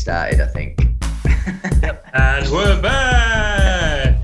started, 0.00 0.40
I 0.40 0.46
think. 0.46 0.78
And 2.12 2.50
we're 2.50 2.80
back. 2.80 4.16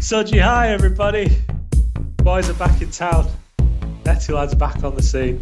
Soji, 0.00 0.40
hi 0.40 0.70
everybody. 0.70 1.30
Boys 2.18 2.48
are 2.50 2.54
back 2.54 2.80
in 2.82 2.90
town. 2.90 3.30
Netty 4.04 4.32
lads 4.32 4.54
back 4.54 4.82
on 4.82 4.96
the 4.96 5.02
scene 5.02 5.40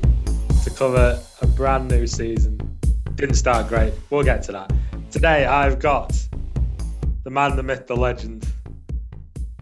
to 0.65 0.71
cover 0.71 1.23
a 1.41 1.47
brand 1.47 1.89
new 1.89 2.07
season. 2.07 2.59
Didn't 3.15 3.37
start 3.37 3.69
great. 3.69 3.95
We'll 4.11 4.25
get 4.25 4.43
to 4.45 4.53
that. 4.53 4.73
Today 5.11 5.47
I've 5.47 5.79
got 5.79 6.13
the 7.25 7.31
man, 7.31 7.57
the 7.57 7.63
myth, 7.63 7.87
the 7.87 7.97
legend, 7.97 8.47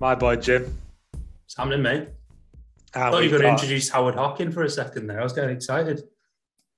my 0.01 0.15
boy 0.15 0.37
Jim. 0.37 0.77
It's 1.45 1.57
happening, 1.57 1.83
mate. 1.83 2.09
I 2.95 3.11
thought 3.11 3.23
you 3.23 3.31
were 3.31 3.39
going 3.39 3.43
to 3.43 3.63
introduce 3.63 3.89
Howard 3.91 4.15
Hockin 4.15 4.51
for 4.51 4.63
a 4.63 4.71
second 4.71 5.07
there. 5.07 5.21
I 5.21 5.23
was 5.23 5.33
getting 5.33 5.55
excited. 5.55 6.03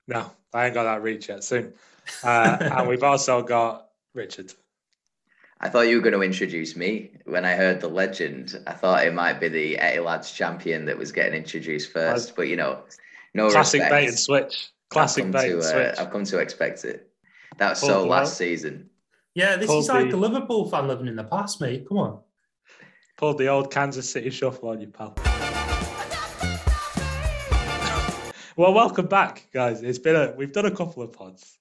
No, 0.09 0.31
I 0.53 0.67
ain't 0.67 0.75
got 0.75 0.85
that 0.85 1.03
reach 1.03 1.29
yet. 1.29 1.45
Soon. 1.45 1.73
Uh, 2.25 2.57
and 2.61 2.89
we've 2.89 3.03
also 3.03 3.43
got 3.43 3.89
Richard. 4.15 4.53
I 5.61 5.69
thought 5.71 5.83
you 5.89 5.97
were 5.97 6.03
going 6.03 6.13
to 6.15 6.23
introduce 6.23 6.77
me. 6.77 7.13
When 7.25 7.45
I 7.45 7.55
heard 7.55 7.81
the 7.81 7.89
legend, 7.89 8.61
I 8.67 8.73
thought 8.75 9.07
it 9.07 9.15
might 9.15 9.41
be 9.41 9.49
the 9.49 9.79
Etty 9.79 10.01
Lads 10.01 10.31
champion 10.33 10.85
that 10.85 10.99
was 10.99 11.13
getting 11.13 11.35
introduced 11.35 11.93
first. 11.93 12.37
But 12.37 12.49
you 12.49 12.57
know, 12.57 12.81
no 13.35 13.49
Classic 13.51 13.81
respect. 13.81 13.91
bait 14.03 14.09
and 14.09 14.19
switch. 14.19 14.71
Classic 14.91 15.25
I've 15.25 15.33
bait 15.33 15.49
to, 15.49 15.53
and 15.55 15.63
uh, 15.63 15.65
switch. 15.65 15.95
I've 15.99 16.11
come 16.13 16.25
to 16.25 16.39
expect 16.39 16.85
it. 16.85 17.09
That 17.59 17.71
was 17.71 17.81
Pulled 17.81 17.91
so 17.91 18.07
last 18.07 18.29
rope. 18.33 18.37
season. 18.49 18.91
Yeah, 19.35 19.57
this 19.57 19.67
Pulled 19.67 19.85
is 19.85 19.89
like 19.89 20.11
the- 20.11 20.17
a 20.17 20.19
Liverpool 20.19 20.69
fan 20.71 20.89
living 20.89 21.07
in 21.09 21.17
the 21.17 21.25
past, 21.25 21.61
mate. 21.61 21.87
Come 21.89 21.99
on. 21.99 22.21
Pulled 23.17 23.39
the 23.39 23.49
old 23.49 23.71
Kansas 23.73 24.11
City 24.11 24.29
shuffle 24.31 24.69
on 24.69 24.81
you, 24.83 24.89
pal. 24.89 25.15
well, 28.57 28.73
welcome 28.75 29.07
back, 29.07 29.47
guys. 29.53 29.83
It's 29.83 29.99
been 29.99 30.17
a 30.17 30.35
we've 30.37 30.53
done 30.53 30.67
a 30.67 30.71
couple 30.71 31.03
of 31.03 31.13
pods, 31.13 31.59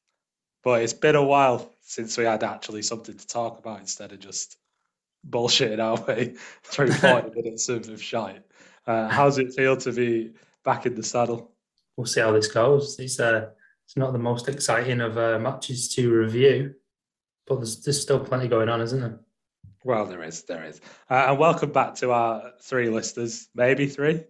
but 0.66 0.82
it's 0.82 0.94
been 0.94 1.16
a 1.16 1.24
while 1.24 1.72
since 1.84 2.18
we 2.18 2.26
had 2.26 2.44
actually 2.44 2.82
something 2.82 3.16
to 3.16 3.28
talk 3.28 3.60
about 3.60 3.80
instead 3.80 4.12
of 4.12 4.20
just 4.20 4.58
bullshitting 5.30 5.80
our 5.80 6.04
way 6.06 6.34
through 6.64 6.92
40 6.92 7.30
minutes 7.36 7.70
of, 7.70 7.88
of 7.88 8.02
shite. 8.02 8.42
Uh, 8.86 9.08
how's 9.08 9.38
it 9.38 9.54
feel 9.54 9.78
to 9.78 9.92
be 9.94 10.34
back 10.64 10.88
in 10.88 10.96
the 10.96 11.04
saddle? 11.04 11.52
We'll 11.96 12.08
see 12.08 12.20
how 12.20 12.32
this 12.32 12.48
goes. 12.48 13.00
It's 13.00 13.20
uh, 13.20 13.52
it's 13.86 13.96
not 13.96 14.12
the 14.12 14.20
most 14.20 14.50
exciting 14.50 15.00
of 15.00 15.18
uh, 15.18 15.38
matches 15.38 15.94
to 15.94 16.12
review, 16.12 16.74
but 17.46 17.58
there's, 17.58 17.84
there's 17.84 18.02
still 18.02 18.20
plenty 18.20 18.48
going 18.48 18.68
on, 18.68 18.82
isn't 18.82 19.00
there? 19.00 19.20
Well, 19.84 20.08
there 20.08 20.24
is, 20.24 20.42
there 20.44 20.66
is. 20.66 20.82
Uh, 21.08 21.28
and 21.30 21.38
welcome 21.38 21.72
back 21.72 21.94
to 21.96 22.12
our 22.12 22.54
three 22.64 22.90
listers, 22.90 23.48
maybe 23.54 23.86
three, 23.86 24.24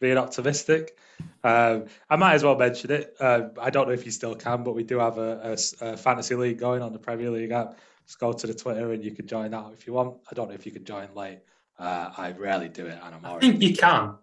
being 0.00 0.18
optimistic. 0.18 0.96
Um, 1.44 1.86
I 2.08 2.16
might 2.16 2.34
as 2.34 2.42
well 2.44 2.56
mention 2.56 2.90
it. 2.90 3.14
Uh, 3.20 3.48
I 3.60 3.70
don't 3.70 3.86
know 3.86 3.94
if 3.94 4.04
you 4.04 4.10
still 4.10 4.34
can, 4.34 4.64
but 4.64 4.74
we 4.74 4.82
do 4.82 4.98
have 4.98 5.18
a 5.18 5.56
fantasy 5.96 6.34
league 6.34 6.58
going 6.58 6.82
on 6.82 6.92
the 6.92 6.98
Premier 6.98 7.30
League 7.30 7.50
app. 7.50 7.78
Just 8.06 8.18
go 8.18 8.32
to 8.32 8.46
the 8.46 8.54
Twitter 8.54 8.92
and 8.92 9.04
you 9.04 9.12
can 9.12 9.26
join 9.26 9.50
that 9.52 9.66
if 9.72 9.86
you 9.86 9.92
want. 9.92 10.16
I 10.30 10.34
don't 10.34 10.48
know 10.48 10.54
if 10.54 10.66
you 10.66 10.72
can 10.72 10.84
join 10.84 11.08
late. 11.14 11.40
Uh, 11.78 12.10
I 12.16 12.32
rarely 12.32 12.68
do 12.68 12.86
it, 12.86 12.98
and 13.02 13.14
I'm 13.14 13.24
I 13.24 13.38
think 13.38 13.62
you 13.62 13.74
can, 13.74 14.16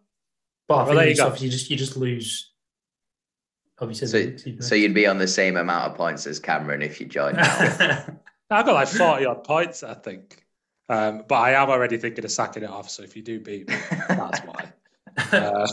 but 0.67 0.73
I 0.73 0.77
Well, 0.77 0.85
think 0.87 0.95
there 0.97 1.05
you 1.05 1.11
it's 1.11 1.19
go. 1.19 1.25
obviously 1.25 1.47
you 1.47 1.51
just 1.51 1.69
you 1.71 1.77
just 1.77 1.97
lose. 1.97 2.51
Obviously, 3.79 4.07
So, 4.37 4.49
you 4.49 4.61
so 4.61 4.75
you'd 4.75 4.93
be 4.93 5.07
on 5.07 5.17
the 5.19 5.27
same 5.27 5.55
amount 5.55 5.91
of 5.91 5.97
points 5.97 6.25
as 6.27 6.39
Cameron 6.39 6.81
if 6.81 6.99
you 6.99 7.05
joined 7.07 7.37
now. 7.41 7.55
play. 7.55 7.99
I've 8.49 8.65
got 8.65 8.73
like 8.73 8.87
40 8.87 9.25
odd 9.25 9.43
points, 9.43 9.83
I 9.83 9.93
think. 9.93 10.43
Um, 10.89 11.23
but 11.27 11.35
I 11.35 11.51
am 11.61 11.69
already 11.69 11.97
thinking 11.97 12.23
of 12.25 12.31
sacking 12.31 12.63
it 12.63 12.69
off. 12.69 12.89
So 12.89 13.03
if 13.03 13.15
you 13.15 13.21
do 13.21 13.39
beat 13.39 13.67
me, 13.69 13.75
that's 14.07 14.39
why. 14.39 14.71
Uh, 15.17 15.67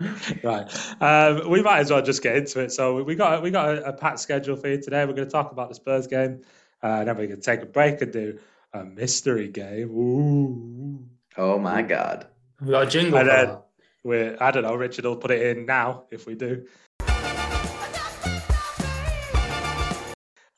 right. 0.42 0.68
Um, 1.00 1.50
we 1.50 1.62
might 1.62 1.80
as 1.80 1.90
well 1.90 2.02
just 2.02 2.22
get 2.22 2.36
into 2.36 2.60
it. 2.60 2.72
So 2.72 3.02
we 3.02 3.14
got 3.14 3.42
we 3.42 3.50
got 3.50 3.78
a, 3.78 3.88
a 3.88 3.92
packed 3.92 4.20
schedule 4.20 4.56
for 4.56 4.68
you 4.68 4.80
today. 4.80 5.04
We're 5.04 5.12
going 5.12 5.28
to 5.28 5.32
talk 5.32 5.52
about 5.52 5.68
the 5.68 5.74
Spurs 5.74 6.06
game, 6.06 6.42
uh, 6.82 6.86
and 6.86 7.08
then 7.08 7.16
we're 7.16 7.26
going 7.26 7.40
to 7.40 7.44
take 7.44 7.62
a 7.62 7.66
break 7.66 8.00
and 8.02 8.12
do 8.12 8.38
a 8.72 8.84
mystery 8.84 9.48
game. 9.48 9.90
Ooh. 9.90 11.06
oh 11.36 11.58
my 11.58 11.82
God. 11.82 12.26
We've 12.60 12.70
got 12.70 12.86
a 12.88 12.90
jingle 12.90 13.18
And 13.18 13.28
then- 13.28 13.58
We're, 14.02 14.36
I 14.40 14.50
don't 14.50 14.64
know. 14.64 14.74
Richard 14.74 15.04
will 15.04 15.16
put 15.16 15.30
it 15.30 15.56
in 15.56 15.66
now 15.66 16.04
if 16.10 16.26
we 16.26 16.34
do. 16.34 16.66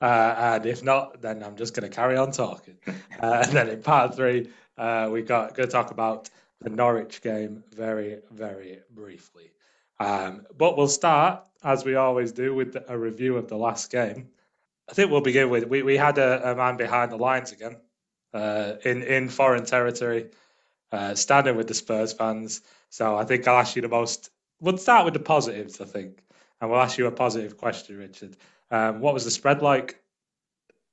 Uh, 0.00 0.34
and 0.38 0.66
if 0.66 0.82
not, 0.82 1.22
then 1.22 1.42
I'm 1.42 1.56
just 1.56 1.74
going 1.74 1.88
to 1.88 1.94
carry 1.94 2.16
on 2.16 2.30
talking. 2.30 2.76
Uh, 2.86 2.92
and 3.46 3.52
then 3.52 3.68
in 3.68 3.82
part 3.82 4.14
three, 4.14 4.50
uh, 4.76 5.08
we 5.10 5.22
got 5.22 5.54
going 5.54 5.68
to 5.68 5.72
talk 5.72 5.90
about 5.90 6.28
the 6.60 6.70
Norwich 6.70 7.22
game 7.22 7.62
very, 7.72 8.18
very 8.30 8.80
briefly. 8.90 9.52
Um, 9.98 10.46
but 10.56 10.76
we'll 10.76 10.88
start 10.88 11.44
as 11.62 11.84
we 11.84 11.94
always 11.94 12.32
do 12.32 12.54
with 12.54 12.76
a 12.88 12.98
review 12.98 13.36
of 13.36 13.48
the 13.48 13.56
last 13.56 13.90
game. 13.90 14.28
I 14.88 14.92
think 14.92 15.10
we'll 15.10 15.20
begin 15.20 15.50
with 15.50 15.64
we, 15.64 15.82
we 15.82 15.96
had 15.96 16.18
a, 16.18 16.52
a 16.52 16.54
man 16.54 16.76
behind 16.76 17.10
the 17.10 17.16
lines 17.16 17.52
again 17.52 17.76
uh, 18.32 18.74
in 18.84 19.02
in 19.02 19.28
foreign 19.28 19.64
territory, 19.64 20.30
uh, 20.92 21.14
standing 21.14 21.56
with 21.56 21.66
the 21.66 21.74
Spurs 21.74 22.12
fans. 22.12 22.62
So 22.90 23.16
I 23.16 23.24
think 23.24 23.48
I'll 23.48 23.58
ask 23.58 23.74
you 23.74 23.82
the 23.82 23.88
most. 23.88 24.30
We'll 24.60 24.78
start 24.78 25.04
with 25.04 25.14
the 25.14 25.20
positives, 25.20 25.80
I 25.80 25.84
think, 25.84 26.22
and 26.60 26.70
we'll 26.70 26.80
ask 26.80 26.98
you 26.98 27.06
a 27.06 27.12
positive 27.12 27.56
question, 27.56 27.98
Richard. 27.98 28.36
Um, 28.70 29.00
what 29.00 29.14
was 29.14 29.24
the 29.24 29.30
spread 29.30 29.62
like? 29.62 30.00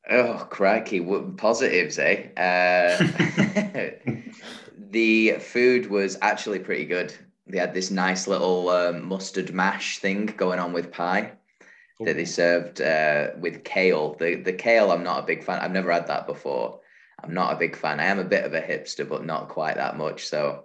Oh, 0.09 0.45
crikey. 0.49 0.99
What 0.99 1.37
positives, 1.37 1.97
eh? 1.97 2.27
Uh, 2.35 2.97
the 4.77 5.33
food 5.33 5.89
was 5.89 6.17
actually 6.21 6.59
pretty 6.59 6.85
good. 6.85 7.13
They 7.47 7.57
had 7.57 7.73
this 7.73 7.91
nice 7.91 8.27
little 8.27 8.69
um, 8.69 9.05
mustard 9.05 9.53
mash 9.53 9.99
thing 9.99 10.27
going 10.37 10.59
on 10.59 10.73
with 10.73 10.91
pie 10.91 11.33
that 11.99 12.15
they 12.15 12.25
served 12.25 12.81
uh, 12.81 13.29
with 13.39 13.63
kale. 13.63 14.15
The 14.19 14.35
the 14.35 14.53
kale, 14.53 14.91
I'm 14.91 15.03
not 15.03 15.23
a 15.23 15.27
big 15.27 15.43
fan. 15.43 15.59
I've 15.59 15.71
never 15.71 15.91
had 15.91 16.07
that 16.07 16.27
before. 16.27 16.79
I'm 17.23 17.33
not 17.33 17.53
a 17.53 17.59
big 17.59 17.75
fan. 17.75 17.99
I 17.99 18.05
am 18.05 18.19
a 18.19 18.23
bit 18.23 18.43
of 18.43 18.53
a 18.53 18.61
hipster, 18.61 19.07
but 19.07 19.25
not 19.25 19.49
quite 19.49 19.75
that 19.75 19.97
much. 19.97 20.27
So 20.27 20.63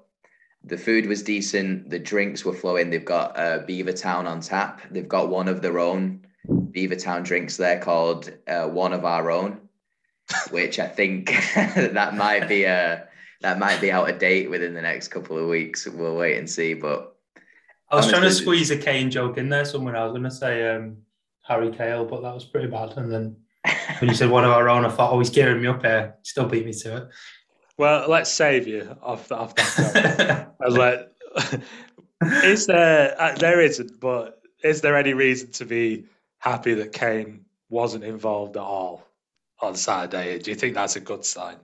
the 0.64 0.78
food 0.78 1.06
was 1.06 1.22
decent. 1.22 1.90
The 1.90 1.98
drinks 1.98 2.44
were 2.44 2.54
flowing. 2.54 2.90
They've 2.90 3.04
got 3.04 3.38
uh, 3.38 3.60
Beavertown 3.60 4.26
on 4.26 4.40
tap. 4.40 4.82
They've 4.90 5.08
got 5.08 5.28
one 5.28 5.48
of 5.48 5.62
their 5.62 5.78
own 5.78 6.26
Beavertown 6.48 7.24
drinks 7.24 7.56
there 7.56 7.78
called 7.78 8.32
uh, 8.48 8.66
One 8.66 8.92
of 8.92 9.04
Our 9.04 9.30
Own, 9.30 9.60
which 10.50 10.78
I 10.78 10.88
think 10.88 11.26
that 11.54 12.16
might 12.16 12.48
be 12.48 12.64
a 12.64 13.07
that 13.40 13.58
might 13.58 13.80
be 13.80 13.92
out 13.92 14.10
of 14.10 14.18
date 14.18 14.50
within 14.50 14.74
the 14.74 14.82
next 14.82 15.08
couple 15.08 15.38
of 15.38 15.48
weeks. 15.48 15.86
We'll 15.86 16.16
wait 16.16 16.38
and 16.38 16.48
see. 16.50 16.74
But 16.74 17.16
I 17.90 17.96
was 17.96 18.08
trying 18.08 18.22
to 18.22 18.30
squeeze 18.30 18.70
a 18.70 18.76
Kane 18.76 19.10
joke 19.10 19.38
in 19.38 19.48
there 19.48 19.64
somewhere. 19.64 19.96
I 19.96 20.04
was 20.04 20.12
going 20.12 20.24
to 20.24 20.30
say 20.30 20.74
um, 20.74 20.98
Harry 21.46 21.70
Kale, 21.70 22.04
but 22.04 22.22
that 22.22 22.34
was 22.34 22.44
pretty 22.44 22.68
bad. 22.68 22.96
And 22.96 23.12
then 23.12 23.36
when 24.00 24.10
you 24.10 24.14
said 24.14 24.30
one 24.30 24.44
of 24.44 24.50
our 24.50 24.68
own, 24.68 24.84
I 24.84 24.88
thought, 24.88 25.12
oh, 25.12 25.18
he's 25.18 25.30
gearing 25.30 25.62
me 25.62 25.68
up 25.68 25.82
here. 25.82 26.16
Still 26.22 26.46
beat 26.46 26.66
me 26.66 26.72
to 26.72 26.96
it. 26.96 27.08
Well, 27.76 28.08
let's 28.08 28.30
save 28.30 28.66
you 28.66 28.96
off, 29.02 29.30
off 29.30 29.54
that. 29.54 30.52
I 30.60 30.64
was 30.66 30.76
like, 30.76 31.62
is 32.44 32.66
there 32.66 33.14
uh, 33.20 33.36
there 33.36 33.60
isn't, 33.60 34.00
but 34.00 34.42
is 34.64 34.80
there 34.80 34.96
any 34.96 35.14
reason 35.14 35.52
to 35.52 35.64
be 35.64 36.06
happy 36.38 36.74
that 36.74 36.92
Kane 36.92 37.44
wasn't 37.68 38.02
involved 38.02 38.56
at 38.56 38.62
all 38.62 39.06
on 39.60 39.76
Saturday? 39.76 40.40
Do 40.40 40.50
you 40.50 40.56
think 40.56 40.74
that's 40.74 40.96
a 40.96 41.00
good 41.00 41.24
sign? 41.24 41.56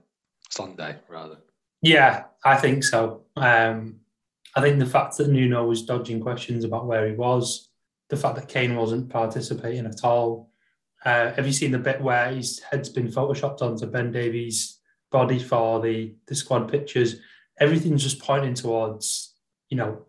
Sunday, 0.49 0.95
rather. 1.09 1.37
Yeah, 1.85 2.23
I 2.43 2.55
think 2.57 2.83
so. 2.83 3.25
Um, 3.35 3.97
I 4.55 4.61
think 4.61 4.79
the 4.79 4.87
fact 4.87 5.17
that 5.17 5.29
Nuno 5.29 5.67
was 5.67 5.85
dodging 5.85 6.19
questions 6.19 6.63
about 6.63 6.87
where 6.87 7.07
he 7.07 7.13
was, 7.13 7.69
the 8.09 8.17
fact 8.17 8.35
that 8.37 8.47
Kane 8.47 8.75
wasn't 8.75 9.09
participating 9.09 9.85
at 9.85 10.03
all. 10.03 10.51
Uh, 11.05 11.31
have 11.33 11.45
you 11.45 11.53
seen 11.53 11.69
the 11.69 11.77
bit 11.77 12.01
where 12.01 12.31
his 12.31 12.59
head's 12.59 12.89
been 12.89 13.07
photoshopped 13.07 13.61
onto 13.61 13.85
Ben 13.85 14.11
Davies' 14.11 14.79
body 15.11 15.37
for 15.37 15.79
the, 15.79 16.15
the 16.27 16.33
squad 16.33 16.71
pictures? 16.71 17.17
Everything's 17.59 18.01
just 18.01 18.19
pointing 18.19 18.55
towards, 18.55 19.35
you 19.69 19.77
know, 19.77 20.07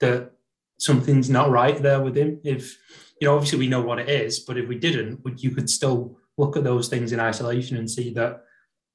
that 0.00 0.30
something's 0.78 1.28
not 1.28 1.50
right 1.50 1.82
there 1.82 2.00
with 2.00 2.16
him. 2.16 2.40
If, 2.42 2.78
you 3.20 3.28
know, 3.28 3.34
obviously 3.34 3.58
we 3.58 3.68
know 3.68 3.82
what 3.82 3.98
it 3.98 4.08
is, 4.08 4.40
but 4.40 4.56
if 4.56 4.66
we 4.66 4.78
didn't, 4.78 5.20
you 5.36 5.50
could 5.50 5.68
still 5.68 6.18
look 6.38 6.56
at 6.56 6.64
those 6.64 6.88
things 6.88 7.12
in 7.12 7.20
isolation 7.20 7.76
and 7.76 7.90
see 7.90 8.14
that 8.14 8.44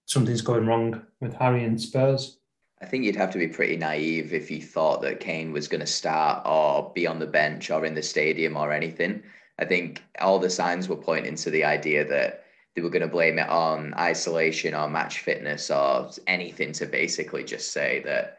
something's 0.08 0.42
going 0.42 0.66
wrong 0.66 1.02
with 1.22 1.34
Harry 1.34 1.64
and 1.64 1.80
Spurs. 1.80 2.40
I 2.82 2.86
think 2.86 3.04
you'd 3.04 3.16
have 3.16 3.32
to 3.32 3.38
be 3.38 3.48
pretty 3.48 3.76
naive 3.76 4.34
if 4.34 4.50
you 4.50 4.62
thought 4.62 5.02
that 5.02 5.20
Kane 5.20 5.52
was 5.52 5.68
going 5.68 5.82
to 5.82 5.88
start 5.88 6.44
or 6.46 6.92
be 6.96 7.06
on 7.06 7.20
the 7.20 7.28
bench 7.28 7.70
or 7.70 7.86
in 7.86 7.94
the 7.94 8.02
stadium 8.02 8.56
or 8.56 8.72
anything. 8.72 9.22
I 9.60 9.66
think 9.66 10.04
all 10.20 10.40
the 10.40 10.50
signs 10.50 10.88
were 10.88 10.96
pointing 10.96 11.36
to 11.36 11.50
the 11.50 11.64
idea 11.64 12.06
that 12.08 12.46
they 12.76 12.82
were 12.82 12.90
going 12.90 13.02
to 13.02 13.08
blame 13.08 13.40
it 13.40 13.50
on 13.50 13.94
isolation 13.96 14.76
or 14.76 14.88
match 14.88 15.20
fitness 15.20 15.70
or 15.72 16.10
anything 16.28 16.72
to 16.74 16.86
basically 16.86 17.44
just 17.44 17.72
say 17.72 18.02
that, 18.06 18.38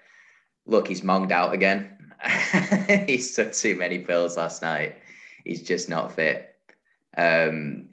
look, 0.66 0.88
he's 0.88 1.02
monged 1.02 1.32
out 1.32 1.52
again. 1.52 1.98
he 3.06 3.18
took 3.18 3.52
too 3.52 3.76
many 3.76 3.98
pills 3.98 4.36
last 4.36 4.62
night. 4.62 4.96
He's 5.44 5.62
just 5.62 5.88
not 5.88 6.12
fit. 6.12 6.54
Um, 7.16 7.88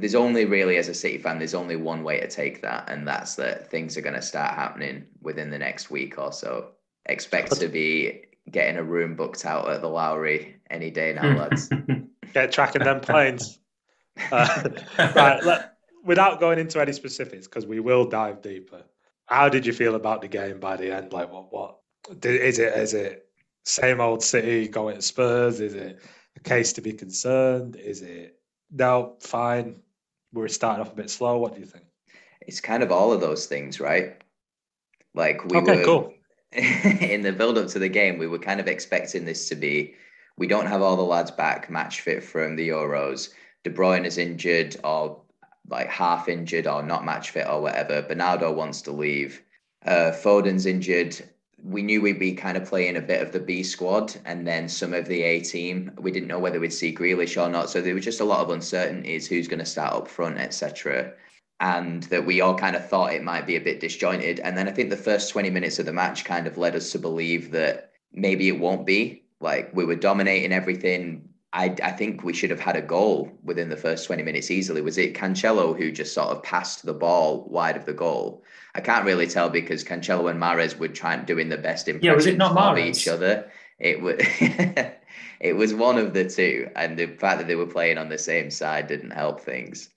there's 0.00 0.14
only 0.14 0.46
really, 0.46 0.78
as 0.78 0.88
a 0.88 0.94
City 0.94 1.18
fan, 1.18 1.38
there's 1.38 1.54
only 1.54 1.76
one 1.76 2.02
way 2.02 2.20
to 2.20 2.26
take 2.26 2.62
that, 2.62 2.88
and 2.88 3.06
that's 3.06 3.34
that 3.36 3.70
things 3.70 3.96
are 3.96 4.00
going 4.00 4.14
to 4.14 4.22
start 4.22 4.54
happening 4.54 5.04
within 5.20 5.50
the 5.50 5.58
next 5.58 5.90
week 5.90 6.18
or 6.18 6.32
so. 6.32 6.70
Expect 7.06 7.52
to 7.60 7.68
be 7.68 8.24
getting 8.50 8.78
a 8.78 8.82
room 8.82 9.14
booked 9.14 9.44
out 9.44 9.68
at 9.68 9.82
the 9.82 9.88
Lowry 9.88 10.56
any 10.70 10.90
day 10.90 11.12
now, 11.12 11.36
lads. 11.36 11.70
Get 12.34 12.50
tracking 12.50 12.82
them 12.82 13.00
planes. 13.00 13.58
Uh, 14.32 14.68
right, 14.98 15.44
let, 15.44 15.74
without 16.02 16.40
going 16.40 16.58
into 16.58 16.80
any 16.80 16.92
specifics, 16.92 17.46
because 17.46 17.66
we 17.66 17.80
will 17.80 18.06
dive 18.06 18.40
deeper. 18.40 18.82
How 19.26 19.48
did 19.48 19.66
you 19.66 19.72
feel 19.72 19.96
about 19.96 20.22
the 20.22 20.28
game 20.28 20.60
by 20.60 20.76
the 20.76 20.94
end? 20.94 21.12
Like, 21.12 21.30
what, 21.30 21.52
what 21.52 21.78
is 22.24 22.58
it? 22.58 22.72
Is 22.74 22.94
it 22.94 23.28
same 23.64 24.00
old 24.00 24.22
City 24.22 24.66
going 24.66 24.96
to 24.96 25.02
Spurs? 25.02 25.60
Is 25.60 25.74
it 25.74 26.00
a 26.36 26.40
case 26.40 26.72
to 26.74 26.80
be 26.80 26.92
concerned? 26.92 27.76
Is 27.76 28.02
it 28.02 28.40
no, 28.70 29.16
fine? 29.20 29.76
We're 30.32 30.48
starting 30.48 30.80
off 30.80 30.92
a 30.92 30.96
bit 30.96 31.10
slow. 31.10 31.38
What 31.38 31.54
do 31.54 31.60
you 31.60 31.66
think? 31.66 31.84
It's 32.40 32.60
kind 32.60 32.82
of 32.82 32.92
all 32.92 33.12
of 33.12 33.20
those 33.20 33.46
things, 33.46 33.80
right? 33.80 34.22
Like 35.14 35.44
we 35.44 35.58
okay, 35.58 35.78
were 35.78 35.84
cool. 35.84 36.14
in 36.52 37.22
the 37.22 37.32
build 37.32 37.58
up 37.58 37.68
to 37.68 37.78
the 37.78 37.88
game, 37.88 38.18
we 38.18 38.26
were 38.26 38.38
kind 38.38 38.60
of 38.60 38.68
expecting 38.68 39.24
this 39.24 39.48
to 39.48 39.54
be 39.54 39.94
we 40.40 40.46
don't 40.46 40.66
have 40.66 40.80
all 40.80 40.96
the 40.96 41.02
lads 41.02 41.30
back 41.30 41.70
match 41.70 42.00
fit 42.00 42.24
from 42.24 42.56
the 42.56 42.70
Euros. 42.70 43.28
De 43.62 43.70
Bruyne 43.70 44.06
is 44.06 44.16
injured 44.16 44.74
or 44.82 45.20
like 45.68 45.88
half 45.88 46.28
injured 46.28 46.66
or 46.66 46.82
not 46.82 47.04
match 47.04 47.30
fit 47.30 47.46
or 47.46 47.60
whatever. 47.60 48.00
Bernardo 48.00 48.50
wants 48.50 48.80
to 48.82 48.90
leave. 48.90 49.42
Uh, 49.84 50.12
Foden's 50.12 50.64
injured. 50.64 51.20
We 51.62 51.82
knew 51.82 52.00
we'd 52.00 52.18
be 52.18 52.34
kind 52.34 52.56
of 52.56 52.64
playing 52.68 52.96
a 52.96 53.00
bit 53.00 53.22
of 53.22 53.32
the 53.32 53.40
B 53.40 53.62
squad 53.62 54.14
and 54.24 54.46
then 54.46 54.68
some 54.68 54.94
of 54.94 55.06
the 55.06 55.22
A 55.22 55.40
team. 55.40 55.92
We 55.98 56.10
didn't 56.10 56.28
know 56.28 56.38
whether 56.38 56.60
we'd 56.60 56.72
see 56.72 56.94
Grealish 56.94 57.40
or 57.40 57.48
not. 57.48 57.70
So 57.70 57.80
there 57.80 57.94
was 57.94 58.04
just 58.04 58.20
a 58.20 58.24
lot 58.24 58.40
of 58.40 58.50
uncertainties 58.50 59.26
who's 59.26 59.48
going 59.48 59.58
to 59.58 59.66
start 59.66 59.94
up 59.94 60.08
front, 60.08 60.38
etc. 60.38 61.12
And 61.60 62.02
that 62.04 62.24
we 62.24 62.40
all 62.40 62.54
kind 62.54 62.76
of 62.76 62.88
thought 62.88 63.12
it 63.12 63.22
might 63.22 63.46
be 63.46 63.56
a 63.56 63.60
bit 63.60 63.80
disjointed. 63.80 64.40
And 64.40 64.56
then 64.56 64.68
I 64.68 64.72
think 64.72 64.90
the 64.90 64.96
first 64.96 65.30
20 65.30 65.50
minutes 65.50 65.78
of 65.78 65.86
the 65.86 65.92
match 65.92 66.24
kind 66.24 66.46
of 66.46 66.58
led 66.58 66.76
us 66.76 66.92
to 66.92 66.98
believe 66.98 67.50
that 67.52 67.92
maybe 68.12 68.48
it 68.48 68.58
won't 68.58 68.86
be. 68.86 69.24
Like 69.40 69.70
we 69.74 69.84
were 69.84 69.96
dominating 69.96 70.52
everything. 70.52 71.29
I, 71.52 71.74
I 71.82 71.90
think 71.90 72.22
we 72.22 72.32
should 72.32 72.50
have 72.50 72.60
had 72.60 72.76
a 72.76 72.82
goal 72.82 73.30
within 73.42 73.68
the 73.68 73.76
first 73.76 74.06
20 74.06 74.22
minutes 74.22 74.50
easily. 74.50 74.82
Was 74.82 74.98
it 74.98 75.14
Cancelo 75.14 75.76
who 75.76 75.90
just 75.90 76.14
sort 76.14 76.28
of 76.28 76.42
passed 76.44 76.86
the 76.86 76.94
ball 76.94 77.44
wide 77.48 77.76
of 77.76 77.86
the 77.86 77.92
goal? 77.92 78.44
I 78.74 78.80
can't 78.80 79.04
really 79.04 79.26
tell 79.26 79.50
because 79.50 79.82
Cancelo 79.82 80.30
and 80.30 80.40
Mahrez 80.40 80.78
were 80.78 80.88
trying 80.88 81.24
doing 81.24 81.48
the 81.48 81.58
best 81.58 81.88
impressions 81.88 82.04
yeah, 82.04 82.14
was 82.14 82.26
it 82.26 82.38
not 82.38 82.52
of 82.52 82.56
Mahrez? 82.56 82.86
each 82.86 83.08
other. 83.08 83.50
It 83.80 84.00
was 84.00 84.16
it 85.40 85.56
was 85.56 85.74
one 85.74 85.98
of 85.98 86.14
the 86.14 86.28
two, 86.28 86.70
and 86.76 86.96
the 86.96 87.06
fact 87.06 87.38
that 87.38 87.48
they 87.48 87.56
were 87.56 87.66
playing 87.66 87.98
on 87.98 88.08
the 88.08 88.18
same 88.18 88.50
side 88.50 88.86
didn't 88.86 89.10
help 89.10 89.40
things. 89.40 89.90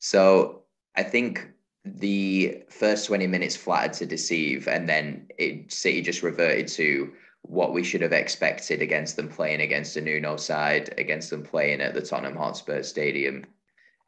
So 0.00 0.64
I 0.96 1.02
think 1.02 1.48
the 1.84 2.62
first 2.68 3.06
20 3.06 3.26
minutes 3.26 3.56
flattered 3.56 3.94
to 3.94 4.06
deceive, 4.06 4.68
and 4.68 4.86
then 4.86 5.28
it 5.38 5.72
City 5.72 6.02
just 6.02 6.22
reverted 6.22 6.68
to 6.68 7.12
what 7.42 7.72
we 7.72 7.82
should 7.82 8.02
have 8.02 8.12
expected 8.12 8.82
against 8.82 9.16
them 9.16 9.28
playing 9.28 9.60
against 9.60 9.96
a 9.96 10.00
Nuno 10.00 10.36
side, 10.36 10.94
against 10.98 11.30
them 11.30 11.42
playing 11.42 11.80
at 11.80 11.94
the 11.94 12.02
Tottenham 12.02 12.36
Hotspur 12.36 12.82
Stadium. 12.82 13.44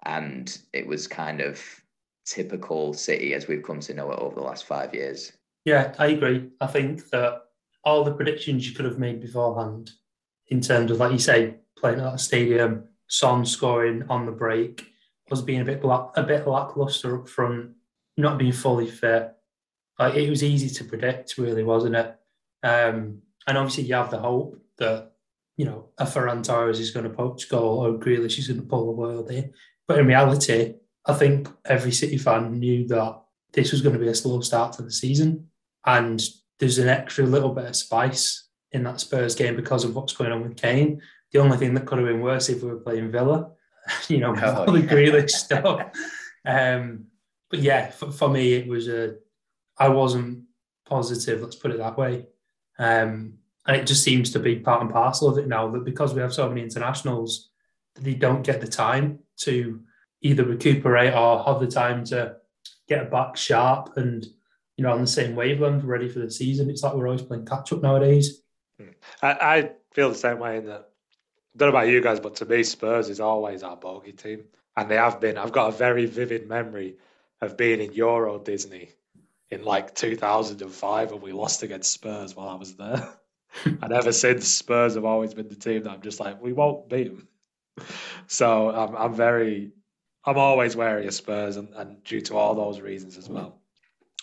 And 0.05 0.57
it 0.73 0.87
was 0.87 1.07
kind 1.07 1.41
of 1.41 1.61
typical 2.25 2.93
City 2.93 3.35
as 3.35 3.49
we've 3.49 3.63
come 3.63 3.81
to 3.81 3.95
know 3.95 4.13
it 4.13 4.19
over 4.19 4.35
the 4.35 4.43
last 4.43 4.67
five 4.67 4.95
years. 4.95 5.33
Yeah, 5.65 5.95
I 5.99 6.07
agree. 6.09 6.51
I 6.61 6.67
think 6.67 7.09
that 7.11 7.43
all 7.85 8.05
the 8.05 8.15
predictions 8.15 8.69
you 8.69 8.75
could 8.75 8.85
have 8.85 8.99
made 8.99 9.21
beforehand, 9.21 9.91
in 10.49 10.61
terms 10.61 10.91
of, 10.91 10.99
like 10.99 11.13
you 11.13 11.19
say, 11.19 11.57
playing 11.77 12.01
at 12.01 12.15
a 12.15 12.19
stadium, 12.19 12.85
Son 13.09 13.45
scoring 13.45 14.05
on 14.09 14.27
the 14.27 14.33
break, 14.33 14.87
was 15.31 15.43
being 15.43 15.61
a 15.61 15.65
bit 15.65 15.81
black, 15.81 16.11
a 16.17 16.23
bit 16.23 16.47
lackluster 16.47 17.19
up 17.21 17.29
front, 17.29 17.71
not 18.17 18.39
being 18.39 18.53
fully 18.53 18.87
fit. 18.87 19.33
Like 19.99 20.15
it 20.15 20.31
was 20.31 20.43
easy 20.43 20.69
to 20.71 20.85
predict, 20.85 21.39
really, 21.39 21.65
wasn't 21.65 21.97
it? 21.97 22.17
Um, 22.63 23.23
and 23.47 23.59
obviously, 23.59 23.85
you 23.85 23.95
have 23.95 24.11
the 24.11 24.19
hope 24.19 24.61
that 24.79 25.13
you 25.57 25.65
know 25.65 25.89
a 25.99 26.05
Ferran 26.05 26.45
Torres 26.45 26.81
is 26.81 26.91
going 26.91 27.05
to 27.05 27.11
poach 27.17 27.49
goal 27.49 27.85
or 27.85 27.99
Grealish 27.99 28.39
is 28.39 28.49
going 28.49 28.61
to 28.61 28.67
pull 28.67 28.87
the 28.87 28.93
world 28.93 29.31
in. 29.31 29.53
But 29.89 29.99
in 29.99 30.07
reality, 30.07 30.75
I 31.07 31.15
think 31.15 31.49
every 31.65 31.93
City 31.93 32.19
fan 32.19 32.59
knew 32.59 32.87
that 32.89 33.21
this 33.53 33.73
was 33.73 33.83
going 33.83 33.95
to 33.95 33.99
be 33.99 34.09
a 34.09 34.15
slow 34.15 34.41
start 34.41 34.73
to 34.75 34.83
the 34.83 34.93
season, 34.93 35.49
and 35.85 36.23
there's 36.59 36.79
an 36.79 36.89
extra 36.89 37.25
little 37.27 37.53
bit 37.53 37.67
of 37.67 37.77
spice 37.77 38.49
in 38.71 38.85
that 38.85 39.01
Spurs 39.01 39.35
game 39.35 39.57
because 39.57 39.85
of 39.85 39.95
what's 39.95 40.15
going 40.15 40.33
on 40.33 40.43
with 40.43 40.57
Kane. 40.57 41.03
The 41.33 41.41
only 41.41 41.59
thing 41.59 41.75
that 41.75 41.87
could 41.87 41.99
have 41.99 42.07
been 42.07 42.21
worse 42.21 42.49
if 42.49 42.63
we 42.63 42.71
were 42.71 42.77
playing 42.81 43.11
Villa, 43.11 43.51
you 44.09 44.19
know, 44.19 44.33
with 44.37 44.43
Oh, 44.45 44.65
all 44.67 44.73
the. 44.73 44.81
Grealish 44.83 45.31
stuff. 45.31 45.91
Um, 46.47 47.07
but 47.51 47.61
yeah, 47.61 47.91
for, 47.91 48.11
for 48.13 48.29
me, 48.29 48.55
it 48.55 48.67
was 48.69 48.89
a. 48.89 49.17
I 49.77 49.89
wasn't 49.89 50.45
positive. 50.87 51.41
Let's 51.43 51.57
put 51.57 51.71
it 51.71 51.79
that 51.79 51.99
way. 51.99 52.27
Um, 52.79 53.35
and 53.67 53.77
it 53.77 53.87
just 53.87 54.03
seems 54.03 54.31
to 54.33 54.39
be 54.39 54.57
part 54.57 54.83
and 54.83 54.91
parcel 54.91 55.29
of 55.29 55.39
it 55.39 55.47
now 55.47 55.69
that 55.71 55.85
because 55.85 56.15
we 56.15 56.21
have 56.21 56.35
so 56.35 56.49
many 56.49 56.63
internationals, 56.63 57.51
they 57.95 58.15
don't 58.15 58.43
get 58.43 58.61
the 58.61 58.67
time 58.67 59.21
to 59.39 59.81
either 60.23 60.45
recuperate 60.45 61.15
or 61.15 61.45
have 61.45 61.61
the 61.61 61.67
time 61.67 62.05
to 62.05 62.37
get 62.89 63.11
back 63.11 63.37
sharp 63.37 63.97
and 63.97 64.27
you 64.77 64.85
know 64.85 64.93
on 64.93 65.01
the 65.01 65.07
same 65.07 65.37
wavelength, 65.37 65.85
ready 65.85 66.09
for 66.09 66.21
the 66.21 66.31
season. 66.31 66.71
It's 66.71 66.83
like 66.83 66.95
we're 66.95 67.07
always 67.07 67.23
playing 67.23 67.47
catch 67.47 67.73
up 67.73 67.83
nowadays. 67.83 68.41
I, 69.23 69.31
I 69.33 69.71
feel 69.93 70.09
the 70.09 70.15
same 70.15 70.39
way 70.39 70.57
in 70.57 70.67
that. 70.67 70.89
I 71.55 71.59
don't 71.59 71.71
know 71.71 71.79
about 71.79 71.89
you 71.89 72.01
guys, 72.01 72.19
but 72.19 72.37
to 72.37 72.47
me, 72.47 72.63
Spurs 72.63 73.11
is 73.11 73.21
always 73.21 73.63
our 73.63 73.77
bogey 73.77 74.13
team, 74.13 74.45
and 74.77 74.91
they 74.91 74.97
have 74.97 75.21
been. 75.21 75.39
I've 75.39 75.53
got 75.53 75.69
a 75.69 75.73
very 75.77 76.07
vivid 76.07 76.49
memory 76.49 76.97
of 77.41 77.57
being 77.57 77.81
in 77.81 77.93
Euro 77.93 78.39
Disney 78.39 78.91
in 79.53 79.63
like 79.65 79.95
2005 79.95 81.13
when 81.13 81.21
we 81.21 81.33
lost 81.33 81.63
against 81.63 81.93
Spurs 81.93 82.35
while 82.35 82.49
I 82.49 82.55
was 82.55 82.75
there. 82.75 83.07
and 83.65 83.93
ever 83.93 84.11
since, 84.11 84.49
Spurs 84.49 84.95
have 84.95 85.05
always 85.05 85.35
been 85.35 85.49
the 85.49 85.55
team 85.55 85.83
that 85.83 85.91
I'm 85.91 86.01
just 86.01 86.21
like, 86.21 86.43
we 86.43 86.55
won't 86.55 86.89
beat 86.89 87.15
them. 87.15 87.29
So 88.29 88.71
I'm, 88.71 88.97
I'm 88.97 89.15
very, 89.15 89.73
I'm 90.25 90.39
always 90.39 90.75
wary 90.75 91.07
of 91.07 91.13
Spurs, 91.13 91.59
and, 91.59 91.69
and 91.75 92.03
due 92.05 92.23
to 92.23 92.37
all 92.37 92.55
those 92.55 92.81
reasons 92.81 93.19
as 93.19 93.29
well. 93.29 93.59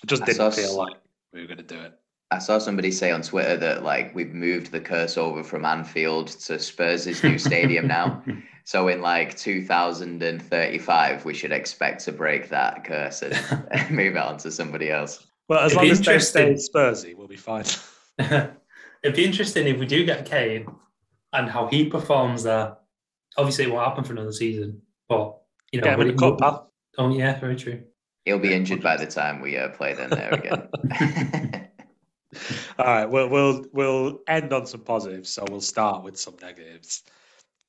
It 0.01 0.07
just 0.07 0.23
I 0.23 0.25
didn't 0.25 0.37
saw 0.37 0.49
feel 0.49 0.75
like 0.75 0.97
we 1.31 1.41
were 1.41 1.45
going 1.47 1.57
to 1.57 1.63
do 1.63 1.79
it. 1.79 1.93
I 2.31 2.39
saw 2.39 2.57
somebody 2.57 2.89
say 2.89 3.11
on 3.11 3.21
Twitter 3.21 3.57
that 3.57 3.83
like 3.83 4.15
we've 4.15 4.33
moved 4.33 4.71
the 4.71 4.79
curse 4.79 5.15
over 5.17 5.43
from 5.43 5.65
Anfield 5.65 6.27
to 6.27 6.57
Spurs' 6.57 7.23
new 7.23 7.37
stadium 7.37 7.87
now. 7.87 8.23
So 8.65 8.87
in 8.87 9.01
like 9.01 9.35
2035, 9.37 11.25
we 11.25 11.33
should 11.33 11.51
expect 11.51 12.05
to 12.05 12.11
break 12.11 12.49
that 12.49 12.83
curse 12.83 13.21
and 13.21 13.33
move 13.91 14.15
it 14.15 14.17
on 14.17 14.37
to 14.39 14.51
somebody 14.51 14.91
else. 14.91 15.25
Well, 15.47 15.59
as 15.59 15.71
It'd 15.71 15.83
long 15.83 15.91
as 15.91 16.01
they 16.01 16.19
stay. 16.19 16.53
Spursy, 16.53 17.15
we'll 17.15 17.27
be 17.27 17.35
fine. 17.35 17.65
It'd 18.19 19.15
be 19.15 19.25
interesting 19.25 19.67
if 19.67 19.79
we 19.79 19.85
do 19.85 20.05
get 20.05 20.25
Kane 20.25 20.67
and 21.33 21.49
how 21.49 21.67
he 21.67 21.85
performs 21.89 22.43
there. 22.43 22.77
Obviously, 23.37 23.65
it 23.65 23.71
won't 23.71 23.87
happen 23.87 24.03
for 24.03 24.13
another 24.13 24.31
season, 24.31 24.81
but 25.07 25.37
you 25.71 25.79
know, 25.79 25.85
Get 25.85 25.93
him 25.93 25.99
when 25.99 26.07
in 26.09 26.13
it- 26.13 26.17
the 26.17 26.29
cup, 26.31 26.39
pal. 26.39 26.71
Oh 26.97 27.09
yeah, 27.15 27.39
very 27.39 27.55
true. 27.55 27.83
He'll 28.25 28.37
be 28.39 28.53
injured 28.53 28.83
by 28.83 28.97
the 28.97 29.05
time 29.07 29.41
we 29.41 29.57
uh, 29.57 29.69
play 29.69 29.93
them 29.93 30.09
there 30.09 30.31
again. 30.33 30.67
All 32.77 32.85
right, 32.85 33.05
we'll 33.09 33.27
we'll 33.29 33.65
we'll 33.71 34.19
end 34.27 34.53
on 34.53 34.65
some 34.67 34.81
positives, 34.81 35.29
so 35.29 35.45
we'll 35.49 35.61
start 35.61 36.03
with 36.03 36.19
some 36.19 36.35
negatives. 36.41 37.03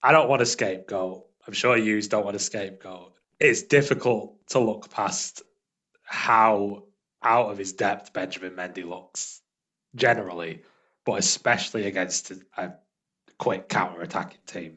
I 0.03 0.13
don't 0.13 0.29
want 0.29 0.43
a 0.43 0.47
scapegoat. 0.47 1.27
I'm 1.47 1.53
sure 1.53 1.77
you 1.77 2.01
don't 2.03 2.25
want 2.25 2.37
a 2.37 2.41
scapegoat. 2.41 3.13
It's 3.39 3.63
difficult 3.63 4.47
to 4.49 4.59
look 4.59 4.91
past 4.91 5.43
how 6.05 6.85
out 7.23 7.51
of 7.51 7.59
his 7.59 7.73
depth 7.73 8.13
Benjamin 8.13 8.53
Mendy 8.53 8.87
looks 8.87 9.41
generally, 9.95 10.63
but 11.05 11.19
especially 11.19 11.87
against 11.87 12.33
a, 12.57 12.73
quick 13.39 13.71
counter-attacking 13.71 14.41
team. 14.47 14.77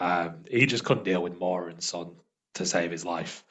Um, 0.00 0.44
he 0.50 0.64
just 0.64 0.84
couldn't 0.84 1.04
deal 1.04 1.22
with 1.22 1.38
Moura 1.38 1.70
and 1.70 1.82
Son 1.82 2.12
to 2.54 2.64
save 2.64 2.90
his 2.90 3.04
life. 3.04 3.44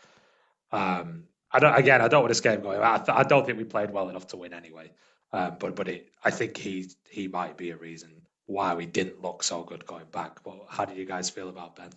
Um, 0.71 1.25
I 1.51 1.59
don't. 1.59 1.75
Again, 1.75 2.01
I 2.01 2.07
don't 2.07 2.23
want 2.23 2.31
to 2.31 2.35
scapegoat. 2.35 2.81
I, 2.81 2.97
th- 2.97 3.15
I 3.15 3.23
don't 3.23 3.45
think 3.45 3.59
we 3.59 3.63
played 3.63 3.91
well 3.91 4.09
enough 4.09 4.25
to 4.29 4.37
win 4.37 4.53
anyway. 4.53 4.91
Um, 5.31 5.57
but 5.59 5.75
but 5.75 5.87
it, 5.87 6.09
I 6.23 6.31
think 6.31 6.57
he 6.57 6.89
he 7.09 7.27
might 7.27 7.57
be 7.57 7.69
a 7.69 7.77
reason 7.77 8.23
why 8.53 8.73
we 8.73 8.85
didn't 8.85 9.21
look 9.21 9.43
so 9.43 9.63
good 9.63 9.85
going 9.85 10.09
back. 10.11 10.43
But 10.43 10.57
how 10.69 10.85
did 10.85 10.97
you 10.97 11.05
guys 11.05 11.29
feel 11.29 11.49
about 11.49 11.75
Ben? 11.75 11.89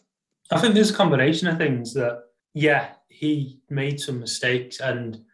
I 0.50 0.58
think 0.58 0.74
there's 0.74 0.90
a 0.90 0.94
combination 1.02 1.48
of 1.48 1.58
things 1.58 1.94
that, 1.94 2.24
yeah, 2.54 2.94
he 3.08 3.60
made 3.70 4.00
some 4.00 4.20
mistakes, 4.20 4.80
and 4.80 5.24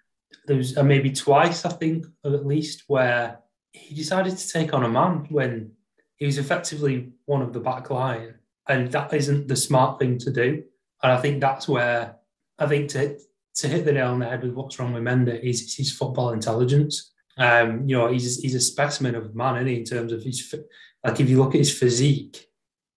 there 0.47 0.57
was 0.57 0.77
uh, 0.77 0.83
maybe 0.83 1.11
twice, 1.11 1.65
I 1.65 1.71
think, 1.71 2.07
at 2.25 2.47
least, 2.47 2.85
where 2.87 3.39
he 3.73 3.95
decided 3.95 4.37
to 4.37 4.49
take 4.49 4.75
on 4.75 4.85
a 4.85 4.89
man 4.89 5.27
when 5.31 5.73
he 6.17 6.27
was 6.27 6.39
effectively 6.39 7.13
one 7.27 7.43
of 7.43 7.53
the 7.53 7.61
back 7.61 7.91
line, 7.91 8.35
and 8.69 8.91
that 8.93 9.13
isn't 9.13 9.49
the 9.49 9.57
smart 9.57 9.99
thing 9.99 10.19
to 10.19 10.31
do. 10.31 10.63
And 11.03 11.13
I 11.13 11.21
think 11.21 11.41
that's 11.41 11.69
where 11.69 12.17
I 12.59 12.67
think 12.67 12.91
to 12.91 13.19
to 13.57 13.69
hit 13.69 13.85
the 13.85 13.93
nail 13.93 14.13
on 14.13 14.21
the 14.21 14.29
head 14.29 14.43
with 14.43 14.55
what's 14.55 14.79
wrong 14.79 14.93
with 14.95 15.03
Mendy 15.03 15.39
is 15.43 15.75
his 15.75 15.93
football 15.93 16.31
intelligence. 16.31 17.13
Um, 17.37 17.89
you 17.89 17.97
know, 17.97 18.09
he's 18.09 18.41
he's 18.41 18.55
a 18.55 18.61
specimen 18.61 19.15
of 19.15 19.35
man, 19.35 19.57
isn't 19.57 19.69
he, 19.69 19.77
in 19.77 19.85
terms 19.85 20.13
of 20.13 20.23
his 20.23 20.55
like 21.05 21.21
if 21.21 21.29
you 21.29 21.39
look 21.39 21.55
at 21.55 21.59
his 21.61 21.77
physique, 21.77 22.49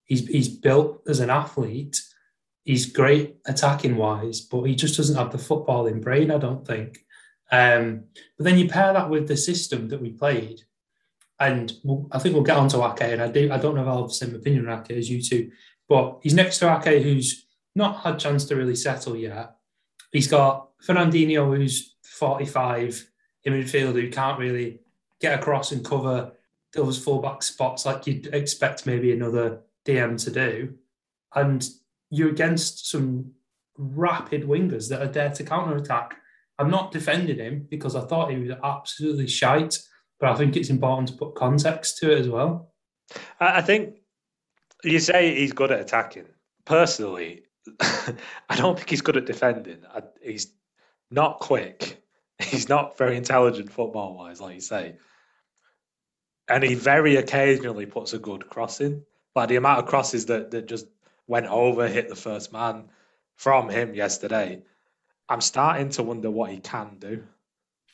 he's 0.03 0.27
he's 0.27 0.50
built 0.50 1.01
as 1.07 1.19
an 1.19 1.29
athlete. 1.29 2.01
He's 2.63 2.91
great 2.91 3.38
attacking 3.45 3.95
wise, 3.95 4.41
but 4.41 4.63
he 4.63 4.75
just 4.75 4.97
doesn't 4.97 5.17
have 5.17 5.31
the 5.31 5.38
footballing 5.38 6.01
brain. 6.01 6.31
I 6.31 6.38
don't 6.38 6.65
think. 6.65 7.00
Um, 7.51 8.05
but 8.38 8.45
then 8.45 8.57
you 8.57 8.67
pair 8.67 8.93
that 8.93 9.09
with 9.09 9.27
the 9.27 9.38
system 9.38 9.88
that 9.89 10.01
we 10.01 10.09
played, 10.09 10.62
and 11.39 11.71
we'll, 11.83 12.07
I 12.12 12.19
think 12.19 12.33
we'll 12.33 12.43
get 12.43 12.57
on 12.57 12.69
to 12.69 12.83
Ake. 12.85 13.13
And 13.13 13.21
I 13.21 13.27
do 13.27 13.51
I 13.51 13.57
don't 13.57 13.75
know 13.75 13.81
if 13.81 13.88
I'll 13.88 14.01
have 14.01 14.07
the 14.07 14.13
same 14.13 14.35
opinion 14.35 14.67
on 14.67 14.79
Ake 14.79 14.97
as 14.97 15.09
you 15.09 15.21
two, 15.21 15.51
but 15.88 16.19
he's 16.24 16.33
next 16.33 16.59
to 16.59 16.75
Ake, 16.75 17.03
who's 17.03 17.45
not 17.75 18.01
had 18.01 18.19
chance 18.19 18.45
to 18.45 18.55
really 18.55 18.75
settle 18.75 19.15
yet. 19.15 19.55
He's 20.12 20.27
got 20.27 20.69
Fernandinho, 20.85 21.55
who's 21.55 21.95
45 22.03 23.09
in 23.43 23.53
midfield, 23.53 23.93
who 23.93 24.09
can't 24.09 24.39
really 24.39 24.79
get 25.19 25.38
across 25.39 25.71
and 25.71 25.83
cover 25.83 26.31
those 26.75 27.01
fullback 27.01 27.41
spots 27.41 27.86
like 27.86 28.05
you'd 28.05 28.27
expect 28.27 28.86
maybe 28.86 29.12
another 29.12 29.62
DM 29.86 30.22
to 30.24 30.32
do. 30.32 30.74
And 31.34 31.67
you're 32.10 32.29
against 32.29 32.89
some 32.89 33.32
rapid 33.77 34.44
wingers 34.44 34.89
that 34.89 35.01
are 35.01 35.08
there 35.08 35.32
to 35.32 35.44
counter 35.44 35.75
attack. 35.75 36.17
I'm 36.60 36.70
not 36.70 36.91
defending 36.91 37.38
him 37.38 37.67
because 37.70 37.96
I 37.96 38.01
thought 38.01 38.32
he 38.32 38.38
was 38.38 38.58
absolutely 38.63 39.27
shite, 39.27 39.79
but 40.20 40.29
I 40.29 40.36
think 40.36 40.55
it's 40.55 40.70
important 40.70 41.10
to 41.10 41.15
put 41.15 41.36
context 41.36 41.98
to 41.98 42.12
it 42.12 42.20
as 42.20 42.29
well. 42.29 42.74
I 43.39 43.62
think 43.62 43.98
you 44.84 45.00
say 45.00 45.36
he's 45.36 45.51
good 45.51 45.72
at 45.72 45.82
attacking. 45.82 46.25
Personally, 46.65 47.44
I 47.79 48.55
don't 48.55 48.77
think 48.77 48.89
he's 48.89 49.01
good 49.01 49.17
at 49.17 49.25
defending. 49.25 49.79
He's 50.22 50.48
not 51.12 51.39
quick. 51.39 52.01
He's 52.41 52.67
not 52.67 52.98
very 52.98 53.15
intelligent 53.15 53.72
football 53.72 54.17
wise, 54.17 54.41
like 54.41 54.55
you 54.55 54.60
say. 54.60 54.98
And 56.47 56.63
he 56.63 56.75
very 56.75 57.15
occasionally 57.15 57.85
puts 57.85 58.13
a 58.13 58.19
good 58.19 58.49
cross 58.49 58.81
in. 58.81 59.03
Like 59.35 59.49
the 59.49 59.55
amount 59.55 59.79
of 59.79 59.85
crosses 59.85 60.27
that, 60.27 60.51
that 60.51 60.67
just 60.67 60.87
went 61.27 61.47
over, 61.47 61.87
hit 61.87 62.07
the 62.09 62.15
first 62.15 62.53
man 62.53 62.85
from 63.35 63.69
him 63.69 63.93
yesterday. 63.93 64.61
I'm 65.27 65.41
starting 65.41 65.89
to 65.89 66.03
wonder 66.03 66.29
what 66.29 66.51
he 66.51 66.59
can 66.59 66.97
do. 66.99 67.23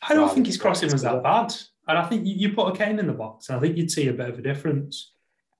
I 0.01 0.13
don't 0.13 0.33
think 0.33 0.47
his 0.47 0.57
crossing 0.57 0.91
was 0.91 1.03
that 1.03 1.23
bad. 1.23 1.53
And 1.87 1.97
I 1.97 2.05
think 2.05 2.23
you, 2.25 2.53
put 2.53 2.73
a 2.73 2.77
Kane 2.77 2.99
in 2.99 3.07
the 3.07 3.13
box, 3.13 3.49
and 3.49 3.57
I 3.57 3.61
think 3.61 3.77
you'd 3.77 3.91
see 3.91 4.07
a 4.07 4.13
bit 4.13 4.29
of 4.29 4.39
a 4.39 4.41
difference. 4.41 5.11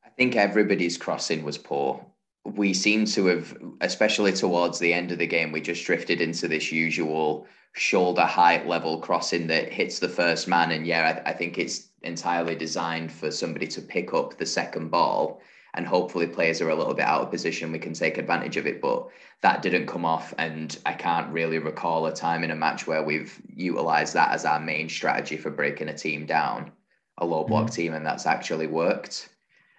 I 0.06 0.10
think 0.10 0.36
everybody's 0.36 0.98
crossing 0.98 1.44
was 1.44 1.58
poor. 1.58 2.06
We 2.44 2.74
seem 2.74 3.06
to 3.06 3.28
have, 3.28 3.58
especially 3.82 4.34
towards 4.34 4.80
the 4.80 4.94
end 4.94 5.12
of 5.12 5.20
the 5.20 5.28
game, 5.28 5.52
we 5.52 5.62
just 5.62 5.86
drifted 5.86 6.22
into 6.22 6.48
this 6.48 6.72
usual 6.72 7.48
shoulder 7.74 8.26
height 8.26 8.68
level 8.68 9.00
crossing 9.00 9.48
that 9.48 9.72
hits 9.72 10.00
the 10.00 10.10
first 10.10 10.48
man. 10.48 10.72
And 10.72 10.86
yeah, 10.86 11.22
I, 11.26 11.30
I 11.30 11.34
think 11.34 11.58
it's 11.58 11.90
entirely 12.04 12.56
designed 12.56 13.12
for 13.12 13.32
somebody 13.32 13.68
to 13.68 13.82
pick 13.82 14.14
up 14.14 14.38
the 14.38 14.46
second 14.46 14.90
ball 14.90 15.42
and 15.74 15.88
hopefully 15.88 16.28
players 16.28 16.62
are 16.62 16.70
a 16.70 16.76
little 16.76 16.94
bit 16.94 17.06
out 17.06 17.22
of 17.22 17.32
position 17.32 17.72
we 17.72 17.80
can 17.80 17.94
take 17.94 18.18
advantage 18.18 18.58
of 18.58 18.68
it. 18.68 18.82
But 18.82 19.08
that 19.42 19.62
didn't 19.62 19.88
come 19.88 20.06
off 20.06 20.34
and 20.38 20.78
i 20.86 20.94
can't 20.94 21.32
really 21.34 21.58
recall 21.58 22.06
a 22.06 22.14
time 22.14 22.44
in 22.44 22.52
a 22.52 22.56
match 22.56 22.88
where 22.88 23.04
we've 23.04 23.40
utilized 23.56 24.14
that 24.14 24.32
as 24.32 24.46
our 24.46 24.60
main 24.60 24.88
strategy 24.88 25.36
for 25.36 25.50
breaking 25.50 25.90
a 25.90 25.98
team 25.98 26.26
down 26.26 26.72
a 27.18 27.26
low 27.26 27.44
block 27.44 27.66
mm-hmm. 27.66 27.76
team 27.76 27.94
and 27.94 28.06
that's 28.06 28.26
actually 28.26 28.68
worked. 28.68 29.30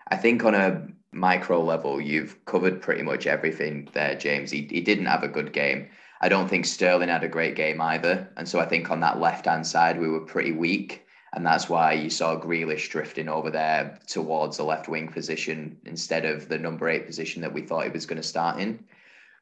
I 0.08 0.16
think 0.16 0.44
on 0.44 0.54
a 0.54 0.86
micro 1.12 1.62
level 1.62 2.00
you've 2.00 2.44
covered 2.44 2.80
pretty 2.80 3.02
much 3.02 3.26
everything 3.26 3.88
there 3.92 4.16
james. 4.16 4.50
He, 4.50 4.66
he 4.70 4.80
didn't 4.80 5.06
have 5.06 5.22
a 5.22 5.28
good 5.28 5.52
game. 5.52 5.88
I 6.20 6.28
don't 6.28 6.48
think 6.48 6.66
sterling 6.66 7.08
had 7.08 7.24
a 7.24 7.28
great 7.28 7.56
game 7.56 7.80
either 7.80 8.28
and 8.36 8.48
so 8.48 8.60
i 8.60 8.64
think 8.64 8.90
on 8.90 9.00
that 9.00 9.18
left 9.18 9.46
hand 9.46 9.66
side 9.66 10.00
we 10.00 10.08
were 10.08 10.20
pretty 10.20 10.52
weak 10.52 11.04
and 11.34 11.46
that's 11.46 11.68
why 11.68 11.92
you 11.92 12.10
saw 12.10 12.38
Grealish 12.38 12.90
drifting 12.90 13.28
over 13.28 13.50
there 13.50 13.98
towards 14.06 14.58
the 14.58 14.64
left 14.64 14.88
wing 14.88 15.08
position 15.08 15.78
instead 15.86 16.26
of 16.26 16.48
the 16.48 16.58
number 16.58 16.88
eight 16.88 17.06
position 17.06 17.40
that 17.42 17.52
we 17.52 17.62
thought 17.62 17.84
he 17.84 17.90
was 17.90 18.06
going 18.06 18.20
to 18.20 18.26
start 18.26 18.60
in. 18.60 18.84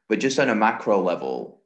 But 0.07 0.19
just 0.19 0.39
on 0.39 0.49
a 0.49 0.55
macro 0.55 1.01
level, 1.01 1.61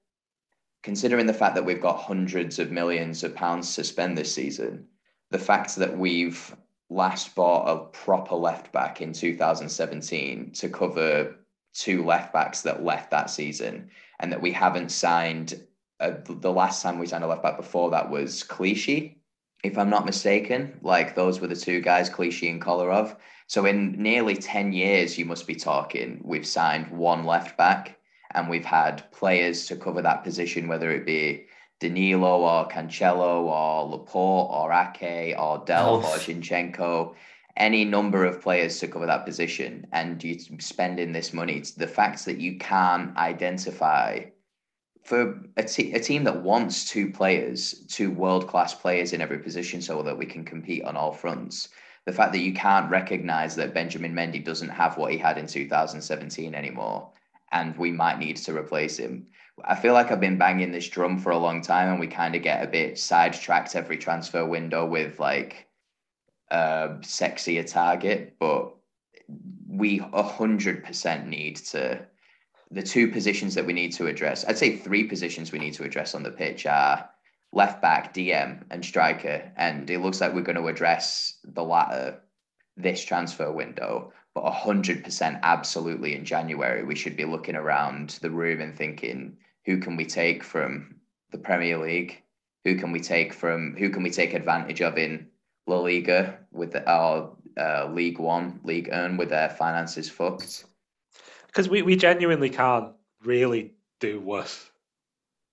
considering 0.82 1.28
the 1.28 1.34
fact 1.34 1.56
that 1.56 1.66
we've 1.66 1.82
got 1.82 2.02
hundreds 2.02 2.58
of 2.58 2.72
millions 2.72 3.24
of 3.24 3.36
pounds 3.36 3.76
to 3.76 3.84
spend 3.84 4.18
this 4.18 4.34
season, 4.34 4.88
the 5.30 5.40
fact 5.40 5.76
that 5.76 5.98
we've 5.98 6.56
last 6.90 7.36
bought 7.36 7.68
a 7.68 7.86
proper 7.86 8.36
left 8.36 8.72
back 8.72 9.02
in 9.02 9.14
2017 9.14 10.52
to 10.52 10.70
cover 10.70 11.36
two 11.74 12.06
left 12.06 12.32
backs 12.34 12.62
that 12.62 12.84
left 12.84 13.12
that 13.12 13.30
season, 13.30 13.90
and 14.20 14.32
that 14.32 14.42
we 14.42 14.52
haven't 14.52 14.90
signed. 14.90 15.62
Uh, 16.00 16.12
the 16.28 16.52
last 16.52 16.82
time 16.82 17.00
we 17.00 17.06
signed 17.06 17.24
a 17.24 17.28
left 17.28 17.44
back 17.44 17.58
before 17.58 17.92
that 17.92 18.10
was 18.10 18.44
Clichy, 18.44 19.22
if 19.66 19.78
I'm 19.78 19.90
not 19.90 20.06
mistaken. 20.06 20.80
Like 20.82 21.16
those 21.16 21.40
were 21.40 21.48
the 21.48 21.56
two 21.56 21.82
guys, 21.82 22.10
Clichy 22.10 22.50
and 22.50 22.62
Kolarov. 22.62 23.16
So 23.48 23.66
in 23.66 24.02
nearly 24.02 24.36
10 24.36 24.74
years, 24.74 25.18
you 25.18 25.26
must 25.26 25.46
be 25.46 25.56
talking, 25.56 26.22
we've 26.24 26.48
signed 26.48 26.90
one 26.90 27.26
left 27.26 27.58
back 27.58 27.98
and 28.32 28.50
we've 28.50 28.66
had 28.66 29.10
players 29.12 29.66
to 29.68 29.76
cover 29.76 30.02
that 30.02 30.24
position, 30.24 30.68
whether 30.68 30.92
it 30.92 31.06
be 31.06 31.46
Danilo 31.80 32.42
or 32.42 32.68
Cancelo 32.68 33.44
or 33.44 33.88
Laporte 33.88 34.50
or 34.52 34.72
Ake 34.72 35.36
or 35.38 35.64
Delph 35.66 36.04
or 36.04 36.18
Zinchenko, 36.18 37.14
any 37.58 37.86
number 37.86 38.26
of 38.26 38.42
players 38.42 38.80
to 38.80 38.88
cover 38.88 39.06
that 39.06 39.26
position. 39.26 39.86
And 39.92 40.24
you're 40.24 40.40
spending 40.60 41.12
this 41.12 41.34
money, 41.34 41.58
it's 41.58 41.72
the 41.72 41.88
fact 41.88 42.26
that 42.26 42.40
you 42.40 42.58
can't 42.58 43.16
identify 43.18 44.26
for 45.06 45.40
a, 45.56 45.64
team 45.64 46.24
that 46.24 46.42
wants 46.42 46.90
two 46.90 47.12
players, 47.12 47.86
two 47.88 48.10
world 48.10 48.48
class 48.48 48.74
players 48.74 49.14
in 49.14 49.22
every 49.22 49.38
position, 49.38 49.80
so 49.80 50.02
that 50.02 50.18
we 50.18 50.26
can 50.26 50.44
compete 50.44 50.84
on 50.84 50.98
all 50.98 51.12
fronts. 51.12 51.70
The 52.06 52.12
fact 52.12 52.34
that 52.34 52.40
you 52.40 52.54
can't 52.54 52.90
recognize 52.90 53.56
that 53.56 53.74
Benjamin 53.74 54.16
Mendy 54.16 54.44
doesn't 54.44 54.70
have 54.70 54.98
what 54.98 55.12
he 55.12 55.18
had 55.20 55.38
in 55.38 55.46
2017 55.46 56.56
anymore, 56.56 57.12
and 57.52 57.78
we 57.78 57.92
might 57.92 58.18
need 58.18 58.38
to 58.38 58.58
replace 58.58 58.98
him. 58.98 59.28
I 59.64 59.76
feel 59.76 59.94
like 59.94 60.12
I've 60.12 60.20
been 60.20 60.40
banging 60.40 60.72
this 60.72 60.90
drum 60.90 61.20
for 61.20 61.32
a 61.32 61.38
long 61.38 61.62
time, 61.62 61.90
and 61.90 62.00
we 62.00 62.08
kind 62.08 62.36
of 62.36 62.42
get 62.42 62.64
a 62.64 62.68
bit 62.68 62.98
sidetracked 62.98 63.76
every 63.76 63.98
transfer 63.98 64.44
window 64.44 64.88
with 64.88 65.20
like 65.20 65.68
a 66.50 66.98
sexier 67.02 67.72
target, 67.72 68.38
but 68.40 68.74
we 69.68 70.00
100% 70.00 71.28
need 71.28 71.58
to 71.58 72.08
the 72.76 72.84
two 72.84 73.08
positions 73.08 73.56
that 73.56 73.66
we 73.66 73.72
need 73.72 73.94
to 73.94 74.08
address, 74.08 74.44
I'd 74.46 74.58
say 74.58 74.76
three 74.76 75.06
positions 75.06 75.52
we 75.52 75.60
need 75.60 75.74
to 75.76 75.86
address 75.86 76.14
on 76.14 76.24
the 76.24 76.32
pitch 76.32 76.66
are 76.66 77.10
left 77.54 77.82
back, 77.82 78.14
DM, 78.14 78.64
and 78.70 78.84
striker. 78.84 79.50
And 79.56 79.90
it 79.90 80.00
looks 80.00 80.20
like 80.20 80.34
we're 80.34 80.42
going 80.42 80.58
to 80.58 80.68
address 80.68 81.38
the 81.46 81.64
latter 81.64 82.20
this 82.76 83.04
transfer 83.04 83.50
window. 83.50 84.12
But 84.34 84.52
100% 84.52 85.40
absolutely 85.42 86.16
in 86.16 86.26
January, 86.26 86.84
we 86.84 86.96
should 86.96 87.16
be 87.16 87.24
looking 87.24 87.56
around 87.56 88.20
the 88.22 88.30
room 88.30 88.60
and 88.60 88.76
thinking, 88.76 89.38
who 89.64 89.78
can 89.78 89.96
we 89.96 90.06
take 90.06 90.44
from 90.44 90.96
the 91.32 91.38
Premier 91.38 91.78
League? 91.78 92.22
Who 92.66 92.76
can 92.76 92.92
we 92.92 93.00
take 93.00 93.32
from, 93.32 93.78
who 93.78 93.90
can 93.90 94.04
we 94.04 94.10
take 94.10 94.34
advantage 94.34 94.82
of 94.82 94.98
in 94.98 95.28
La 95.66 95.80
Liga 95.80 96.40
with 96.52 96.76
our 96.88 97.38
uh, 97.58 97.88
League 97.94 98.20
One, 98.20 98.60
League 98.66 98.90
Earn 98.92 99.16
with 99.16 99.30
their 99.30 99.50
finances 99.50 100.10
fucked? 100.10 100.66
Because 101.56 101.70
we, 101.70 101.82
we 101.84 101.96
genuinely 101.96 102.50
can't 102.50 102.92
really 103.24 103.76
do 104.02 104.20
worse. 104.20 104.70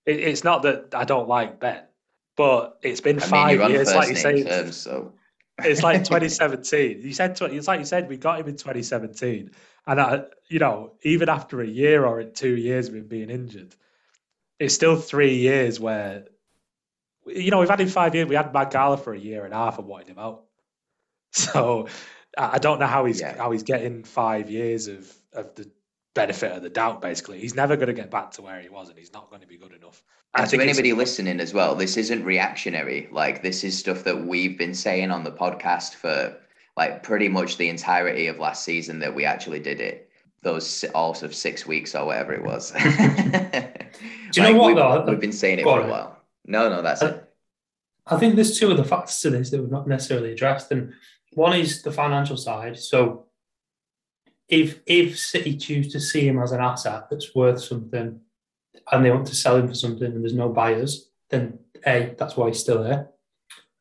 It, 0.05 0.19
it's 0.19 0.43
not 0.43 0.63
that 0.63 0.93
I 0.93 1.05
don't 1.05 1.29
like 1.29 1.61
Ben, 1.61 1.83
but 2.35 2.77
it's 2.81 2.99
been 2.99 3.19
I 3.19 3.25
five 3.25 3.59
mean, 3.59 3.71
years, 3.71 3.95
like 3.95 4.09
you 4.09 4.15
say. 4.15 4.43
Terms, 4.43 4.75
so. 4.75 5.13
it's 5.63 5.81
like 5.81 5.99
2017. 6.03 7.01
You 7.01 7.13
said 7.13 7.31
it's 7.31 7.67
like 7.67 7.79
you 7.79 7.85
said 7.85 8.09
we 8.09 8.17
got 8.17 8.41
him 8.41 8.49
in 8.49 8.57
2017, 8.57 9.51
and 9.87 10.01
I, 10.01 10.23
you 10.49 10.59
know, 10.59 10.93
even 11.03 11.29
after 11.29 11.61
a 11.61 11.67
year 11.67 12.05
or 12.05 12.23
two 12.25 12.55
years 12.55 12.89
of 12.89 12.95
him 12.95 13.07
being 13.07 13.29
injured, 13.29 13.73
it's 14.59 14.75
still 14.75 14.97
three 14.97 15.35
years 15.35 15.79
where, 15.79 16.25
you 17.25 17.49
know, 17.49 17.59
we've 17.59 17.69
had 17.69 17.79
him 17.79 17.87
five 17.87 18.13
years. 18.13 18.27
We 18.27 18.35
had 18.35 18.51
Mangala 18.51 18.99
for 18.99 19.13
a 19.13 19.19
year 19.19 19.45
and 19.45 19.53
a 19.53 19.57
half 19.57 19.79
and 19.79 19.87
wanted 19.87 20.09
him 20.09 20.19
out. 20.19 20.43
So 21.35 21.87
I 22.37 22.59
don't 22.59 22.79
know 22.79 22.85
how 22.85 23.05
he's 23.05 23.21
yeah. 23.21 23.35
how 23.35 23.49
he's 23.49 23.63
getting 23.63 24.03
five 24.03 24.51
years 24.51 24.87
of 24.87 25.11
of 25.33 25.55
the 25.55 25.67
benefit 26.13 26.51
of 26.51 26.61
the 26.61 26.69
doubt, 26.69 27.01
basically. 27.01 27.39
He's 27.39 27.55
never 27.55 27.75
going 27.75 27.87
to 27.87 27.93
get 27.93 28.11
back 28.11 28.31
to 28.31 28.41
where 28.41 28.61
he 28.61 28.69
was 28.69 28.89
and 28.89 28.97
he's 28.97 29.13
not 29.13 29.29
going 29.29 29.41
to 29.41 29.47
be 29.47 29.57
good 29.57 29.73
enough. 29.73 30.03
And 30.35 30.49
to 30.49 30.59
anybody 30.59 30.93
listening 30.93 31.39
as 31.39 31.53
well, 31.53 31.75
this 31.75 31.97
isn't 31.97 32.23
reactionary. 32.23 33.07
Like, 33.11 33.43
this 33.43 33.63
is 33.63 33.77
stuff 33.77 34.03
that 34.03 34.25
we've 34.25 34.57
been 34.57 34.73
saying 34.73 35.11
on 35.11 35.23
the 35.23 35.31
podcast 35.31 35.95
for 35.95 36.35
like 36.75 37.03
pretty 37.03 37.29
much 37.29 37.57
the 37.57 37.69
entirety 37.69 38.27
of 38.27 38.39
last 38.39 38.63
season 38.63 38.99
that 38.99 39.13
we 39.13 39.25
actually 39.25 39.59
did 39.59 39.79
it. 39.79 40.09
Those 40.41 40.83
all 40.95 41.11
of 41.11 41.33
six 41.33 41.65
weeks 41.65 41.95
or 41.95 42.05
whatever 42.05 42.33
it 42.33 42.43
was. 42.43 42.71
Do 42.71 42.79
you 42.79 44.43
like, 44.43 44.53
know 44.53 44.59
what? 44.59 44.67
We've, 44.67 44.75
though? 44.75 45.05
we've 45.07 45.19
been 45.19 45.31
saying 45.31 45.59
it 45.59 45.63
for 45.63 45.81
a 45.81 45.87
while. 45.87 46.19
No, 46.45 46.67
no, 46.67 46.81
that's 46.81 47.01
I, 47.01 47.09
it. 47.09 47.33
I 48.07 48.17
think 48.17 48.35
there's 48.35 48.59
two 48.59 48.71
other 48.71 48.83
factors 48.83 49.21
to 49.21 49.29
this 49.29 49.51
that 49.51 49.61
we've 49.61 49.71
not 49.71 49.87
necessarily 49.87 50.33
addressed. 50.33 50.71
And 50.71 50.93
one 51.33 51.57
is 51.57 51.81
the 51.81 51.91
financial 51.91 52.35
side. 52.35 52.77
So 52.77 53.27
if 54.47 54.81
if 54.85 55.17
City 55.17 55.57
choose 55.57 55.91
to 55.93 55.99
see 55.99 56.27
him 56.27 56.39
as 56.41 56.51
an 56.51 56.61
asset 56.61 57.09
that's 57.09 57.33
worth 57.35 57.61
something, 57.61 58.19
and 58.91 59.05
they 59.05 59.11
want 59.11 59.27
to 59.27 59.35
sell 59.35 59.57
him 59.57 59.67
for 59.67 59.75
something, 59.75 60.11
and 60.11 60.23
there's 60.23 60.33
no 60.33 60.49
buyers, 60.49 61.09
then 61.29 61.59
a 61.85 62.15
that's 62.17 62.37
why 62.37 62.47
he's 62.47 62.59
still 62.59 62.83
there. 62.83 63.09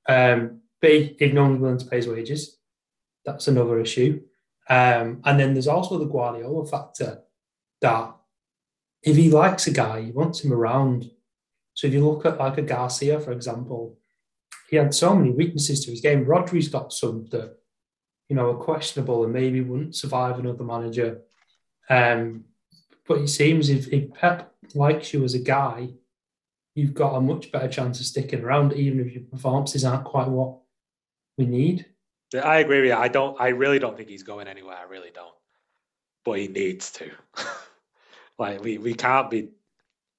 Um, 0.09 0.61
B 0.81 1.16
if 1.21 1.33
no 1.33 1.45
one's 1.45 1.61
willing 1.61 1.78
to 1.78 1.87
pay 1.87 1.97
his 1.97 2.09
wages, 2.09 2.59
that's 3.25 3.49
another 3.49 3.81
issue. 3.81 4.23
Um, 4.69 5.21
and 5.25 5.38
then 5.38 5.54
there's 5.54 5.69
also 5.69 5.99
the 5.99 6.07
Guardiola 6.07 6.66
factor 6.66 7.23
that 7.81 8.14
if 9.02 9.16
he 9.16 9.31
likes 9.31 9.66
a 9.66 9.73
guy, 9.73 10.02
he 10.02 10.12
wants 10.12 10.45
him 10.45 10.52
around. 10.52 11.11
So 11.75 11.87
if 11.87 11.92
you 11.92 12.07
look 12.07 12.25
at 12.25 12.38
like 12.38 12.59
a 12.59 12.62
Garcia, 12.62 13.19
for 13.21 13.33
example, 13.33 13.99
he 14.71 14.76
had 14.76 14.95
so 14.95 15.14
many 15.14 15.31
weaknesses 15.31 15.85
to 15.85 15.90
his 15.90 16.00
game. 16.00 16.25
Rodri's 16.25 16.69
got 16.69 16.92
some 16.92 17.26
that 17.31 17.59
you 18.32 18.36
know, 18.36 18.52
are 18.52 18.64
questionable 18.64 19.24
and 19.24 19.32
maybe 19.34 19.60
wouldn't 19.60 19.94
survive 19.94 20.38
another 20.38 20.64
manager. 20.64 21.20
Um, 21.90 22.46
But 23.06 23.18
it 23.18 23.28
seems 23.28 23.68
if, 23.68 23.88
if 23.88 24.14
Pep 24.14 24.54
likes 24.74 25.12
you 25.12 25.22
as 25.22 25.34
a 25.34 25.38
guy, 25.38 25.90
you've 26.74 26.94
got 26.94 27.14
a 27.14 27.20
much 27.20 27.52
better 27.52 27.68
chance 27.68 28.00
of 28.00 28.06
sticking 28.06 28.42
around, 28.42 28.72
even 28.72 29.00
if 29.00 29.12
your 29.12 29.24
performances 29.24 29.84
aren't 29.84 30.04
quite 30.04 30.28
what 30.28 30.60
we 31.36 31.44
need. 31.44 31.84
I 32.42 32.60
agree 32.60 32.80
with 32.80 32.88
you. 32.88 32.94
I 32.94 33.08
don't. 33.08 33.38
I 33.38 33.48
really 33.48 33.78
don't 33.78 33.98
think 33.98 34.08
he's 34.08 34.22
going 34.22 34.48
anywhere. 34.48 34.78
I 34.78 34.84
really 34.84 35.10
don't. 35.12 35.34
But 36.24 36.38
he 36.38 36.48
needs 36.48 36.90
to. 36.92 37.10
like 38.38 38.62
we, 38.62 38.78
we 38.78 38.94
can't 38.94 39.28
be. 39.28 39.50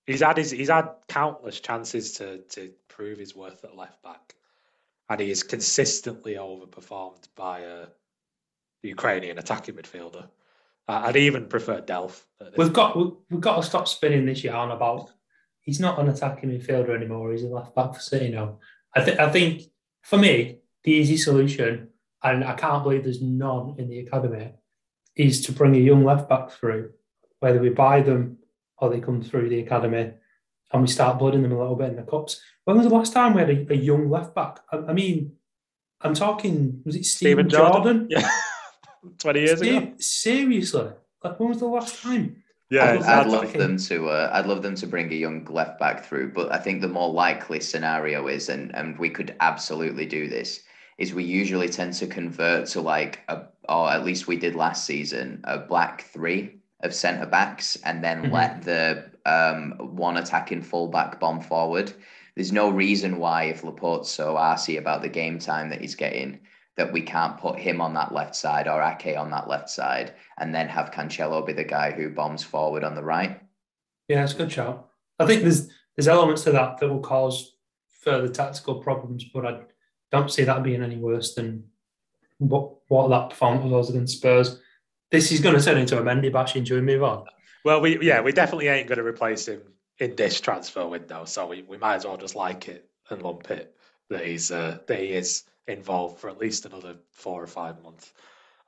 He's 0.05 0.22
had 0.22 0.38
his, 0.38 0.51
he's 0.51 0.70
had 0.70 0.89
countless 1.08 1.60
chances 1.60 2.12
to 2.20 2.43
to 2.50 2.74
prove 2.89 3.17
his 3.17 3.36
worth 3.36 3.63
at 3.63 3.75
left 3.75 4.03
back, 4.03 4.36
and 5.10 5.20
he 5.20 5.32
is 5.32 5.41
consistently 5.41 6.36
overperformed 6.36 7.27
by 7.36 7.62
a 7.62 7.88
Ukrainian 8.84 9.40
attacking 9.40 9.75
midfielder. 9.75 10.28
I'd 10.88 11.16
even 11.16 11.48
prefer 11.48 11.82
Delph. 11.82 12.22
We've 12.58 12.74
got 12.74 12.98
we've 13.30 13.40
got 13.40 13.56
to 13.56 13.63
stop 13.63 13.88
spinning 13.88 14.25
this 14.25 14.44
yarn 14.44 14.72
about 14.72 15.10
he's 15.62 15.80
not 15.80 15.98
an 16.00 16.10
attacking 16.10 16.50
midfielder 16.50 16.96
anymore. 16.96 17.32
He's 17.32 17.44
a 17.44 17.48
left 17.48 17.74
back 17.74 17.94
for 17.94 18.00
City 18.00 18.30
now. 18.30 18.60
I 18.94 19.02
think 19.02 19.20
I 19.20 19.30
think 19.30 19.63
for 20.02 20.18
me 20.18 20.60
the 20.84 20.92
easy 20.92 21.18
solution, 21.18 21.90
and 22.22 22.44
I 22.44 22.54
can't 22.54 22.84
believe 22.84 23.04
there's 23.04 23.22
none 23.22 23.75
in 23.78 23.90
the 23.90 24.00
academy, 24.00 24.52
is 25.16 25.42
to 25.46 25.54
bring 25.54 25.75
a 25.75 25.80
young 25.80 26.04
left 26.04 26.28
back 26.28 26.52
through, 26.52 26.92
whether 27.40 27.60
we 27.60 27.70
buy 27.70 28.02
them 28.02 28.40
or 28.78 28.90
they 28.90 29.00
come 29.00 29.22
through 29.22 29.48
the 29.48 29.60
academy, 29.60 30.12
and 30.74 30.82
we 30.82 30.88
start 30.88 31.20
blooding 31.20 31.44
them 31.44 31.54
a 31.54 31.60
little 31.60 31.78
bit 31.78 31.90
in 31.90 31.96
the 31.96 32.04
cups. 32.04 32.42
When 32.66 32.78
was 32.78 32.88
the 32.88 32.94
last 32.94 33.13
time 33.13 33.34
we 33.34 33.42
had 33.42 33.50
a, 33.50 33.74
a 33.74 33.78
young 33.78 34.10
left 34.10 34.36
back? 34.36 34.60
I, 34.70 34.78
I, 34.78 34.94
mean, 34.94 35.34
I'm 36.02 36.13
talking. 36.13 36.82
Was 36.86 36.98
it 36.98 37.06
Stephen, 37.06 37.50
Jordan? 37.50 37.84
Jordan? 37.84 38.08
Yeah. 38.10 38.30
20 39.19 39.39
years 39.39 39.62
ago. 39.62 39.93
Seriously, 39.98 40.91
like 41.24 41.39
when 41.39 41.50
was 41.50 41.60
the 41.60 41.65
last 41.65 42.01
time? 42.01 42.43
Yeah, 42.69 42.93
I'd, 42.93 43.03
I'd 43.03 43.27
love 43.27 43.53
them 43.53 43.77
to. 43.77 44.10
Uh, 44.10 44.29
I'd 44.33 44.48
love 44.48 44.63
them 44.63 44.75
to 44.75 44.88
bring 44.88 45.12
a 45.12 45.15
young 45.15 45.45
left 45.45 45.79
back 45.79 46.03
through, 46.03 46.33
but 46.33 46.51
I 46.51 46.57
think 46.57 46.81
the 46.81 46.88
more 46.88 47.12
likely 47.12 47.60
scenario 47.60 48.27
is, 48.27 48.50
and 48.50 48.74
and 48.75 48.98
we 48.98 49.10
could 49.10 49.36
absolutely 49.41 50.05
do 50.05 50.27
this, 50.27 50.63
is 50.98 51.13
we 51.13 51.24
usually 51.24 51.69
tend 51.69 51.93
to 51.95 52.07
convert 52.07 52.67
to 52.69 52.81
like 52.81 53.19
a, 53.27 53.43
or 53.69 53.91
at 53.91 54.03
least 54.03 54.27
we 54.27 54.38
did 54.38 54.55
last 54.55 54.86
season, 54.86 55.41
a 55.43 55.60
black 55.60 56.05
three 56.05 56.57
of 56.81 56.93
centre 56.93 57.25
backs, 57.25 57.77
and 57.86 58.03
then 58.03 58.24
mm-hmm. 58.24 58.33
let 58.33 58.63
the 58.63 59.05
um, 59.25 59.74
one 59.95 60.17
attacking 60.17 60.62
fullback 60.62 61.19
bomb 61.19 61.41
forward. 61.41 61.93
There's 62.36 62.51
no 62.51 62.69
reason 62.69 63.19
why, 63.19 63.43
if 63.43 63.63
Laporte's 63.63 64.10
so 64.10 64.36
arsy 64.36 64.79
about 64.79 65.01
the 65.01 65.10
game 65.10 65.38
time 65.38 65.69
that 65.69 65.81
he's 65.81 65.95
getting, 65.95 66.39
that 66.77 66.92
we 66.92 67.01
can't 67.01 67.38
put 67.38 67.60
him 67.60 67.82
on 67.82 67.94
that 67.94 68.13
left 68.13 68.36
side 68.36 68.68
or 68.68 68.82
Ake 68.82 69.18
on 69.18 69.30
that 69.32 69.48
left 69.48 69.70
side 69.70 70.13
and 70.39 70.53
then 70.53 70.68
have 70.68 70.92
Cancelo 70.92 71.46
be 71.46 71.53
the 71.53 71.63
guy 71.63 71.92
who 71.92 72.10
bombs 72.10 72.44
forward 72.44 72.84
on 72.84 72.96
the 72.96 73.03
right. 73.03 73.39
Yeah, 74.08 74.24
it's 74.24 74.34
a 74.34 74.38
good 74.38 74.51
shout. 74.51 74.89
I 75.20 75.25
think 75.25 75.44
there's 75.44 75.70
there's 75.96 76.08
elements 76.08 76.44
to 76.44 76.51
that 76.51 76.80
that 76.80 76.89
will 76.89 77.00
cause 77.00 77.56
further 78.01 78.27
tactical 78.27 78.75
problems, 78.75 79.25
but 79.25 79.46
I 79.46 79.60
don't 80.12 80.32
see 80.32 80.44
that 80.44 80.63
being 80.63 80.84
any 80.84 80.98
worse 80.98 81.36
than 81.36 81.65
what 82.39 82.74
what 82.88 83.08
that 83.10 83.30
performance 83.30 83.72
was 83.72 83.89
against 83.89 84.18
Spurs. 84.18 84.60
This 85.12 85.32
is 85.32 85.39
going 85.39 85.56
to 85.56 85.63
turn 85.63 85.77
into 85.77 86.00
a 86.00 86.01
Mendy 86.01 86.34
bashing. 86.34 86.63
Do 86.63 86.75
we 86.75 86.82
move 86.82 87.03
on? 87.03 87.25
Well, 87.63 87.82
we 87.82 88.00
yeah, 88.01 88.22
we 88.22 88.32
definitely 88.32 88.68
ain't 88.68 88.88
going 88.88 88.98
to 88.98 89.06
replace 89.06 89.48
him 89.48 89.62
in 90.00 90.15
this 90.15 90.42
transfer 90.42 90.88
window, 90.88 91.25
so 91.25 91.48
we, 91.48 91.62
we 91.62 91.77
might 91.77 91.96
as 91.96 92.06
well 92.06 92.18
just 92.18 92.36
like 92.36 92.68
it 92.68 92.89
and 93.10 93.22
lump 93.22 93.50
it 93.51 93.75
that 94.10 94.25
he's 94.25 94.51
uh, 94.51 94.80
that 94.88 95.00
he 95.00 95.08
is 95.08 95.44
involved 95.67 96.20
for 96.20 96.29
at 96.29 96.38
least 96.38 96.65
another 96.65 96.96
four 97.12 97.41
or 97.41 97.48
five 97.48 97.82
months. 97.84 98.12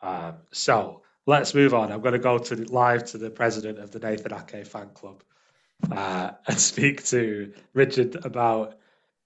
Um, 0.02 0.36
so 0.52 1.02
let's 1.26 1.54
move 1.54 1.74
on. 1.74 1.92
I'm 1.92 2.02
going 2.02 2.14
to 2.14 2.20
go 2.20 2.38
to 2.38 2.56
live 2.72 3.06
to 3.06 3.18
the 3.18 3.30
president 3.30 3.80
of 3.80 3.92
the 3.92 4.00
Nathan 4.00 4.34
Ake 4.34 4.66
fan 4.66 4.90
club 4.94 5.24
uh, 5.92 6.32
and 6.48 6.60
speak 6.60 7.06
to 7.06 7.54
Richard 7.74 8.26
about 8.26 8.78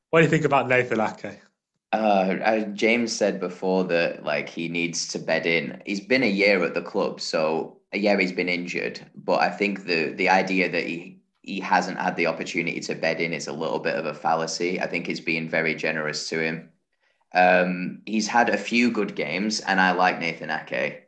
what 0.09 0.19
do 0.19 0.25
you 0.25 0.29
think 0.29 0.45
about 0.45 0.67
Nathan 0.67 0.99
Ake? 0.99 1.39
Uh, 1.91 2.61
James 2.73 3.11
said 3.11 3.39
before 3.39 3.83
that 3.85 4.23
like 4.23 4.47
he 4.49 4.67
needs 4.67 5.07
to 5.09 5.19
bed 5.19 5.45
in. 5.45 5.81
He's 5.85 6.01
been 6.01 6.23
a 6.23 6.29
year 6.29 6.63
at 6.63 6.75
the 6.75 6.81
club, 6.81 7.19
so 7.19 7.77
yeah, 7.93 8.17
he's 8.19 8.31
been 8.31 8.49
injured. 8.49 8.99
But 9.15 9.41
I 9.41 9.49
think 9.49 9.85
the 9.85 10.13
the 10.13 10.29
idea 10.29 10.69
that 10.69 10.85
he 10.85 11.19
he 11.41 11.59
hasn't 11.59 11.97
had 11.97 12.15
the 12.15 12.27
opportunity 12.27 12.79
to 12.81 12.95
bed 12.95 13.19
in 13.19 13.33
is 13.33 13.47
a 13.47 13.53
little 13.53 13.79
bit 13.79 13.95
of 13.95 14.05
a 14.05 14.13
fallacy. 14.13 14.79
I 14.79 14.85
think 14.85 15.07
he's 15.07 15.19
being 15.19 15.49
very 15.49 15.73
generous 15.73 16.29
to 16.29 16.39
him. 16.39 16.69
Um, 17.33 18.01
he's 18.05 18.27
had 18.27 18.49
a 18.49 18.57
few 18.57 18.91
good 18.91 19.15
games, 19.15 19.59
and 19.59 19.79
I 19.79 19.91
like 19.91 20.19
Nathan 20.19 20.49
Ake. 20.49 21.03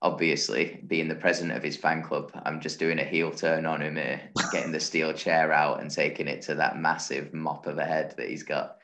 Obviously, 0.00 0.80
being 0.86 1.08
the 1.08 1.16
president 1.16 1.56
of 1.56 1.62
his 1.64 1.76
fan 1.76 2.02
club, 2.02 2.30
I'm 2.44 2.60
just 2.60 2.78
doing 2.78 3.00
a 3.00 3.04
heel 3.04 3.32
turn 3.32 3.66
on 3.66 3.82
him 3.82 3.96
here, 3.96 4.20
getting 4.52 4.70
the 4.70 4.78
steel 4.78 5.12
chair 5.12 5.52
out 5.52 5.80
and 5.80 5.90
taking 5.90 6.28
it 6.28 6.42
to 6.42 6.54
that 6.54 6.78
massive 6.78 7.34
mop 7.34 7.66
of 7.66 7.78
a 7.78 7.84
head 7.84 8.14
that 8.16 8.28
he's 8.28 8.44
got. 8.44 8.76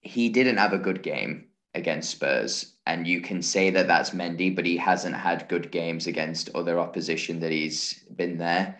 He 0.00 0.30
didn't 0.30 0.56
have 0.56 0.72
a 0.72 0.78
good 0.78 1.02
game 1.02 1.48
against 1.74 2.10
Spurs, 2.10 2.76
and 2.86 3.06
you 3.06 3.20
can 3.20 3.42
say 3.42 3.68
that 3.70 3.88
that's 3.88 4.10
Mendy, 4.10 4.54
but 4.54 4.64
he 4.64 4.78
hasn't 4.78 5.16
had 5.16 5.48
good 5.48 5.70
games 5.70 6.06
against 6.06 6.54
other 6.54 6.78
opposition 6.78 7.40
that 7.40 7.52
he's 7.52 8.02
been 8.16 8.38
there. 8.38 8.78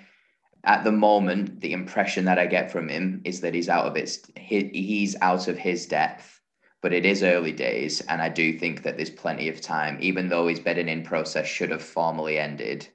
At 0.64 0.84
the 0.84 0.92
moment, 0.92 1.60
the 1.60 1.72
impression 1.72 2.24
that 2.24 2.38
I 2.38 2.46
get 2.46 2.70
from 2.72 2.88
him 2.88 3.20
is 3.24 3.42
that 3.42 3.52
he's 3.52 3.68
out 3.68 3.84
of 3.84 3.96
its 3.96 4.20
he's 4.36 5.14
out 5.20 5.48
of 5.48 5.58
his 5.58 5.84
depth 5.84 6.33
but 6.84 6.92
it 6.92 7.06
is 7.06 7.22
early 7.22 7.50
days. 7.50 8.02
And 8.10 8.20
I 8.20 8.28
do 8.28 8.58
think 8.58 8.82
that 8.82 8.98
there's 8.98 9.08
plenty 9.08 9.48
of 9.48 9.62
time, 9.62 9.96
even 10.02 10.28
though 10.28 10.48
his 10.48 10.60
bedding 10.60 10.90
in 10.90 11.02
process 11.02 11.46
should 11.46 11.70
have 11.70 11.82
formally 11.82 12.38
ended. 12.38 12.86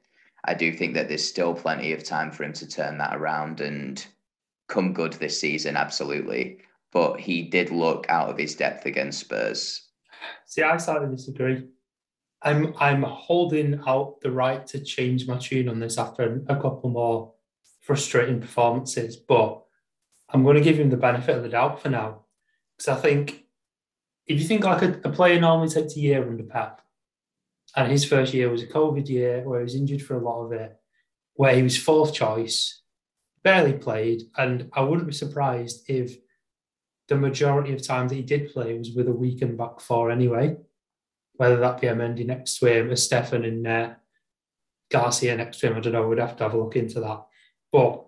I 0.46 0.54
do 0.54 0.72
think 0.72 0.94
that 0.94 1.08
there's 1.08 1.28
still 1.28 1.56
plenty 1.56 1.92
of 1.92 2.04
time 2.04 2.30
for 2.30 2.44
him 2.44 2.54
to 2.54 2.68
turn 2.68 3.00
that 3.00 3.16
around 3.16 3.62
and 3.62 4.06
come 4.68 4.94
good 4.94 5.14
this 5.14 5.40
season, 5.40 5.76
absolutely. 5.76 6.60
But 6.92 7.20
he 7.20 7.42
did 7.42 7.72
look 7.72 8.06
out 8.10 8.30
of 8.30 8.38
his 8.38 8.54
depth 8.54 8.86
against 8.86 9.22
Spurs. 9.22 9.88
See, 10.46 10.62
I 10.62 10.78
slightly 10.78 11.10
disagree. 11.10 11.64
I'm 12.44 12.76
I'm 12.78 13.02
holding 13.02 13.82
out 13.88 14.22
the 14.22 14.30
right 14.30 14.68
to 14.68 14.80
change 14.80 15.28
my 15.28 15.40
tune 15.40 15.68
on 15.68 15.80
this 15.80 15.98
after 15.98 16.44
a 16.48 16.56
couple 16.58 16.92
more 16.92 17.34
frustrating 17.82 18.40
performances, 18.40 19.16
but 19.16 19.64
I'm 20.30 20.44
going 20.44 20.58
to 20.58 20.62
give 20.62 20.78
him 20.78 20.92
the 20.92 20.96
benefit 20.96 21.36
of 21.36 21.42
the 21.42 21.50
doubt 21.50 21.82
for 21.82 21.90
now 21.90 22.26
because 22.78 22.96
I 22.96 23.02
think 23.02 23.46
if 24.30 24.40
you 24.40 24.48
think 24.48 24.64
like 24.64 24.84
a, 24.84 25.02
a 25.04 25.12
player 25.12 25.42
normally 25.42 25.70
takes 25.70 25.96
a 25.96 26.00
year 26.00 26.22
under 26.22 26.44
Pep, 26.44 26.82
and 27.76 27.92
his 27.92 28.06
first 28.06 28.34
year 28.34 28.50
was 28.50 28.64
a 28.64 28.68
COVID 28.68 29.10
year 29.10 29.42
where 29.44 29.60
he 29.60 29.64
was 29.64 29.76
injured 29.76 30.02
for 30.02 30.16
a 30.16 30.24
lot 30.24 30.46
of 30.46 30.52
it, 30.52 30.78
where 31.34 31.56
he 31.56 31.64
was 31.64 31.78
fourth 31.78 32.14
choice, 32.14 32.82
barely 33.44 33.74
played, 33.74 34.22
and 34.38 34.70
I 34.74 34.82
wouldn't 34.82 35.08
be 35.08 35.14
surprised 35.14 35.90
if 35.90 36.16
the 37.08 37.16
majority 37.16 37.74
of 37.74 37.82
time 37.82 38.08
that 38.08 38.16
he 38.16 38.22
did 38.22 38.54
play 38.54 38.78
was 38.78 38.92
with 38.92 39.08
a 39.08 39.12
weakened 39.12 39.58
back 39.58 39.80
four 39.80 40.12
anyway, 40.12 40.58
whether 41.34 41.58
that 41.58 41.82
be 41.82 41.88
Mendy 41.88 42.26
next 42.26 42.60
to 42.60 42.68
him, 42.68 42.92
a 42.92 42.98
Stefan 42.98 43.46
in 43.46 43.64
there, 43.64 43.98
Garcia 44.92 45.36
next 45.36 45.60
to 45.60 45.68
him. 45.68 45.78
I 45.78 45.80
don't 45.80 45.94
know. 45.94 46.08
We'd 46.08 46.20
have 46.20 46.38
to 46.38 46.44
have 46.44 46.54
a 46.54 46.58
look 46.58 46.76
into 46.76 47.00
that. 47.00 47.26
But 47.72 48.06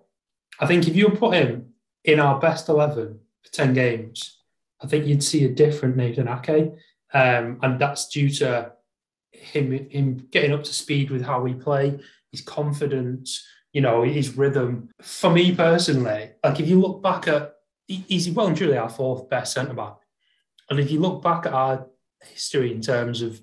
I 0.60 0.66
think 0.66 0.86
if 0.86 0.94
you 0.94 1.08
put 1.10 1.34
him 1.34 1.74
in 2.04 2.20
our 2.20 2.38
best 2.38 2.68
eleven 2.68 3.20
for 3.42 3.52
ten 3.52 3.72
games, 3.74 4.41
I 4.82 4.86
think 4.86 5.06
you'd 5.06 5.22
see 5.22 5.44
a 5.44 5.48
different 5.48 5.96
Nathan 5.96 6.28
Ake, 6.28 6.72
um, 7.14 7.58
and 7.62 7.78
that's 7.78 8.08
due 8.08 8.30
to 8.30 8.72
him 9.30 9.72
him 9.90 10.28
getting 10.30 10.52
up 10.52 10.64
to 10.64 10.74
speed 10.74 11.10
with 11.10 11.22
how 11.22 11.40
we 11.40 11.54
play, 11.54 11.98
his 12.30 12.40
confidence, 12.40 13.46
you 13.72 13.80
know, 13.80 14.02
his 14.02 14.36
rhythm. 14.36 14.90
For 15.00 15.30
me 15.30 15.54
personally, 15.54 16.30
like 16.44 16.60
if 16.60 16.68
you 16.68 16.80
look 16.80 17.02
back 17.02 17.28
at, 17.28 17.54
he's 17.86 18.30
well 18.30 18.48
and 18.48 18.56
truly 18.56 18.76
our 18.76 18.88
fourth 18.88 19.28
best 19.28 19.54
centre 19.54 19.74
back, 19.74 19.96
and 20.70 20.80
if 20.80 20.90
you 20.90 21.00
look 21.00 21.22
back 21.22 21.46
at 21.46 21.52
our 21.52 21.86
history 22.22 22.72
in 22.72 22.80
terms 22.80 23.22
of, 23.22 23.42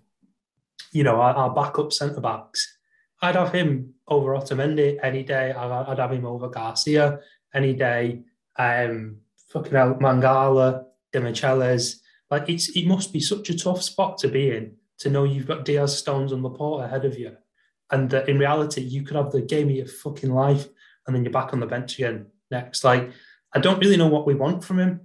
you 0.91 1.03
know, 1.03 1.21
our, 1.21 1.33
our 1.33 1.53
backup 1.53 1.93
centre 1.93 2.21
backs, 2.21 2.77
I'd 3.21 3.35
have 3.35 3.51
him 3.53 3.93
over 4.07 4.31
Otamendi 4.31 4.97
any 5.03 5.23
day. 5.23 5.51
I'd, 5.51 5.99
have 5.99 6.13
him 6.13 6.25
over 6.25 6.49
Garcia 6.49 7.19
any 7.53 7.73
day. 7.73 8.21
Um, 8.57 9.17
fucking 9.49 9.75
out 9.75 9.99
Mangala, 9.99 10.85
Demichelis. 11.13 11.97
Like 12.29 12.49
it's 12.49 12.69
it 12.69 12.85
must 12.85 13.11
be 13.11 13.19
such 13.19 13.49
a 13.49 13.57
tough 13.57 13.81
spot 13.81 14.17
to 14.19 14.27
be 14.27 14.51
in 14.51 14.75
to 14.99 15.09
know 15.09 15.23
you've 15.23 15.47
got 15.47 15.65
Dias 15.65 15.97
Stones 15.97 16.31
and 16.31 16.43
Laporte 16.43 16.85
ahead 16.85 17.05
of 17.05 17.17
you, 17.17 17.35
and 17.91 18.09
that 18.09 18.29
in 18.29 18.37
reality 18.37 18.81
you 18.81 19.03
could 19.03 19.15
have 19.15 19.31
the 19.31 19.41
game 19.41 19.69
of 19.69 19.75
your 19.75 19.87
fucking 19.87 20.31
life, 20.31 20.67
and 21.07 21.15
then 21.15 21.23
you're 21.23 21.33
back 21.33 21.53
on 21.53 21.59
the 21.59 21.65
bench 21.65 21.97
again 21.97 22.27
next. 22.51 22.83
Like 22.83 23.11
I 23.53 23.59
don't 23.59 23.79
really 23.79 23.97
know 23.97 24.07
what 24.07 24.27
we 24.27 24.35
want 24.35 24.63
from 24.63 24.79
him. 24.79 25.01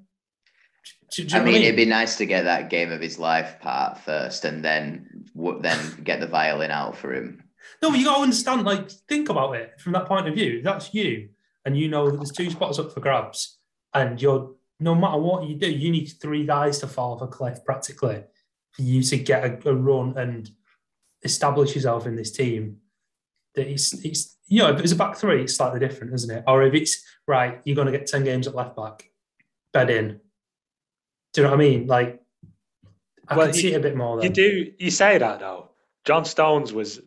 Do, 1.10 1.24
do 1.24 1.36
I 1.36 1.44
mean, 1.44 1.62
it'd 1.62 1.76
be 1.76 1.84
nice 1.84 2.16
to 2.16 2.26
get 2.26 2.42
that 2.42 2.70
game 2.70 2.90
of 2.90 3.00
his 3.00 3.18
life 3.18 3.60
part 3.60 3.98
first, 3.98 4.44
and 4.44 4.64
then 4.64 5.26
then 5.60 6.00
get 6.02 6.20
the 6.20 6.26
violin 6.26 6.70
out 6.70 6.96
for 6.96 7.14
him. 7.14 7.42
No, 7.82 7.94
you 7.94 8.04
got 8.04 8.16
to 8.16 8.22
understand. 8.22 8.64
Like, 8.64 8.90
think 8.90 9.28
about 9.28 9.54
it 9.56 9.80
from 9.80 9.92
that 9.92 10.06
point 10.06 10.28
of 10.28 10.34
view. 10.34 10.60
That's 10.62 10.92
you, 10.92 11.28
and 11.64 11.76
you 11.76 11.88
know 11.88 12.10
that 12.10 12.16
there's 12.16 12.32
two 12.32 12.50
spots 12.50 12.78
up 12.78 12.92
for 12.92 13.00
grabs, 13.00 13.58
and 13.94 14.20
you're 14.20 14.54
no 14.80 14.94
matter 14.94 15.18
what 15.18 15.48
you 15.48 15.56
do, 15.56 15.70
you 15.70 15.90
need 15.90 16.06
three 16.06 16.44
guys 16.44 16.78
to 16.80 16.86
fall 16.86 17.14
off 17.14 17.22
a 17.22 17.26
cliff 17.26 17.64
practically 17.64 18.24
for 18.72 18.82
you 18.82 19.02
to 19.02 19.16
get 19.16 19.44
a, 19.44 19.68
a 19.70 19.74
run 19.74 20.16
and 20.16 20.50
establish 21.22 21.74
yourself 21.74 22.06
in 22.06 22.16
this 22.16 22.32
team. 22.32 22.78
That 23.54 23.68
it's, 23.68 23.92
it's 24.04 24.36
you 24.46 24.60
know, 24.60 24.70
if 24.72 24.80
it's 24.80 24.92
a 24.92 24.96
back 24.96 25.16
three, 25.16 25.42
it's 25.42 25.56
slightly 25.56 25.80
different, 25.80 26.12
isn't 26.14 26.36
it? 26.38 26.44
Or 26.46 26.62
if 26.64 26.74
it's 26.74 27.02
right, 27.26 27.60
you're 27.64 27.76
going 27.76 27.90
to 27.90 27.96
get 27.96 28.06
10 28.06 28.24
games 28.24 28.46
at 28.46 28.54
left 28.54 28.76
back, 28.76 29.10
bed 29.72 29.90
in. 29.90 30.20
Do 31.32 31.40
you 31.40 31.42
know 31.44 31.50
what 31.50 31.60
I 31.60 31.68
mean? 31.68 31.86
Like, 31.86 32.20
I 33.28 33.36
well, 33.36 33.46
can 33.46 33.54
see 33.54 33.72
it 33.72 33.76
a 33.76 33.80
bit 33.80 33.96
more. 33.96 34.22
You 34.22 34.28
do, 34.28 34.72
you 34.78 34.90
say 34.90 35.18
that 35.18 35.40
though. 35.40 35.70
John 36.04 36.24
Stones 36.24 36.72
was 36.72 37.00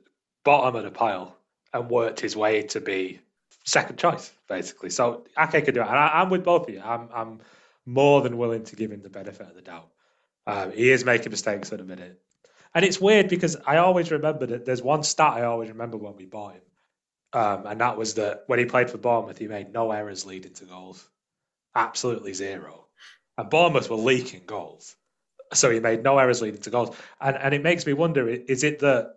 bottom 0.43 0.75
of 0.75 0.84
the 0.84 0.91
pile 0.91 1.38
and 1.73 1.89
worked 1.89 2.19
his 2.19 2.36
way 2.36 2.63
to 2.63 2.82
be 2.82 3.19
second 3.67 3.97
choice, 3.97 4.32
basically. 4.47 4.89
So 4.89 5.25
Ake 5.38 5.65
could 5.65 5.73
do 5.73 5.82
it. 5.82 5.88
And 5.88 5.97
I, 5.97 6.21
am 6.21 6.30
with 6.30 6.45
both 6.45 6.67
of 6.67 6.73
you. 6.73 6.82
I'm, 6.82 7.10
I'm 7.13 7.39
more 7.86 8.21
than 8.21 8.38
willing 8.38 8.63
to 8.63 8.75
give 8.77 8.91
him 8.91 9.01
the 9.01 9.10
benefit 9.10 9.47
of 9.47 9.56
the 9.56 9.62
doubt. 9.62 9.89
Um, 10.47 10.71
he 10.71 10.89
is 10.89 11.03
making 11.03 11.32
mistakes 11.32 11.71
at 11.73 11.80
the 11.80 11.84
minute. 11.86 12.19
And 12.73 12.86
it's 12.86 12.99
weird 12.99 13.27
because 13.27 13.58
I 13.65 13.77
always 13.77 14.10
remember 14.10 14.45
that 14.47 14.65
there's 14.65 14.82
one 14.82 15.03
stat 15.03 15.34
I 15.34 15.43
always 15.43 15.69
remember 15.69 15.97
when 15.97 16.15
we 16.15 16.25
bought 16.25 16.53
him. 16.53 16.62
Um, 17.34 17.65
and 17.65 17.82
that 17.82 17.97
was 17.97 18.13
that 18.13 18.43
when 18.47 18.60
he 18.60 18.65
played 18.65 18.89
for 18.89 18.97
Bournemouth, 18.97 19.38
he 19.38 19.47
made 19.47 19.73
no 19.73 19.91
errors 19.91 20.25
leading 20.25 20.53
to 20.53 20.65
goals. 20.65 21.06
Absolutely 21.75 22.34
zero. 22.34 22.86
And 23.38 23.49
Bournemouth 23.49 23.89
were 23.89 23.97
leaking 23.97 24.43
goals. 24.45 24.95
So 25.53 25.69
he 25.69 25.82
made 25.82 26.03
no 26.03 26.17
errors 26.17 26.41
leading 26.41 26.62
to 26.62 26.69
goals. 26.69 26.95
And, 27.19 27.36
and 27.36 27.53
it 27.53 27.62
makes 27.62 27.86
me 27.86 27.91
wonder 27.91 28.30
is 28.30 28.63
it 28.63 28.80
that 28.80 29.16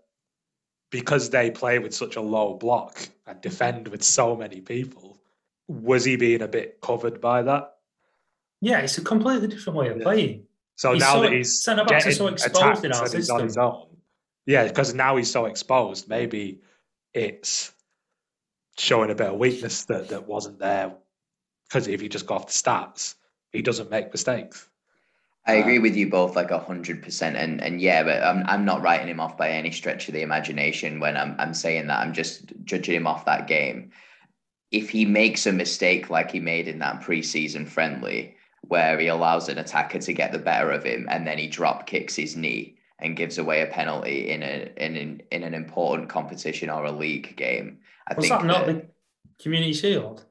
because 0.91 1.31
they 1.31 1.51
play 1.51 1.79
with 1.79 1.95
such 1.95 2.17
a 2.17 2.21
low 2.21 2.55
block 2.55 3.09
and 3.27 3.41
defend 3.41 3.89
with 3.89 4.03
so 4.03 4.37
many 4.37 4.61
people, 4.61 5.19
was 5.69 6.05
he 6.05 6.17
being 6.17 6.43
a 6.43 6.49
bit 6.49 6.81
covered 6.81 7.21
by 7.21 7.43
that? 7.43 7.77
Yeah, 8.61 8.81
it's 8.81 8.99
a 8.99 9.03
completely 9.03 9.49
different 9.49 9.79
way 9.79 9.89
of 9.89 9.99
yeah. 9.99 10.03
playing. 10.03 10.45
So 10.77 10.93
he's 10.93 11.01
now 11.01 11.15
so, 11.15 11.23
that 11.23 11.33
he's 11.33 11.63
centre 11.63 11.85
backs 11.85 12.07
are 12.07 12.13
so 12.13 12.27
exposed 12.29 12.85
in 12.85 12.93
our 12.93 13.07
system. 13.07 13.37
On 13.37 13.43
his 13.45 13.57
own, 13.57 13.87
yeah, 14.47 14.67
because 14.67 14.95
now 14.95 15.17
he's 15.17 15.31
so 15.31 15.47
exposed, 15.47 16.09
maybe 16.09 16.61
it's 17.15 17.73
showing 18.79 19.11
a 19.11 19.15
bit 19.15 19.29
of 19.29 19.39
weakness 19.39 19.85
that, 19.85 20.09
that 20.09 20.27
wasn't 20.27 20.59
there. 20.59 20.93
Because 21.69 21.87
if 21.87 22.03
you 22.03 22.09
just 22.09 22.27
go 22.27 22.35
off 22.35 22.47
the 22.47 22.53
stats, 22.53 23.15
he 23.53 23.63
doesn't 23.63 23.91
make 23.91 24.11
mistakes. 24.11 24.69
I 25.47 25.55
agree 25.55 25.79
um, 25.79 25.83
with 25.83 25.97
you 25.97 26.09
both 26.09 26.37
like 26.37 26.51
a 26.51 26.59
hundred 26.59 27.03
percent 27.03 27.37
and 27.37 27.63
and 27.63 27.81
yeah, 27.81 28.03
but 28.03 28.23
I'm 28.23 28.45
I'm 28.47 28.65
not 28.65 28.83
writing 28.83 29.09
him 29.09 29.21
off 29.21 29.37
by 29.37 29.51
any 29.51 29.71
stretch 29.71 30.09
of 30.09 30.15
the 30.15 30.23
imagination 30.23 31.01
when 31.01 31.17
I'm 31.17 31.35
I'm 31.39 31.55
saying 31.55 31.87
that. 31.87 32.01
I'm 32.01 32.13
just 32.13 32.53
judging 32.65 32.95
him 32.95 33.07
off 33.07 33.25
that 33.25 33.47
game. 33.47 33.91
If 34.71 34.91
he 34.91 35.05
makes 35.05 35.47
a 35.47 35.53
mistake 35.53 36.11
like 36.11 36.31
he 36.31 36.41
made 36.41 36.69
in 36.69 36.79
that 36.81 37.01
preseason 37.01 37.67
friendly, 37.67 38.37
where 38.69 38.99
he 38.99 39.09
allows 39.09 39.49
an 39.49 39.59
attacker 39.59 39.99
to 39.99 40.13
get 40.13 40.33
the 40.33 40.39
better 40.39 40.71
of 40.71 40.85
him 40.85 41.07
and 41.11 41.27
then 41.27 41.39
he 41.39 41.47
drop 41.47 41.87
kicks 41.87 42.15
his 42.15 42.37
knee 42.37 42.77
and 43.01 43.17
gives 43.17 43.39
away 43.39 43.63
a 43.63 43.67
penalty 43.67 44.31
in 44.31 44.43
a 44.43 44.71
in 44.77 44.97
an 44.97 45.23
in 45.31 45.43
an 45.43 45.55
important 45.55 46.09
competition 46.09 46.69
or 46.69 46.85
a 46.85 46.93
league 46.93 47.35
game. 47.37 47.79
I 48.09 48.15
Was 48.15 48.29
think 48.29 48.41
that 48.41 48.47
not 48.47 48.67
that, 48.67 48.73
the 48.75 49.43
Community 49.43 49.73
Shield? 49.73 50.25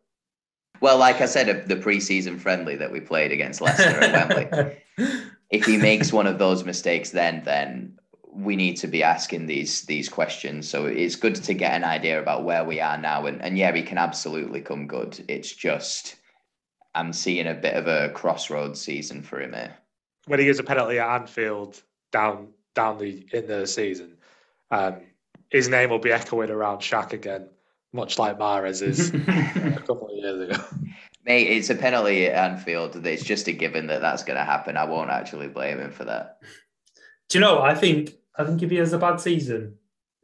Well, 0.81 0.97
like 0.97 1.19
I 1.19 1.25
said, 1.25 1.67
the 1.67 1.75
preseason 1.75 2.39
friendly 2.39 2.75
that 2.77 2.91
we 2.91 3.01
played 3.01 3.31
against 3.31 3.59
Leicester 3.59 3.89
at 3.89 4.29
Wembley. 4.29 4.77
if 5.49 5.65
he 5.65 5.77
makes 5.77 6.13
one 6.13 6.27
of 6.27 6.39
those 6.39 6.63
mistakes, 6.63 7.09
then 7.11 7.41
then 7.43 7.97
we 8.31 8.55
need 8.55 8.75
to 8.77 8.87
be 8.87 9.03
asking 9.03 9.47
these 9.47 9.83
these 9.83 10.09
questions. 10.09 10.69
So 10.69 10.85
it's 10.85 11.15
good 11.15 11.35
to 11.35 11.53
get 11.53 11.73
an 11.73 11.83
idea 11.83 12.21
about 12.21 12.43
where 12.43 12.63
we 12.63 12.79
are 12.79 12.97
now. 12.97 13.25
And 13.25 13.41
and 13.41 13.57
yeah, 13.57 13.71
we 13.71 13.83
can 13.83 13.97
absolutely 13.97 14.61
come 14.61 14.87
good. 14.87 15.23
It's 15.27 15.53
just 15.53 16.15
I'm 16.95 17.13
seeing 17.13 17.47
a 17.47 17.53
bit 17.53 17.75
of 17.75 17.87
a 17.87 18.09
crossroads 18.09 18.81
season 18.81 19.23
for 19.23 19.41
him 19.41 19.53
here. 19.53 19.75
When 20.27 20.39
he 20.39 20.45
gets 20.45 20.59
a 20.59 20.63
penalty 20.63 20.99
at 20.99 21.21
Anfield 21.21 21.81
down 22.11 22.49
down 22.75 22.97
the 22.97 23.25
in 23.33 23.47
the 23.47 23.65
season, 23.65 24.17
um, 24.71 25.01
his 25.49 25.67
name 25.67 25.89
will 25.89 25.99
be 25.99 26.11
echoing 26.11 26.51
around 26.51 26.79
Shaq 26.79 27.13
again, 27.13 27.49
much 27.93 28.19
like 28.19 28.37
Mahrez 28.37 28.81
is 28.81 29.09
a 29.13 29.83
couple 29.85 30.09
of 30.09 30.15
years 30.15 30.49
ago. 30.49 30.63
Mate, 31.25 31.47
it's 31.47 31.69
a 31.69 31.75
penalty 31.75 32.27
at 32.27 32.51
Anfield. 32.51 33.05
It's 33.05 33.23
just 33.23 33.47
a 33.47 33.51
given 33.51 33.87
that 33.87 34.01
that's 34.01 34.23
going 34.23 34.37
to 34.37 34.45
happen. 34.45 34.77
I 34.77 34.85
won't 34.85 35.09
actually 35.09 35.47
blame 35.47 35.79
him 35.79 35.91
for 35.91 36.05
that. 36.05 36.39
Do 37.27 37.37
you 37.37 37.41
know? 37.41 37.61
I 37.61 37.75
think 37.75 38.13
I 38.37 38.43
think 38.45 38.63
if 38.63 38.71
he 38.71 38.77
has 38.77 38.93
a 38.93 38.97
bad 38.97 39.19
season, 39.19 39.75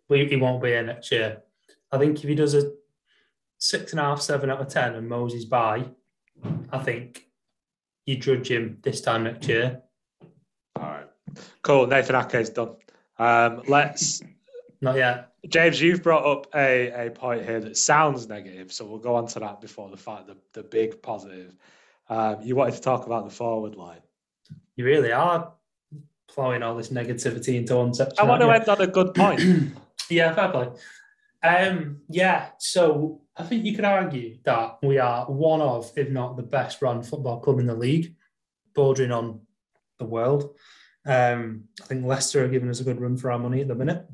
he 0.08 0.36
won't 0.38 0.64
be 0.64 0.70
here 0.70 0.84
next 0.84 1.12
year. 1.12 1.44
I 1.92 1.98
think 1.98 2.18
if 2.24 2.30
he 2.30 2.36
does 2.36 2.56
a 2.56 2.72
six 3.60 3.92
and 3.92 4.00
a 4.00 4.04
half, 4.04 4.22
seven 4.22 4.50
out 4.50 4.62
of 4.62 4.68
ten, 4.68 4.96
and 4.96 5.08
Moses 5.08 5.46
by, 5.46 5.86
I 6.72 6.80
think 6.80 7.28
you 8.06 8.18
judge 8.18 8.50
him 8.50 8.80
this 8.82 9.02
time 9.02 9.26
next 9.26 9.48
year. 9.48 9.82
All 10.78 10.84
right, 10.84 11.08
cool. 11.62 11.88
Nathan 11.88 12.16
Ake's 12.16 12.50
done. 12.50 12.76
Um, 13.18 13.64
let's 13.68 14.22
not 14.82 14.96
yet. 14.96 15.35
James, 15.48 15.82
you've 15.82 16.04
brought 16.04 16.26
up 16.26 16.48
a, 16.56 17.08
a 17.08 17.12
point 17.12 17.46
here 17.46 17.60
that 17.60 17.78
sounds 17.78 18.28
negative, 18.28 18.72
so 18.72 18.86
we'll 18.86 19.00
go 19.00 19.16
on 19.16 19.28
to 19.28 19.40
that 19.40 19.62
before 19.62 19.90
the 19.90 19.98
fact 19.98 20.28
the, 20.28 20.38
the 20.54 20.64
big 20.64 21.02
positive. 21.02 21.56
Um, 22.10 22.38
you 22.42 22.56
wanted 22.56 22.76
to 22.76 22.82
talk 22.82 23.06
about 23.06 23.26
the 23.26 23.34
forward 23.34 23.76
line. 23.76 24.02
You 24.76 24.86
really 24.86 25.12
are 25.12 25.54
plowing 26.28 26.64
all 26.64 26.76
this 26.76 26.90
negativity 26.90 27.56
into 27.56 27.76
one 27.78 27.94
section. 27.94 28.18
I 28.20 28.24
want 28.24 28.42
to 28.42 28.50
end 28.50 28.68
on 28.68 28.82
a 28.82 28.88
good 28.88 29.14
point. 29.14 29.42
yeah, 30.10 30.34
fair 30.34 30.50
play. 30.50 30.70
Um, 31.44 32.02
yeah, 32.10 32.50
so 32.58 33.22
I 33.38 33.44
think 33.44 33.66
you 33.66 33.76
could 33.76 33.86
argue 33.86 34.38
that 34.46 34.78
we 34.82 34.98
are 34.98 35.26
one 35.26 35.62
of, 35.62 35.92
if 35.96 36.10
not 36.10 36.38
the 36.38 36.44
best 36.44 36.82
run 36.82 37.04
football 37.04 37.40
club 37.40 37.60
in 37.60 37.68
the 37.68 37.76
league, 37.76 38.16
bordering 38.74 39.12
on 39.12 39.42
the 40.00 40.06
world. 40.06 40.56
Um, 41.06 41.66
I 41.82 41.86
think 41.86 42.06
Leicester 42.06 42.44
are 42.44 42.48
giving 42.50 42.70
us 42.70 42.80
a 42.80 42.84
good 42.84 43.00
run 43.00 43.16
for 43.16 43.32
our 43.32 43.40
money 43.40 43.62
at 43.62 43.68
the 43.68 43.76
minute. 43.76 44.08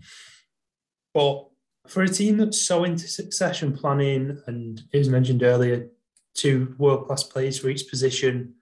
But 1.14 1.48
for 1.88 2.04
a 2.04 2.08
team 2.08 2.38
that's 2.38 2.62
so 2.62 2.84
into 2.84 3.08
succession 3.08 3.76
planning, 3.76 4.42
and 4.48 4.82
it 4.92 4.98
was 4.98 5.10
mentioned 5.10 5.44
earlier, 5.44 5.88
two 6.34 6.76
world 6.78 7.08
class 7.08 7.24
players 7.24 7.60
for 7.60 7.70
each 7.70 7.90
position, 7.90 8.54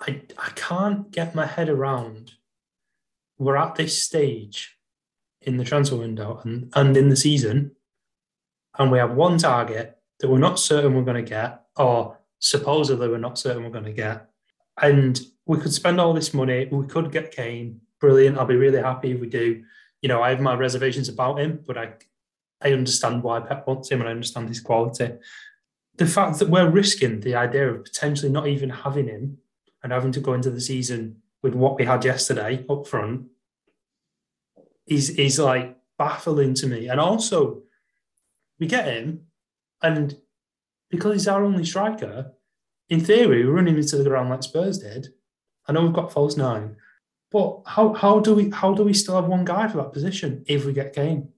I, 0.00 0.22
I 0.38 0.50
can't 0.54 1.10
get 1.10 1.34
my 1.34 1.46
head 1.46 1.68
around. 1.68 2.32
We're 3.38 3.56
at 3.56 3.74
this 3.74 4.02
stage 4.02 4.78
in 5.40 5.56
the 5.56 5.64
transfer 5.64 5.96
window 5.96 6.40
and, 6.44 6.72
and 6.74 6.96
in 6.96 7.08
the 7.08 7.16
season, 7.16 7.72
and 8.78 8.90
we 8.90 8.98
have 8.98 9.14
one 9.14 9.38
target 9.38 9.98
that 10.20 10.28
we're 10.28 10.38
not 10.38 10.58
certain 10.58 10.94
we're 10.94 11.02
going 11.02 11.22
to 11.22 11.28
get, 11.28 11.64
or 11.76 12.18
supposedly 12.38 13.08
we're 13.08 13.18
not 13.18 13.38
certain 13.38 13.64
we're 13.64 13.70
going 13.70 13.84
to 13.84 13.92
get. 13.92 14.28
And 14.80 15.20
we 15.46 15.58
could 15.58 15.72
spend 15.72 16.00
all 16.00 16.14
this 16.14 16.32
money, 16.32 16.68
we 16.70 16.86
could 16.86 17.12
get 17.12 17.32
Kane, 17.32 17.80
brilliant. 18.00 18.38
I'll 18.38 18.46
be 18.46 18.56
really 18.56 18.80
happy 18.80 19.12
if 19.12 19.20
we 19.20 19.28
do 19.28 19.64
you 20.02 20.08
know, 20.08 20.22
I 20.22 20.30
have 20.30 20.40
my 20.40 20.54
reservations 20.54 21.08
about 21.08 21.38
him, 21.38 21.62
but 21.66 21.78
I 21.78 21.94
I 22.60 22.72
understand 22.72 23.22
why 23.22 23.40
Pep 23.40 23.66
wants 23.66 23.90
him 23.90 24.00
and 24.00 24.08
I 24.08 24.12
understand 24.12 24.48
his 24.48 24.60
quality. 24.60 25.14
The 25.96 26.06
fact 26.06 26.38
that 26.38 26.48
we're 26.48 26.68
risking 26.68 27.20
the 27.20 27.34
idea 27.34 27.68
of 27.68 27.84
potentially 27.84 28.30
not 28.30 28.46
even 28.46 28.70
having 28.70 29.08
him 29.08 29.38
and 29.82 29.92
having 29.92 30.12
to 30.12 30.20
go 30.20 30.34
into 30.34 30.50
the 30.50 30.60
season 30.60 31.16
with 31.42 31.54
what 31.54 31.76
we 31.76 31.84
had 31.84 32.04
yesterday 32.04 32.64
up 32.68 32.86
front 32.86 33.26
is 34.86 35.10
is 35.10 35.38
like 35.38 35.76
baffling 35.98 36.54
to 36.54 36.66
me. 36.66 36.88
And 36.88 37.00
also, 37.00 37.62
we 38.58 38.66
get 38.66 38.86
him, 38.86 39.26
and 39.82 40.16
because 40.90 41.14
he's 41.14 41.28
our 41.28 41.44
only 41.44 41.64
striker, 41.64 42.32
in 42.88 43.00
theory, 43.00 43.44
we're 43.44 43.52
running 43.52 43.76
into 43.76 43.96
the 43.96 44.08
ground 44.08 44.30
like 44.30 44.42
Spurs 44.42 44.78
did. 44.78 45.08
I 45.66 45.72
know 45.72 45.82
we've 45.82 45.92
got 45.92 46.12
false 46.12 46.36
nine, 46.36 46.76
but 47.32 47.62
how 47.66 47.94
how 47.94 48.20
do 48.20 48.34
we 48.34 48.50
how 48.50 48.74
do 48.74 48.84
we 48.84 48.92
still 48.92 49.16
have 49.16 49.26
one 49.26 49.44
guy 49.44 49.66
for 49.66 49.78
that 49.78 49.92
position 49.92 50.44
if 50.46 50.64
we 50.66 50.72
get 50.72 50.94
Kane? 50.94 51.30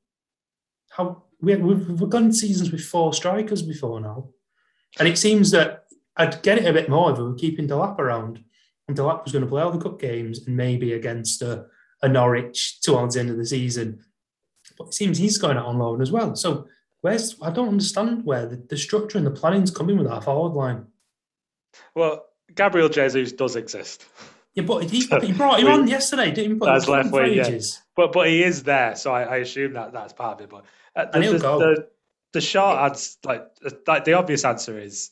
How 0.90 1.22
we, 1.40 1.54
we've, 1.56 1.88
we've 1.88 2.10
gone 2.10 2.32
seasons 2.32 2.72
with 2.72 2.84
four 2.84 3.14
strikers 3.14 3.62
before 3.62 4.00
now, 4.00 4.28
and 4.98 5.06
it 5.06 5.18
seems 5.18 5.52
that 5.52 5.84
I'd 6.16 6.42
get 6.42 6.58
it 6.58 6.66
a 6.66 6.72
bit 6.72 6.88
more 6.88 7.12
if 7.12 7.18
we 7.18 7.24
were 7.24 7.34
keeping 7.34 7.68
Delap 7.68 7.98
around, 7.98 8.42
and 8.88 8.96
Delap 8.96 9.24
was 9.24 9.32
going 9.32 9.44
to 9.44 9.50
play 9.50 9.62
all 9.62 9.70
the 9.70 9.82
cup 9.82 10.00
games 10.00 10.46
and 10.46 10.56
maybe 10.56 10.94
against 10.94 11.42
a, 11.42 11.66
a 12.02 12.08
Norwich 12.08 12.80
towards 12.80 13.14
the 13.14 13.20
end 13.20 13.30
of 13.30 13.36
the 13.36 13.46
season. 13.46 14.00
But 14.76 14.88
it 14.88 14.94
seems 14.94 15.18
he's 15.18 15.38
going 15.38 15.56
out 15.56 15.66
on 15.66 15.78
loan 15.78 16.02
as 16.02 16.10
well. 16.10 16.34
So 16.34 16.66
where's 17.02 17.36
I 17.40 17.50
don't 17.50 17.68
understand 17.68 18.24
where 18.24 18.46
the, 18.46 18.56
the 18.56 18.76
structure 18.76 19.18
and 19.18 19.26
the 19.26 19.30
planning's 19.30 19.70
coming 19.70 19.96
with 19.96 20.08
our 20.08 20.22
forward 20.22 20.54
line. 20.54 20.86
Well, 21.94 22.24
Gabriel 22.54 22.88
Jesus 22.88 23.32
does 23.32 23.56
exist. 23.56 24.06
Yeah, 24.54 24.62
but 24.64 24.84
he, 24.84 25.00
he 25.00 25.32
brought 25.32 25.58
him 25.58 25.66
we, 25.66 25.72
on 25.72 25.88
yesterday, 25.88 26.30
didn't 26.30 26.52
he? 26.52 26.58
That's 26.64 26.86
left 26.86 27.10
wing, 27.10 27.34
yeah. 27.34 27.58
But 27.96 28.12
but 28.12 28.28
he 28.28 28.42
is 28.42 28.62
there, 28.62 28.94
so 28.94 29.12
I, 29.12 29.22
I 29.22 29.36
assume 29.38 29.72
that 29.72 29.92
that's 29.92 30.12
part 30.12 30.40
of 30.40 30.44
it. 30.44 30.50
But 30.50 30.64
uh, 30.94 31.18
the, 31.18 31.32
the, 31.32 31.38
the, 31.38 31.88
the, 32.34 32.40
short 32.40 32.78
answer, 32.78 33.18
like 33.24 33.46
like 33.86 34.04
the 34.04 34.12
obvious 34.12 34.44
answer 34.44 34.78
is, 34.78 35.10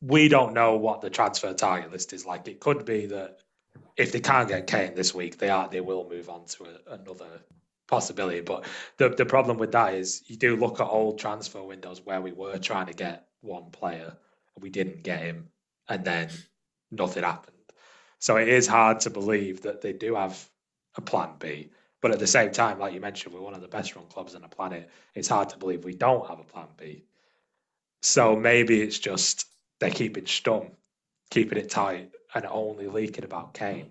we 0.00 0.28
don't 0.28 0.54
know 0.54 0.76
what 0.76 1.02
the 1.02 1.10
transfer 1.10 1.52
target 1.52 1.92
list 1.92 2.14
is 2.14 2.24
like. 2.24 2.48
It 2.48 2.60
could 2.60 2.86
be 2.86 3.06
that 3.06 3.40
if 3.98 4.12
they 4.12 4.20
can't 4.20 4.48
get 4.48 4.66
Kane 4.66 4.94
this 4.94 5.14
week, 5.14 5.36
they 5.36 5.50
are 5.50 5.68
they 5.68 5.82
will 5.82 6.08
move 6.08 6.30
on 6.30 6.46
to 6.46 6.64
a, 6.64 6.94
another 6.94 7.42
possibility. 7.88 8.40
But 8.40 8.64
the 8.96 9.10
the 9.10 9.26
problem 9.26 9.58
with 9.58 9.72
that 9.72 9.92
is 9.92 10.22
you 10.28 10.36
do 10.36 10.56
look 10.56 10.80
at 10.80 10.86
old 10.86 11.18
transfer 11.18 11.62
windows 11.62 12.00
where 12.02 12.22
we 12.22 12.32
were 12.32 12.56
trying 12.56 12.86
to 12.86 12.94
get 12.94 13.26
one 13.42 13.70
player 13.70 14.16
and 14.54 14.62
we 14.62 14.70
didn't 14.70 15.02
get 15.02 15.20
him, 15.20 15.48
and 15.90 16.06
then 16.06 16.30
nothing 16.90 17.22
happened. 17.22 17.56
So 18.22 18.36
it 18.36 18.46
is 18.46 18.68
hard 18.68 19.00
to 19.00 19.10
believe 19.10 19.62
that 19.62 19.80
they 19.80 19.92
do 19.92 20.14
have 20.14 20.48
a 20.94 21.00
plan 21.00 21.30
B. 21.40 21.72
But 22.00 22.12
at 22.12 22.20
the 22.20 22.26
same 22.28 22.52
time, 22.52 22.78
like 22.78 22.94
you 22.94 23.00
mentioned, 23.00 23.34
we're 23.34 23.40
one 23.40 23.54
of 23.54 23.62
the 23.62 23.66
best 23.66 23.96
run 23.96 24.04
clubs 24.06 24.36
on 24.36 24.42
the 24.42 24.48
planet. 24.48 24.88
It's 25.16 25.26
hard 25.26 25.48
to 25.48 25.56
believe 25.56 25.84
we 25.84 25.96
don't 25.96 26.28
have 26.28 26.38
a 26.38 26.44
plan 26.44 26.68
B. 26.76 27.02
So 28.00 28.36
maybe 28.36 28.80
it's 28.80 29.00
just 29.00 29.46
they're 29.80 29.90
keeping 29.90 30.22
stum, 30.22 30.70
keeping 31.30 31.58
it 31.58 31.68
tight, 31.68 32.12
and 32.32 32.46
only 32.46 32.86
leaking 32.86 33.24
about 33.24 33.54
Kane. 33.54 33.90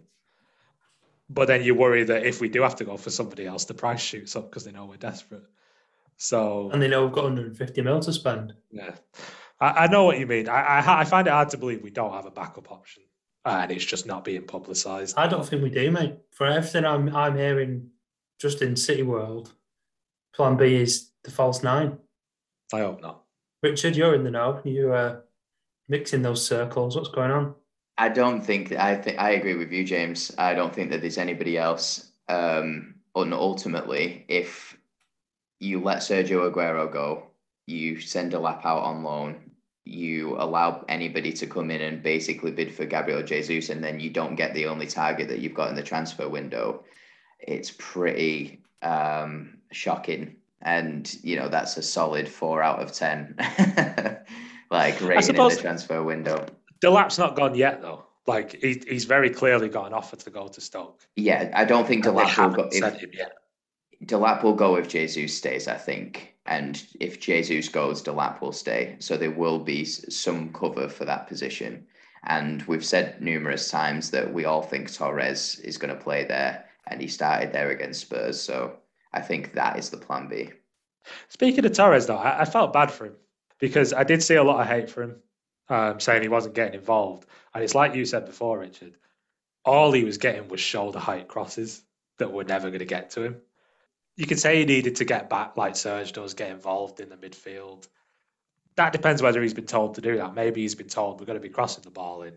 But 1.29 1.49
then 1.49 1.61
you 1.61 1.75
worry 1.75 2.05
that 2.05 2.25
if 2.25 2.39
we 2.39 2.47
do 2.47 2.61
have 2.61 2.77
to 2.77 2.85
go 2.85 2.95
for 2.95 3.09
somebody 3.09 3.45
else, 3.45 3.65
the 3.65 3.73
price 3.73 3.99
shoots 3.99 4.37
up 4.37 4.49
because 4.49 4.63
they 4.63 4.71
know 4.71 4.85
we're 4.85 4.95
desperate. 4.95 5.43
So 6.15 6.69
and 6.71 6.81
they 6.81 6.87
know 6.87 7.03
we've 7.03 7.13
got 7.13 7.25
150 7.25 7.81
mil 7.81 7.99
to 7.99 8.13
spend. 8.13 8.53
Yeah, 8.71 8.95
I, 9.59 9.71
I 9.71 9.87
know 9.87 10.05
what 10.05 10.19
you 10.19 10.25
mean. 10.25 10.47
I, 10.47 10.61
I, 10.61 11.01
I 11.01 11.03
find 11.03 11.27
it 11.27 11.31
hard 11.31 11.49
to 11.49 11.57
believe 11.57 11.81
we 11.83 11.89
don't 11.89 12.13
have 12.13 12.25
a 12.25 12.31
backup 12.31 12.71
option, 12.71 13.03
and 13.45 13.71
it's 13.71 13.85
just 13.85 14.05
not 14.05 14.23
being 14.23 14.43
publicised. 14.43 15.15
I 15.17 15.27
don't 15.27 15.45
think 15.45 15.63
we 15.63 15.69
do, 15.69 15.91
mate. 15.91 16.15
For 16.31 16.47
everything 16.47 16.85
I'm 16.85 17.15
I'm 17.15 17.37
hearing, 17.37 17.89
just 18.39 18.61
in 18.61 18.75
City 18.75 19.03
World, 19.03 19.53
Plan 20.35 20.57
B 20.57 20.75
is 20.75 21.11
the 21.23 21.31
false 21.31 21.63
nine. 21.63 21.97
I 22.73 22.79
hope 22.79 23.01
not. 23.01 23.23
Richard, 23.63 23.95
you're 23.95 24.15
in 24.15 24.23
the 24.23 24.31
know. 24.31 24.61
You 24.63 24.93
uh, 24.93 25.17
mixing 25.87 26.21
those 26.21 26.45
circles. 26.45 26.95
What's 26.95 27.09
going 27.09 27.31
on? 27.31 27.55
I 27.97 28.09
don't 28.09 28.41
think 28.41 28.71
I 28.71 28.95
think 28.95 29.19
I 29.19 29.31
agree 29.31 29.55
with 29.55 29.71
you, 29.71 29.83
James. 29.83 30.33
I 30.37 30.53
don't 30.53 30.73
think 30.73 30.89
that 30.91 31.01
there's 31.01 31.17
anybody 31.17 31.57
else. 31.57 32.11
Um, 32.29 32.95
and 33.15 33.33
ultimately, 33.33 34.25
if 34.27 34.77
you 35.59 35.81
let 35.81 35.99
Sergio 35.99 36.51
Aguero 36.51 36.91
go, 36.91 37.27
you 37.67 37.99
send 37.99 38.31
Delap 38.31 38.65
out 38.65 38.83
on 38.83 39.03
loan, 39.03 39.50
you 39.85 40.35
allow 40.37 40.85
anybody 40.87 41.33
to 41.33 41.47
come 41.47 41.71
in 41.71 41.81
and 41.81 42.03
basically 42.03 42.51
bid 42.51 42.73
for 42.73 42.85
Gabriel 42.85 43.23
Jesus, 43.23 43.69
and 43.69 43.83
then 43.83 43.99
you 43.99 44.09
don't 44.09 44.35
get 44.35 44.53
the 44.53 44.67
only 44.67 44.87
target 44.87 45.27
that 45.29 45.39
you've 45.39 45.53
got 45.53 45.69
in 45.69 45.75
the 45.75 45.83
transfer 45.83 46.29
window. 46.29 46.83
It's 47.39 47.71
pretty 47.77 48.61
um, 48.81 49.57
shocking, 49.71 50.35
and 50.61 51.11
you 51.23 51.35
know 51.35 51.49
that's 51.49 51.77
a 51.77 51.81
solid 51.81 52.29
four 52.29 52.61
out 52.61 52.81
of 52.81 52.93
ten, 52.93 53.35
like 54.69 55.01
rating 55.01 55.35
in 55.35 55.47
the 55.47 55.57
transfer 55.59 56.03
window. 56.03 56.45
Delap's 56.81 57.17
not 57.17 57.35
gone 57.35 57.55
yet, 57.55 57.81
though. 57.81 58.05
Like 58.27 58.61
he, 58.61 58.81
he's 58.87 59.05
very 59.05 59.29
clearly 59.29 59.67
got 59.67 59.87
an 59.87 59.93
offer 59.93 60.15
to 60.15 60.29
go 60.29 60.47
to 60.47 60.61
Stoke. 60.61 61.01
Yeah, 61.15 61.51
I 61.55 61.65
don't 61.65 61.87
think 61.87 62.05
Delap 62.05 62.37
will 62.37 62.55
go. 62.55 62.69
If, 62.71 63.17
Delap 64.05 64.43
will 64.43 64.55
go 64.55 64.75
if 64.75 64.87
Jesus 64.87 65.35
stays, 65.35 65.67
I 65.67 65.75
think, 65.77 66.30
and 66.45 66.83
if 66.99 67.19
Jesus 67.19 67.69
goes, 67.69 68.01
Delap 68.01 68.41
will 68.41 68.51
stay. 68.51 68.95
So 68.99 69.15
there 69.15 69.31
will 69.31 69.59
be 69.59 69.85
some 69.85 70.51
cover 70.53 70.89
for 70.89 71.05
that 71.05 71.27
position. 71.27 71.85
And 72.23 72.63
we've 72.63 72.85
said 72.85 73.21
numerous 73.21 73.69
times 73.69 74.11
that 74.11 74.31
we 74.31 74.45
all 74.45 74.61
think 74.61 74.93
Torres 74.93 75.59
is 75.63 75.77
going 75.77 75.95
to 75.95 76.03
play 76.03 76.23
there, 76.23 76.65
and 76.87 77.01
he 77.01 77.07
started 77.07 77.51
there 77.51 77.69
against 77.69 78.01
Spurs. 78.01 78.39
So 78.39 78.77
I 79.13 79.21
think 79.21 79.53
that 79.53 79.77
is 79.77 79.89
the 79.89 79.97
plan 79.97 80.27
B. 80.27 80.49
Speaking 81.29 81.65
of 81.65 81.73
Torres, 81.73 82.05
though, 82.05 82.17
I, 82.17 82.41
I 82.41 82.45
felt 82.45 82.73
bad 82.73 82.91
for 82.91 83.05
him 83.05 83.15
because 83.59 83.93
I 83.93 84.03
did 84.03 84.21
see 84.21 84.35
a 84.35 84.43
lot 84.43 84.61
of 84.61 84.67
hate 84.67 84.89
for 84.89 85.03
him 85.03 85.15
um, 85.69 85.99
saying 85.99 86.21
he 86.21 86.27
wasn't 86.27 86.55
getting 86.55 86.75
involved. 86.75 87.25
And 87.53 87.63
it's 87.63 87.75
like 87.75 87.95
you 87.95 88.05
said 88.05 88.25
before, 88.25 88.59
Richard, 88.59 88.93
all 89.65 89.91
he 89.91 90.03
was 90.03 90.17
getting 90.17 90.47
was 90.47 90.59
shoulder 90.59 90.99
height 90.99 91.27
crosses 91.27 91.81
that 92.17 92.31
were 92.31 92.43
never 92.43 92.69
going 92.69 92.79
to 92.79 92.85
get 92.85 93.11
to 93.11 93.23
him. 93.23 93.41
You 94.21 94.27
could 94.27 94.39
say 94.39 94.59
he 94.59 94.65
needed 94.65 94.97
to 94.97 95.05
get 95.05 95.31
back 95.31 95.57
like 95.57 95.75
Serge 95.75 96.11
does, 96.11 96.35
get 96.35 96.51
involved 96.51 96.99
in 96.99 97.09
the 97.09 97.15
midfield. 97.15 97.87
That 98.75 98.93
depends 98.93 99.19
whether 99.19 99.41
he's 99.41 99.55
been 99.55 99.65
told 99.65 99.95
to 99.95 100.01
do 100.01 100.17
that. 100.17 100.35
Maybe 100.35 100.61
he's 100.61 100.75
been 100.75 100.89
told 100.89 101.19
we're 101.19 101.25
going 101.25 101.41
to 101.41 101.47
be 101.47 101.49
crossing 101.49 101.83
the 101.83 101.89
ball 101.89 102.21
in, 102.21 102.35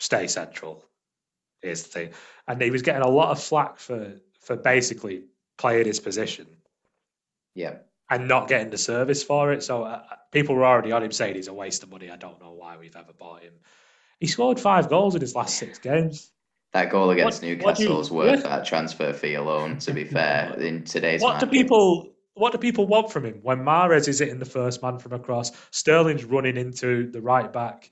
stay 0.00 0.26
central. 0.26 0.84
Here's 1.60 1.84
the 1.84 1.90
thing. 1.90 2.10
And 2.48 2.60
he 2.60 2.72
was 2.72 2.82
getting 2.82 3.02
a 3.02 3.08
lot 3.08 3.30
of 3.30 3.40
flack 3.40 3.78
for 3.78 4.14
for 4.40 4.56
basically 4.56 5.22
playing 5.58 5.86
his 5.86 6.00
position. 6.00 6.48
Yeah 7.54 7.76
and 8.10 8.26
not 8.26 8.48
getting 8.48 8.70
the 8.70 8.76
service 8.76 9.22
for 9.22 9.52
it. 9.52 9.62
So 9.62 9.84
uh, 9.84 10.02
people 10.32 10.56
were 10.56 10.66
already 10.66 10.90
on 10.90 11.04
him 11.04 11.12
saying 11.12 11.36
he's 11.36 11.48
a 11.48 11.54
waste 11.54 11.84
of 11.84 11.90
money. 11.90 12.10
I 12.10 12.16
don't 12.16 12.40
know 12.42 12.50
why 12.50 12.76
we've 12.76 12.96
ever 12.96 13.12
bought 13.12 13.42
him. 13.42 13.54
He 14.20 14.26
scored 14.26 14.60
five 14.60 14.90
goals 14.90 15.14
in 15.14 15.22
his 15.22 15.36
last 15.36 15.56
six 15.56 15.78
games. 15.78 16.32
That 16.72 16.90
goal 16.90 17.10
against 17.10 17.42
what, 17.42 17.48
Newcastle 17.48 18.00
is 18.00 18.10
worth 18.10 18.40
yeah. 18.40 18.48
that 18.48 18.64
transfer 18.64 19.12
fee 19.12 19.34
alone. 19.34 19.78
To 19.80 19.92
be 19.92 20.04
fair, 20.04 20.58
in 20.58 20.84
today's 20.84 21.20
what 21.20 21.34
market. 21.34 21.50
do 21.50 21.58
people 21.58 22.12
what 22.34 22.52
do 22.52 22.58
people 22.58 22.86
want 22.86 23.12
from 23.12 23.26
him 23.26 23.40
when 23.42 23.58
Mahrez 23.58 24.08
is 24.08 24.18
hitting 24.18 24.38
the 24.38 24.46
first 24.46 24.82
man 24.82 24.98
from 24.98 25.12
across, 25.12 25.52
Sterling's 25.70 26.24
running 26.24 26.56
into 26.56 27.10
the 27.10 27.20
right 27.20 27.52
back. 27.52 27.90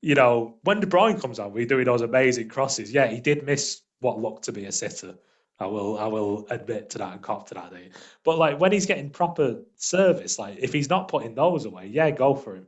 You 0.00 0.14
know, 0.14 0.58
when 0.62 0.80
De 0.80 0.86
Bruyne 0.86 1.20
comes 1.20 1.38
on, 1.40 1.52
we're 1.52 1.66
doing 1.66 1.84
those 1.84 2.02
amazing 2.02 2.48
crosses. 2.48 2.92
Yeah, 2.92 3.08
he 3.08 3.20
did 3.20 3.44
miss 3.44 3.80
what 3.98 4.20
looked 4.20 4.44
to 4.44 4.52
be 4.52 4.64
a 4.64 4.72
sitter 4.72 5.16
I 5.60 5.66
will 5.66 5.98
I 5.98 6.06
will 6.06 6.46
admit 6.48 6.90
to 6.90 6.98
that 6.98 7.12
and 7.12 7.22
cop 7.22 7.48
to 7.48 7.54
that. 7.54 7.70
Day. 7.70 7.90
But 8.24 8.38
like 8.38 8.58
when 8.58 8.72
he's 8.72 8.86
getting 8.86 9.10
proper 9.10 9.60
service, 9.76 10.38
like 10.38 10.56
if 10.58 10.72
he's 10.72 10.88
not 10.88 11.08
putting 11.08 11.34
those 11.34 11.66
away, 11.66 11.88
yeah, 11.88 12.10
go 12.10 12.34
for 12.34 12.56
him. 12.56 12.66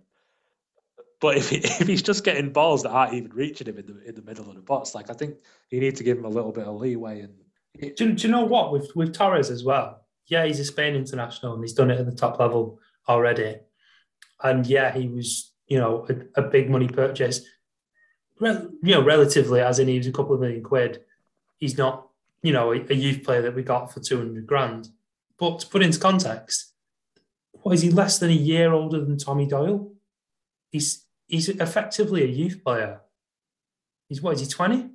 But 1.22 1.38
if 1.38 1.48
he, 1.48 1.56
if 1.64 1.86
he's 1.86 2.02
just 2.02 2.24
getting 2.24 2.52
balls 2.52 2.82
that 2.82 2.90
aren't 2.90 3.14
even 3.14 3.32
reaching 3.32 3.66
him 3.66 3.78
in 3.78 3.86
the 3.86 4.08
in 4.08 4.14
the 4.14 4.22
middle 4.22 4.50
of 4.50 4.56
the 4.56 4.60
box, 4.60 4.94
like 4.94 5.08
I 5.08 5.14
think 5.14 5.36
you 5.70 5.80
need 5.80 5.96
to 5.96 6.04
give 6.04 6.18
him 6.18 6.26
a 6.26 6.28
little 6.28 6.52
bit 6.52 6.66
of 6.66 6.76
leeway. 6.76 7.22
And 7.22 7.94
do, 7.96 8.12
do 8.12 8.26
you 8.26 8.30
know 8.30 8.44
what 8.44 8.72
with 8.72 8.94
with 8.94 9.14
Torres 9.14 9.48
as 9.48 9.64
well? 9.64 10.04
Yeah, 10.26 10.44
he's 10.44 10.60
a 10.60 10.64
Spain 10.64 10.94
international 10.94 11.54
and 11.54 11.64
he's 11.64 11.72
done 11.72 11.90
it 11.90 11.98
at 11.98 12.06
the 12.06 12.12
top 12.14 12.38
level 12.38 12.78
already. 13.08 13.56
And 14.42 14.66
yeah, 14.66 14.92
he 14.92 15.08
was 15.08 15.52
you 15.66 15.78
know 15.78 16.06
a, 16.10 16.42
a 16.42 16.42
big 16.42 16.68
money 16.68 16.88
purchase. 16.88 17.40
You 18.40 18.72
know, 18.82 19.04
relatively, 19.04 19.60
as 19.60 19.78
in 19.78 19.86
he 19.86 19.98
was 19.98 20.08
a 20.08 20.12
couple 20.12 20.34
of 20.34 20.40
million 20.40 20.64
quid. 20.64 21.04
He's 21.58 21.78
not 21.78 22.08
you 22.42 22.52
know, 22.52 22.72
a, 22.72 22.84
a 22.90 22.94
youth 22.94 23.24
player 23.24 23.42
that 23.42 23.54
we 23.54 23.62
got 23.62 23.92
for 23.92 24.00
200 24.00 24.46
grand. 24.46 24.88
But 25.38 25.60
to 25.60 25.66
put 25.66 25.82
into 25.82 25.98
context, 25.98 26.72
what 27.52 27.72
is 27.72 27.82
he 27.82 27.90
less 27.90 28.18
than 28.18 28.30
a 28.30 28.34
year 28.34 28.72
older 28.72 29.00
than 29.00 29.16
Tommy 29.16 29.46
Doyle? 29.46 29.92
He's 30.70 31.01
he's 31.32 31.48
effectively 31.48 32.22
a 32.22 32.26
youth 32.26 32.62
player. 32.62 33.00
He's 34.08 34.22
what 34.22 34.34
is 34.34 34.40
he 34.40 34.46
20? 34.46 34.90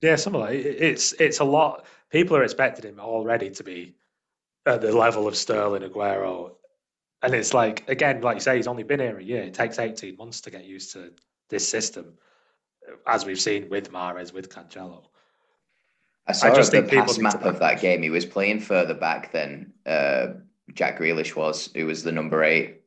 Yeah, 0.00 0.16
something 0.16 0.40
like 0.40 0.54
it. 0.54 0.82
it's 0.82 1.12
it's 1.14 1.40
a 1.40 1.44
lot. 1.44 1.84
People 2.10 2.36
are 2.36 2.44
expecting 2.44 2.88
him 2.88 3.00
already 3.00 3.50
to 3.50 3.64
be 3.64 3.96
at 4.64 4.80
the 4.80 4.92
level 4.92 5.26
of 5.26 5.36
Sterling, 5.36 5.82
Aguero, 5.82 6.52
and 7.22 7.34
it's 7.34 7.52
like 7.52 7.88
again, 7.88 8.20
like 8.22 8.36
you 8.36 8.40
say, 8.40 8.56
he's 8.56 8.66
only 8.66 8.82
been 8.84 9.00
here 9.00 9.18
a 9.18 9.22
year. 9.22 9.42
It 9.42 9.54
takes 9.54 9.78
eighteen 9.78 10.16
months 10.16 10.40
to 10.42 10.50
get 10.50 10.64
used 10.64 10.92
to 10.92 11.12
this 11.50 11.68
system, 11.68 12.14
as 13.06 13.24
we've 13.24 13.40
seen 13.40 13.68
with 13.68 13.92
Mahrez, 13.92 14.32
with 14.32 14.50
Cancelo. 14.50 15.06
I 16.26 16.32
saw 16.32 16.48
I 16.48 16.54
just 16.54 16.72
the 16.72 16.82
pass 16.82 17.18
map 17.18 17.44
of 17.44 17.58
that 17.58 17.80
game. 17.80 18.02
He 18.02 18.10
was 18.10 18.24
playing 18.24 18.60
further 18.60 18.94
back 18.94 19.32
than 19.32 19.72
uh, 19.86 20.28
Jack 20.72 20.98
Grealish 20.98 21.34
was, 21.34 21.70
who 21.74 21.86
was 21.86 22.02
the 22.02 22.12
number 22.12 22.44
eight. 22.44 22.83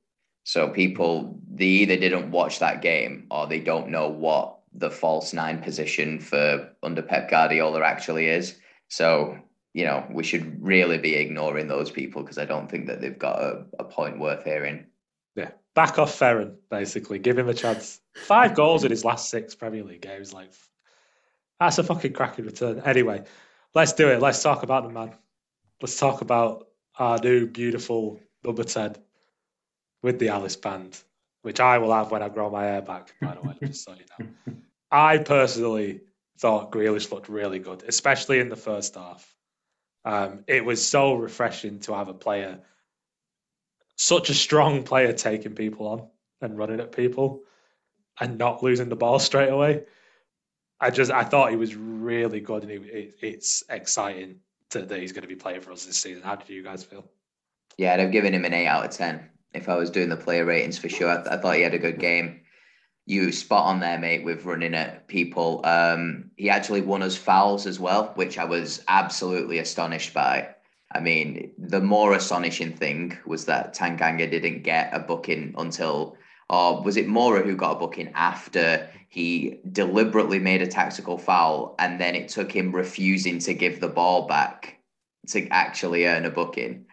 So 0.48 0.70
people, 0.70 1.38
they 1.54 1.66
either 1.66 1.98
didn't 1.98 2.32
watch 2.32 2.60
that 2.60 2.82
game 2.82 3.28
or 3.30 3.48
they 3.48 3.60
don't 3.60 3.90
know 3.90 4.08
what 4.08 4.60
the 4.72 4.90
false 4.90 5.34
nine 5.34 5.62
position 5.62 6.22
for 6.22 6.70
under 6.82 7.02
Pep 7.02 7.30
Guardiola 7.30 7.84
actually 7.84 8.28
is. 8.28 8.58
So 8.88 9.38
you 9.74 9.84
know 9.84 10.08
we 10.10 10.24
should 10.24 10.64
really 10.64 11.00
be 11.00 11.16
ignoring 11.16 11.68
those 11.68 11.92
people 11.92 12.22
because 12.22 12.38
I 12.38 12.46
don't 12.46 12.72
think 12.72 12.88
that 12.88 13.02
they've 13.02 13.20
got 13.20 13.42
a, 13.42 13.66
a 13.80 13.84
point 13.84 14.20
worth 14.20 14.46
hearing. 14.46 14.86
Yeah, 15.36 15.52
back 15.76 16.00
off 16.00 16.18
Ferran, 16.18 16.56
basically. 16.72 17.20
Give 17.20 17.38
him 17.38 17.50
a 17.50 17.54
chance. 17.54 18.00
Five 18.16 18.56
goals 18.56 18.86
in 18.86 18.92
his 18.92 19.04
last 19.04 19.30
six 19.30 19.54
Premier 19.54 19.84
League 19.84 20.02
games. 20.02 20.32
Like 20.32 20.54
that's 21.60 21.78
a 21.78 21.84
fucking 21.84 22.14
cracking 22.14 22.46
return. 22.46 22.82
Anyway, 22.86 23.26
let's 23.76 23.92
do 23.92 24.08
it. 24.08 24.22
Let's 24.22 24.42
talk 24.42 24.64
about 24.64 24.84
the 24.84 24.92
man. 24.92 25.14
Let's 25.82 26.00
talk 26.00 26.22
about 26.22 26.70
our 26.98 27.20
new 27.20 27.48
beautiful 27.48 28.22
number 28.46 28.64
10 28.64 28.96
with 30.08 30.20
the 30.20 30.30
Alice 30.30 30.56
band, 30.56 30.98
which 31.42 31.60
I 31.60 31.80
will 31.80 31.92
have 31.92 32.12
when 32.12 32.24
I 32.24 32.30
grow 32.30 32.50
my 32.50 32.64
hair 32.64 32.82
back, 32.82 33.14
by 33.22 33.36
the 33.36 33.46
way, 33.46 33.56
just 33.62 33.84
so 33.84 33.92
you 33.92 34.06
know. 34.18 34.56
I 34.92 35.18
personally 35.18 36.00
thought 36.40 36.72
Grealish 36.72 37.12
looked 37.12 37.28
really 37.28 37.60
good, 37.60 37.84
especially 37.86 38.40
in 38.40 38.48
the 38.48 38.56
first 38.56 38.96
half. 38.96 39.36
Um, 40.06 40.46
it 40.48 40.64
was 40.64 40.88
so 40.88 41.16
refreshing 41.16 41.80
to 41.82 41.94
have 41.94 42.08
a 42.08 42.14
player, 42.14 42.60
such 43.98 44.30
a 44.30 44.34
strong 44.34 44.84
player, 44.84 45.12
taking 45.12 45.56
people 45.56 45.88
on 45.88 46.08
and 46.40 46.58
running 46.58 46.80
at 46.80 46.94
people 46.94 47.42
and 48.18 48.38
not 48.38 48.64
losing 48.64 48.88
the 48.88 48.96
ball 48.96 49.20
straight 49.20 49.50
away. 49.50 49.84
I 50.80 50.90
just 50.90 51.12
I 51.12 51.26
thought 51.26 51.50
he 51.52 51.58
was 51.58 51.76
really 51.76 52.40
good, 52.40 52.64
and 52.64 52.72
it, 52.72 53.16
it's 53.22 53.62
exciting 53.70 54.38
to, 54.70 54.84
that 54.84 55.00
he's 55.02 55.12
going 55.12 55.24
to 55.24 55.28
be 55.28 55.36
playing 55.36 55.60
for 55.60 55.74
us 55.74 55.86
this 55.86 55.98
season. 55.98 56.24
How 56.24 56.38
did 56.38 56.48
you 56.48 56.64
guys 56.64 56.86
feel? 56.86 57.04
Yeah, 57.78 57.94
I'd 57.94 58.00
have 58.00 58.12
given 58.14 58.34
him 58.34 58.46
an 58.46 58.54
eight 58.54 58.68
out 58.68 58.86
of 58.86 58.92
ten 58.92 59.30
if 59.58 59.70
I 59.70 59.76
was 59.76 59.90
doing 59.90 60.10
the 60.10 60.18
player 60.18 60.46
ratings 60.46 60.78
for 60.78 60.90
sure. 60.90 61.10
I, 61.10 61.16
th- 61.18 61.28
I 61.28 61.38
thought 61.38 61.56
he 61.56 61.62
had 61.62 61.74
a 61.74 61.80
good 61.80 62.00
game. 62.00 62.42
You 63.06 63.32
spot 63.32 63.66
on 63.66 63.80
there, 63.80 63.98
mate, 63.98 64.24
with 64.26 64.46
running 64.46 64.74
at 64.76 65.08
people. 65.08 65.62
Um, 65.66 66.32
he 66.36 66.50
actually 66.50 66.82
won 66.82 67.04
us 67.04 67.16
fouls 67.16 67.66
as 67.66 67.80
well, 67.80 68.12
which 68.16 68.38
I 68.38 68.46
was 68.46 68.84
absolutely 68.88 69.60
astonished 69.60 70.14
by. 70.14 70.50
I 70.92 71.00
mean, 71.00 71.52
the 71.58 71.82
more 71.82 72.14
astonishing 72.14 72.74
thing 72.74 73.18
was 73.26 73.46
that 73.46 73.76
Tanganga 73.76 74.30
didn't 74.30 74.64
get 74.64 74.94
a 74.94 75.00
booking 75.00 75.54
until 75.58 76.18
or 76.50 76.82
was 76.82 76.96
it 76.96 77.08
Moura 77.08 77.44
who 77.44 77.56
got 77.56 77.76
a 77.76 77.80
booking 77.80 78.10
after 78.16 78.90
he 79.10 79.60
deliberately 79.70 80.40
made 80.40 80.62
a 80.62 80.68
tactical 80.68 81.18
foul 81.18 81.76
and 81.78 82.00
then 82.00 82.16
it 82.16 82.30
took 82.30 82.52
him 82.52 82.74
refusing 82.74 83.40
to 83.40 83.54
give 83.54 83.80
the 83.82 83.90
ball 83.90 84.28
back 84.28 84.80
to 85.28 85.46
actually 85.50 86.06
earn 86.06 86.26
a 86.26 86.30
booking. 86.30 86.86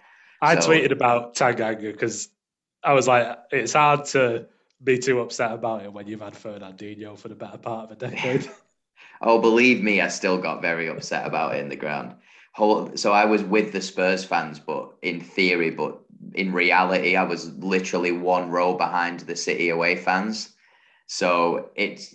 I 0.42 0.58
So- 0.58 0.70
tweeted 0.70 0.90
about 0.90 1.34
Tanganga 1.36 1.92
because 1.92 2.28
I 2.84 2.92
was 2.92 3.08
like, 3.08 3.38
it's 3.50 3.72
hard 3.72 4.04
to 4.06 4.46
be 4.82 4.98
too 4.98 5.20
upset 5.20 5.52
about 5.52 5.82
it 5.82 5.92
when 5.92 6.06
you've 6.06 6.20
had 6.20 6.34
Fernandinho 6.34 7.18
for 7.18 7.28
the 7.28 7.34
better 7.34 7.58
part 7.58 7.90
of 7.90 7.92
a 7.92 7.96
decade. 7.96 8.50
Oh, 9.20 9.40
believe 9.40 9.82
me, 9.82 10.00
I 10.00 10.08
still 10.08 10.38
got 10.38 10.60
very 10.60 10.88
upset 10.88 11.26
about 11.26 11.54
it 11.54 11.60
in 11.60 11.68
the 11.68 11.76
ground. 11.76 12.14
Whole, 12.52 12.96
so 12.96 13.12
I 13.12 13.24
was 13.24 13.42
with 13.42 13.72
the 13.72 13.80
Spurs 13.80 14.24
fans, 14.24 14.58
but 14.58 14.90
in 15.02 15.20
theory, 15.20 15.70
but 15.70 15.98
in 16.34 16.52
reality, 16.52 17.16
I 17.16 17.24
was 17.24 17.52
literally 17.54 18.12
one 18.12 18.50
row 18.50 18.74
behind 18.74 19.20
the 19.20 19.36
City 19.36 19.70
away 19.70 19.96
fans. 19.96 20.50
So 21.06 21.70
it's 21.74 22.14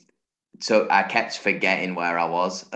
so 0.60 0.88
I 0.90 1.04
kept 1.04 1.38
forgetting 1.38 1.96
where 1.96 2.20
I 2.20 2.26
was, 2.26 2.66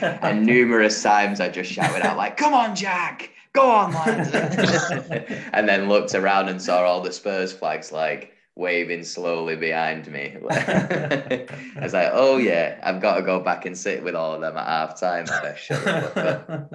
and 0.00 0.46
numerous 0.46 1.02
times 1.02 1.40
I 1.40 1.48
just 1.48 1.72
shouted 1.72 2.04
out 2.04 2.16
like, 2.16 2.36
"Come 2.36 2.54
on, 2.54 2.76
Jack! 2.76 3.30
Go 3.54 3.70
on, 3.70 3.92
lads!" 3.92 4.30
and 5.52 5.68
then 5.68 5.88
looked 5.88 6.14
around 6.14 6.48
and 6.48 6.60
saw 6.60 6.82
all 6.82 7.02
the 7.02 7.12
Spurs 7.12 7.52
flags 7.52 7.92
like 7.92 8.32
waving 8.54 9.02
slowly 9.02 9.56
behind 9.56 10.06
me. 10.08 10.36
I 10.50 11.46
was 11.80 11.92
like, 11.92 12.10
"Oh 12.12 12.38
yeah, 12.38 12.78
I've 12.82 13.00
got 13.00 13.16
to 13.16 13.22
go 13.22 13.40
back 13.40 13.66
and 13.66 13.76
sit 13.76 14.02
with 14.02 14.14
all 14.14 14.34
of 14.34 14.40
them 14.40 14.56
at 14.56 14.66
half 14.66 14.98
time." 14.98 15.26
I 15.30 15.42
best 15.42 15.64
shut 15.64 15.86
up. 15.86 16.72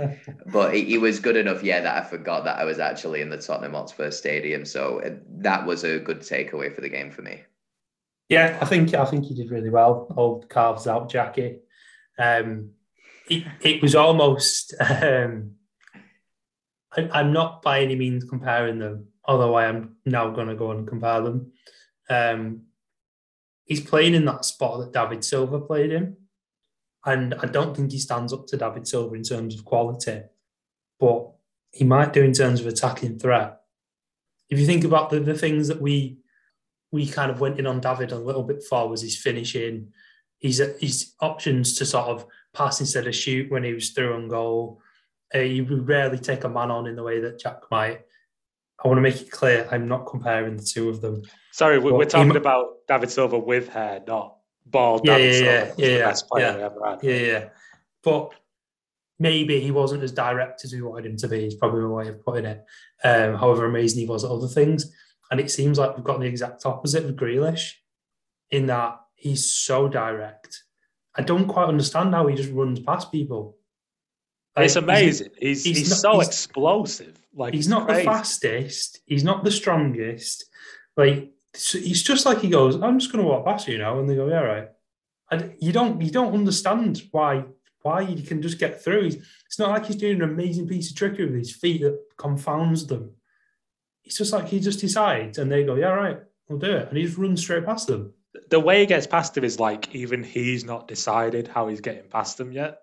But 0.51 0.75
it, 0.75 0.87
he 0.87 0.97
was 0.97 1.19
good 1.19 1.35
enough, 1.35 1.63
yeah, 1.63 1.81
that 1.81 2.03
I 2.03 2.07
forgot 2.07 2.43
that 2.45 2.59
I 2.59 2.63
was 2.63 2.79
actually 2.79 3.21
in 3.21 3.29
the 3.29 3.37
Tottenham 3.37 3.73
Hotspur 3.73 4.11
Stadium. 4.11 4.65
So 4.65 5.01
uh, 5.01 5.15
that 5.39 5.65
was 5.65 5.83
a 5.83 5.99
good 5.99 6.21
takeaway 6.21 6.73
for 6.73 6.81
the 6.81 6.89
game 6.89 7.11
for 7.11 7.21
me. 7.21 7.43
Yeah, 8.29 8.57
I 8.61 8.65
think 8.65 8.93
I 8.93 9.05
think 9.05 9.25
he 9.25 9.33
did 9.33 9.51
really 9.51 9.69
well. 9.69 10.13
Old 10.17 10.49
calves 10.49 10.85
out, 10.85 11.09
Jackie. 11.09 11.59
Um, 12.19 12.71
it, 13.29 13.45
it 13.61 13.81
was 13.81 13.95
almost. 13.95 14.75
Um, 15.01 15.51
I, 16.97 17.09
I'm 17.13 17.31
not 17.31 17.61
by 17.61 17.81
any 17.81 17.95
means 17.95 18.23
comparing 18.23 18.79
them, 18.79 19.07
although 19.25 19.55
I 19.55 19.65
am 19.65 19.97
now 20.05 20.29
going 20.29 20.47
to 20.47 20.55
go 20.55 20.71
and 20.71 20.87
compare 20.87 21.21
them. 21.21 21.51
Um, 22.09 22.61
he's 23.65 23.81
playing 23.81 24.15
in 24.15 24.25
that 24.25 24.45
spot 24.45 24.79
that 24.79 24.93
David 24.93 25.23
Silva 25.23 25.59
played 25.59 25.91
in, 25.91 26.17
and 27.05 27.35
I 27.35 27.45
don't 27.45 27.75
think 27.75 27.91
he 27.91 27.99
stands 27.99 28.33
up 28.33 28.47
to 28.47 28.57
David 28.57 28.87
Silva 28.87 29.15
in 29.15 29.23
terms 29.23 29.55
of 29.55 29.65
quality, 29.65 30.21
but 30.99 31.29
he 31.71 31.83
might 31.83 32.13
do 32.13 32.23
in 32.23 32.33
terms 32.33 32.59
of 32.59 32.67
attacking 32.67 33.19
threat. 33.19 33.61
If 34.49 34.59
you 34.59 34.65
think 34.65 34.83
about 34.83 35.09
the, 35.09 35.19
the 35.19 35.37
things 35.37 35.67
that 35.67 35.81
we 35.81 36.19
we 36.89 37.05
kind 37.05 37.29
of 37.29 37.41
went 37.41 37.59
in 37.59 37.67
on 37.67 37.81
David 37.81 38.13
a 38.13 38.17
little 38.17 38.43
bit 38.43 38.63
for 38.63 38.87
was 38.87 39.01
his 39.01 39.17
finishing, 39.17 39.89
his 40.39 40.63
his 40.79 41.13
options 41.19 41.75
to 41.75 41.85
sort 41.85 42.07
of 42.07 42.25
pass 42.53 42.79
instead 42.79 43.07
of 43.07 43.15
shoot 43.15 43.51
when 43.51 43.63
he 43.63 43.73
was 43.73 43.89
through 43.89 44.15
on 44.15 44.29
goal. 44.29 44.81
Uh, 45.33 45.39
he 45.39 45.61
would 45.61 45.87
rarely 45.87 46.17
take 46.17 46.43
a 46.43 46.49
man 46.49 46.71
on 46.71 46.87
in 46.87 46.95
the 46.95 47.03
way 47.03 47.19
that 47.21 47.39
Jack 47.39 47.61
might. 47.69 48.01
I 48.83 48.87
want 48.87 48.97
to 48.97 49.01
make 49.01 49.19
it 49.21 49.31
clear 49.31 49.67
I'm 49.71 49.87
not 49.87 50.05
comparing 50.05 50.55
the 50.57 50.63
two 50.63 50.87
of 50.89 51.01
them. 51.01 51.23
Sorry, 51.51 51.79
we- 51.79 51.85
Well, 51.91 51.97
we're 51.99 52.05
talking 52.05 52.29
mu- 52.29 52.35
about 52.35 52.67
David 52.87 53.09
Silva 53.11 53.37
with 53.39 53.67
hair, 53.69 54.01
not 54.07 54.37
bald 54.65 55.01
Yeah, 55.05 55.17
David 55.17 55.43
yeah, 55.45 55.65
Silva. 55.65 55.81
yeah, 55.81 55.87
yeah, 55.97 56.05
best 56.05 56.27
player 56.29 56.55
yeah. 56.59 56.65
ever 56.65 56.85
had. 56.85 57.03
Yeah, 57.03 57.15
yeah. 57.15 57.49
But 58.03 58.31
maybe 59.19 59.59
he 59.59 59.71
wasn't 59.71 60.03
as 60.03 60.11
direct 60.11 60.63
as 60.63 60.71
we 60.73 60.81
wanted 60.81 61.07
him 61.11 61.17
to 61.17 61.27
be, 61.27 61.45
is 61.45 61.55
probably 61.55 61.81
my 61.81 61.87
way 61.87 62.07
of 62.09 62.23
putting 62.23 62.45
it. 62.45 62.63
Um, 63.03 63.33
however 63.35 63.65
amazing 63.65 63.99
he 64.01 64.07
was 64.07 64.23
at 64.23 64.31
other 64.31 64.47
things. 64.47 64.93
And 65.31 65.39
it 65.41 65.51
seems 65.51 65.77
like 65.79 65.95
we've 65.95 66.05
got 66.05 66.19
the 66.19 66.25
exact 66.27 66.65
opposite 66.65 67.03
of 67.03 67.15
Grealish 67.15 67.71
in 68.51 68.67
that 68.67 68.99
he's 69.15 69.51
so 69.51 69.89
direct. 69.89 70.63
I 71.15 71.23
don't 71.23 71.47
quite 71.47 71.67
understand 71.67 72.13
how 72.13 72.27
he 72.27 72.35
just 72.35 72.51
runs 72.53 72.79
past 72.79 73.11
people. 73.11 73.56
It's 74.57 74.75
amazing. 74.75 75.29
He's 75.39 75.63
he's, 75.63 75.77
he's 75.77 75.89
not- 75.89 75.97
so 75.99 76.11
he's- 76.13 76.27
explosive. 76.27 77.17
Like 77.35 77.53
He's 77.53 77.67
not 77.67 77.85
crazy. 77.87 78.01
the 78.01 78.11
fastest. 78.11 78.99
He's 79.05 79.23
not 79.23 79.43
the 79.43 79.51
strongest. 79.51 80.45
Like 80.95 81.31
he's 81.55 82.01
just 82.01 82.25
like 82.25 82.39
he 82.39 82.49
goes. 82.49 82.75
I'm 82.81 82.97
just 82.97 83.11
going 83.11 83.23
to 83.23 83.29
walk 83.29 83.45
past 83.45 83.67
you 83.67 83.77
now, 83.77 83.99
and 83.99 84.09
they 84.09 84.15
go, 84.15 84.27
"Yeah, 84.27 84.39
right." 84.41 84.69
And 85.29 85.53
you 85.59 85.71
don't 85.71 86.01
you 86.01 86.09
don't 86.09 86.33
understand 86.33 87.03
why 87.11 87.43
why 87.83 88.03
he 88.05 88.21
can 88.23 88.41
just 88.41 88.57
get 88.57 88.83
through. 88.83 89.03
He's, 89.03 89.15
it's 89.45 89.59
not 89.59 89.69
like 89.69 89.85
he's 89.85 89.95
doing 89.97 90.15
an 90.15 90.23
amazing 90.29 90.67
piece 90.67 90.89
of 90.89 90.95
trickery 90.97 91.25
with 91.25 91.35
his 91.35 91.55
feet 91.55 91.81
that 91.83 91.99
confounds 92.17 92.87
them. 92.87 93.11
It's 94.03 94.17
just 94.17 94.33
like 94.33 94.47
he 94.47 94.59
just 94.59 94.79
decides, 94.79 95.37
and 95.37 95.51
they 95.51 95.63
go, 95.63 95.75
"Yeah, 95.75 95.89
right, 95.89 96.17
we'll 96.49 96.57
do 96.57 96.71
it," 96.71 96.87
and 96.89 96.97
he 96.97 97.03
just 97.05 97.17
runs 97.19 97.41
straight 97.41 97.65
past 97.65 97.85
them. 97.87 98.13
The 98.49 98.59
way 98.59 98.79
he 98.79 98.87
gets 98.87 99.05
past 99.05 99.35
them 99.35 99.43
is 99.43 99.59
like 99.59 99.93
even 99.93 100.23
he's 100.23 100.63
not 100.65 100.87
decided 100.87 101.47
how 101.47 101.67
he's 101.67 101.81
getting 101.81 102.09
past 102.09 102.37
them 102.39 102.51
yet, 102.51 102.79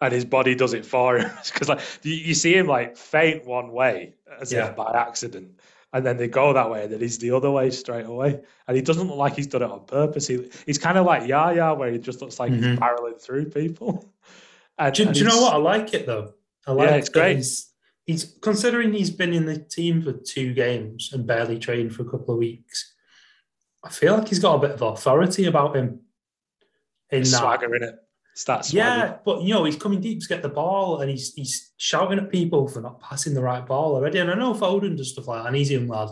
and 0.00 0.12
his 0.12 0.24
body 0.24 0.54
does 0.54 0.74
it 0.74 0.84
for 0.84 1.18
him. 1.18 1.30
Because 1.52 1.68
like 1.68 1.80
you, 2.02 2.14
you 2.14 2.34
see 2.34 2.54
him 2.56 2.66
like 2.66 2.96
faint 2.96 3.44
one 3.46 3.72
way 3.72 4.14
as 4.40 4.52
Yeah. 4.52 4.68
if 4.70 4.76
by 4.76 4.92
accident, 4.94 5.60
and 5.92 6.04
then 6.04 6.16
they 6.16 6.28
go 6.28 6.52
that 6.52 6.70
way, 6.70 6.84
and 6.84 6.92
then 6.92 7.00
he's 7.00 7.18
the 7.18 7.30
other 7.30 7.50
way 7.50 7.70
straight 7.70 8.06
away, 8.06 8.40
and 8.66 8.76
he 8.76 8.82
doesn't 8.82 9.06
look 9.08 9.16
like 9.16 9.36
he's 9.36 9.46
done 9.46 9.62
it 9.62 9.70
on 9.70 9.84
purpose. 9.86 10.26
He 10.26 10.50
he's 10.66 10.78
kind 10.78 10.98
of 10.98 11.06
like 11.06 11.28
Yaya, 11.28 11.74
where 11.74 11.90
he 11.92 11.98
just 11.98 12.20
looks 12.20 12.38
like 12.40 12.52
he's 12.52 12.64
Mhm. 12.64 12.78
barreling 12.78 13.20
through 13.20 13.46
people. 13.50 14.04
And, 14.76 14.92
Do, 14.92 15.04
and 15.04 15.14
do 15.14 15.20
you 15.20 15.26
know 15.26 15.40
what? 15.40 15.54
I 15.54 15.56
like 15.58 15.94
it 15.94 16.04
though. 16.04 16.34
I 16.66 16.72
like 16.72 16.90
Yeah, 16.90 16.96
it's 16.96 17.08
great. 17.08 17.36
He's, 17.36 17.72
he's 18.06 18.36
considering 18.42 18.92
he's 18.92 19.08
been 19.12 19.32
in 19.32 19.46
the 19.46 19.56
team 19.56 20.02
for 20.02 20.12
two 20.12 20.52
games 20.52 21.10
and 21.12 21.24
barely 21.28 21.60
trained 21.60 21.94
for 21.94 22.02
a 22.02 22.10
couple 22.10 22.34
of 22.34 22.38
weeks. 22.40 22.92
I 23.84 23.90
feel 23.90 24.16
like 24.18 24.26
he's 24.26 24.40
got 24.40 24.56
a 24.56 24.58
bit 24.58 24.72
of 24.72 24.82
authority 24.82 25.44
about 25.44 25.76
him. 25.76 26.00
In 27.10 27.22
that, 27.22 27.26
swagger 27.26 27.72
in 27.76 27.84
it. 27.84 27.94
Swagger. 28.34 28.76
yeah, 28.76 29.16
but 29.24 29.42
you 29.42 29.54
know 29.54 29.64
he's 29.64 29.76
coming 29.76 30.00
deep 30.00 30.20
to 30.20 30.28
get 30.28 30.42
the 30.42 30.48
ball, 30.48 31.00
and 31.00 31.10
he's 31.10 31.32
he's 31.34 31.72
shouting 31.76 32.18
at 32.18 32.30
people 32.30 32.66
for 32.66 32.80
not 32.80 33.00
passing 33.00 33.32
the 33.34 33.42
right 33.42 33.64
ball 33.64 33.94
already. 33.94 34.18
And 34.18 34.30
I 34.30 34.34
know 34.34 34.54
Foden 34.54 34.96
does 34.96 35.12
stuff 35.12 35.28
like 35.28 35.42
that, 35.42 35.48
and 35.48 35.56
he's 35.56 35.70
young 35.70 35.86
lad. 35.86 36.08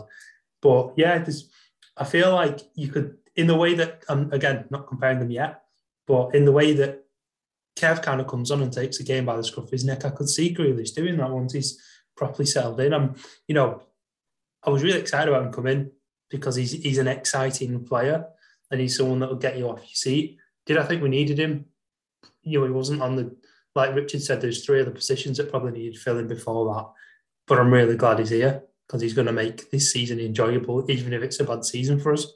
But 0.61 0.93
yeah, 0.95 1.17
there's, 1.17 1.49
I 1.97 2.05
feel 2.05 2.33
like 2.33 2.61
you 2.75 2.87
could, 2.87 3.17
in 3.35 3.47
the 3.47 3.55
way 3.55 3.73
that 3.73 4.03
um, 4.07 4.29
again, 4.31 4.65
not 4.69 4.87
comparing 4.87 5.19
them 5.19 5.31
yet, 5.31 5.63
but 6.07 6.33
in 6.33 6.45
the 6.45 6.53
way 6.53 6.71
that 6.73 7.03
Kev 7.75 8.01
kind 8.01 8.21
of 8.21 8.27
comes 8.27 8.51
on 8.51 8.61
and 8.61 8.71
takes 8.71 8.97
the 8.97 9.03
game 9.03 9.25
by 9.25 9.35
the 9.35 9.43
scruff 9.43 9.65
of 9.65 9.71
his 9.71 9.83
neck, 9.83 10.05
I 10.05 10.09
could 10.09 10.29
see 10.29 10.55
Grealish 10.55 10.93
doing 10.93 11.17
that 11.17 11.29
once 11.29 11.51
he's 11.53 11.81
properly 12.15 12.45
settled 12.45 12.79
in. 12.79 12.93
I'm, 12.93 13.15
you 13.47 13.55
know, 13.55 13.81
I 14.63 14.69
was 14.69 14.83
really 14.83 14.99
excited 14.99 15.29
about 15.29 15.45
him 15.45 15.51
coming 15.51 15.91
because 16.29 16.55
he's 16.55 16.71
he's 16.71 16.99
an 16.99 17.07
exciting 17.07 17.83
player 17.83 18.25
and 18.71 18.79
he's 18.79 18.97
someone 18.97 19.19
that 19.19 19.29
will 19.29 19.35
get 19.35 19.57
you 19.57 19.69
off 19.69 19.79
your 19.79 19.87
seat. 19.93 20.37
Did 20.65 20.77
I 20.77 20.85
think 20.85 21.03
we 21.03 21.09
needed 21.09 21.37
him? 21.37 21.65
You 22.43 22.59
know, 22.59 22.65
he 22.65 22.71
wasn't 22.71 23.01
on 23.01 23.15
the 23.15 23.35
like 23.75 23.95
Richard 23.95 24.21
said. 24.21 24.41
There's 24.41 24.65
three 24.65 24.81
other 24.81 24.91
positions 24.91 25.37
that 25.37 25.49
probably 25.49 25.71
needed 25.71 25.97
filling 25.97 26.27
before 26.27 26.73
that, 26.73 26.89
but 27.47 27.59
I'm 27.59 27.73
really 27.73 27.95
glad 27.95 28.19
he's 28.19 28.29
here 28.29 28.63
because 28.87 29.01
he's 29.01 29.13
going 29.13 29.27
to 29.27 29.33
make 29.33 29.71
this 29.71 29.91
season 29.91 30.19
enjoyable, 30.19 30.89
even 30.91 31.13
if 31.13 31.23
it's 31.23 31.39
a 31.39 31.43
bad 31.43 31.65
season 31.65 31.99
for 31.99 32.13
us. 32.13 32.27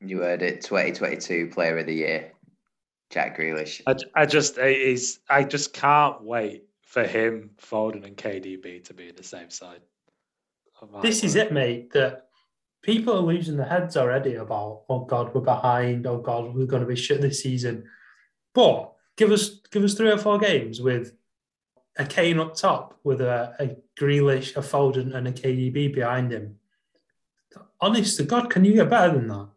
You 0.00 0.20
heard 0.20 0.42
it, 0.42 0.62
2022 0.62 1.50
Player 1.52 1.78
of 1.78 1.86
the 1.86 1.94
Year, 1.94 2.32
Jack 3.10 3.38
Grealish. 3.38 3.80
I, 3.86 4.22
I 4.22 4.26
just 4.26 4.58
is 4.58 5.20
I 5.28 5.44
just 5.44 5.72
can't 5.72 6.22
wait 6.22 6.64
for 6.82 7.04
him, 7.04 7.50
Foden, 7.60 8.04
and 8.06 8.16
KDB 8.16 8.84
to 8.84 8.94
be 8.94 9.08
in 9.08 9.16
the 9.16 9.22
same 9.22 9.50
side. 9.50 9.80
Oh, 10.80 10.88
my 10.92 11.00
This 11.00 11.24
is 11.24 11.36
it, 11.36 11.52
mate. 11.52 11.92
That 11.92 12.28
people 12.82 13.16
are 13.16 13.20
losing 13.20 13.56
their 13.56 13.66
heads 13.66 13.96
already 13.96 14.34
about, 14.34 14.82
oh 14.88 15.04
God, 15.04 15.34
we're 15.34 15.40
behind. 15.40 16.06
Oh 16.06 16.18
God, 16.18 16.54
we're 16.54 16.66
going 16.66 16.82
to 16.82 16.88
be 16.88 16.96
shit 16.96 17.20
this 17.20 17.42
season. 17.42 17.84
But 18.54 18.92
give 19.16 19.30
us 19.30 19.60
give 19.70 19.84
us 19.84 19.94
three 19.94 20.10
or 20.10 20.18
four 20.18 20.38
games 20.38 20.80
with 20.80 21.12
a 21.96 22.04
Kane 22.04 22.40
up 22.40 22.56
top, 22.56 22.98
with 23.04 23.20
a, 23.20 23.54
a 23.60 23.76
Grealish, 24.00 24.56
a 24.56 24.60
Foden, 24.60 25.14
and 25.14 25.28
a 25.28 25.32
KDB 25.32 25.94
behind 25.94 26.32
him. 26.32 26.58
Honest 27.80 28.16
to 28.16 28.24
God, 28.24 28.50
can 28.50 28.64
you 28.64 28.74
get 28.74 28.90
better 28.90 29.14
than 29.14 29.28
that? 29.28 29.48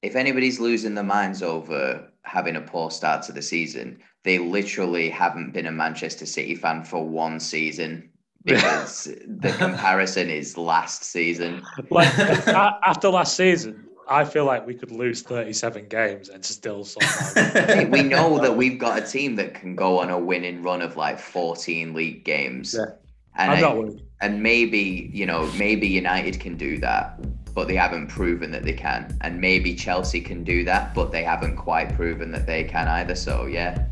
If 0.00 0.16
anybody's 0.16 0.60
losing 0.60 0.94
their 0.94 1.04
minds 1.04 1.42
over 1.42 2.08
having 2.22 2.56
a 2.56 2.60
poor 2.60 2.90
start 2.90 3.22
to 3.24 3.32
the 3.32 3.42
season, 3.42 3.98
they 4.24 4.38
literally 4.38 5.10
haven't 5.10 5.52
been 5.52 5.66
a 5.66 5.72
Manchester 5.72 6.24
City 6.24 6.54
fan 6.54 6.84
for 6.84 7.06
one 7.06 7.40
season 7.40 8.10
because 8.44 9.04
the 9.26 9.52
comparison 9.58 10.30
is 10.30 10.56
last 10.56 11.04
season. 11.04 11.62
like 11.90 12.08
after 12.16 13.10
last 13.10 13.36
season. 13.36 13.87
I 14.08 14.24
feel 14.24 14.46
like 14.46 14.66
we 14.66 14.74
could 14.74 14.90
lose 14.90 15.22
37 15.22 15.88
games 15.88 16.30
and 16.30 16.44
still 16.44 16.84
somehow. 16.84 17.84
We 17.90 18.02
know 18.02 18.38
that 18.40 18.56
we've 18.56 18.78
got 18.78 19.02
a 19.02 19.06
team 19.06 19.36
that 19.36 19.54
can 19.54 19.76
go 19.76 19.98
on 20.00 20.10
a 20.10 20.18
winning 20.18 20.62
run 20.62 20.80
of 20.80 20.96
like 20.96 21.18
14 21.18 21.92
league 21.92 22.24
games. 22.24 22.74
Yeah. 22.76 22.94
And, 23.36 23.52
I'm 23.52 23.60
not 23.60 23.76
worried. 23.76 24.02
and 24.20 24.42
maybe, 24.42 25.10
you 25.12 25.26
know, 25.26 25.46
maybe 25.58 25.86
United 25.86 26.40
can 26.40 26.56
do 26.56 26.78
that, 26.78 27.20
but 27.54 27.68
they 27.68 27.76
haven't 27.76 28.08
proven 28.08 28.50
that 28.50 28.64
they 28.64 28.72
can. 28.72 29.16
And 29.20 29.40
maybe 29.40 29.74
Chelsea 29.74 30.20
can 30.20 30.42
do 30.42 30.64
that, 30.64 30.94
but 30.94 31.12
they 31.12 31.22
haven't 31.22 31.56
quite 31.56 31.94
proven 31.94 32.32
that 32.32 32.46
they 32.46 32.64
can 32.64 32.88
either. 32.88 33.14
So, 33.14 33.46
yeah, 33.46 33.86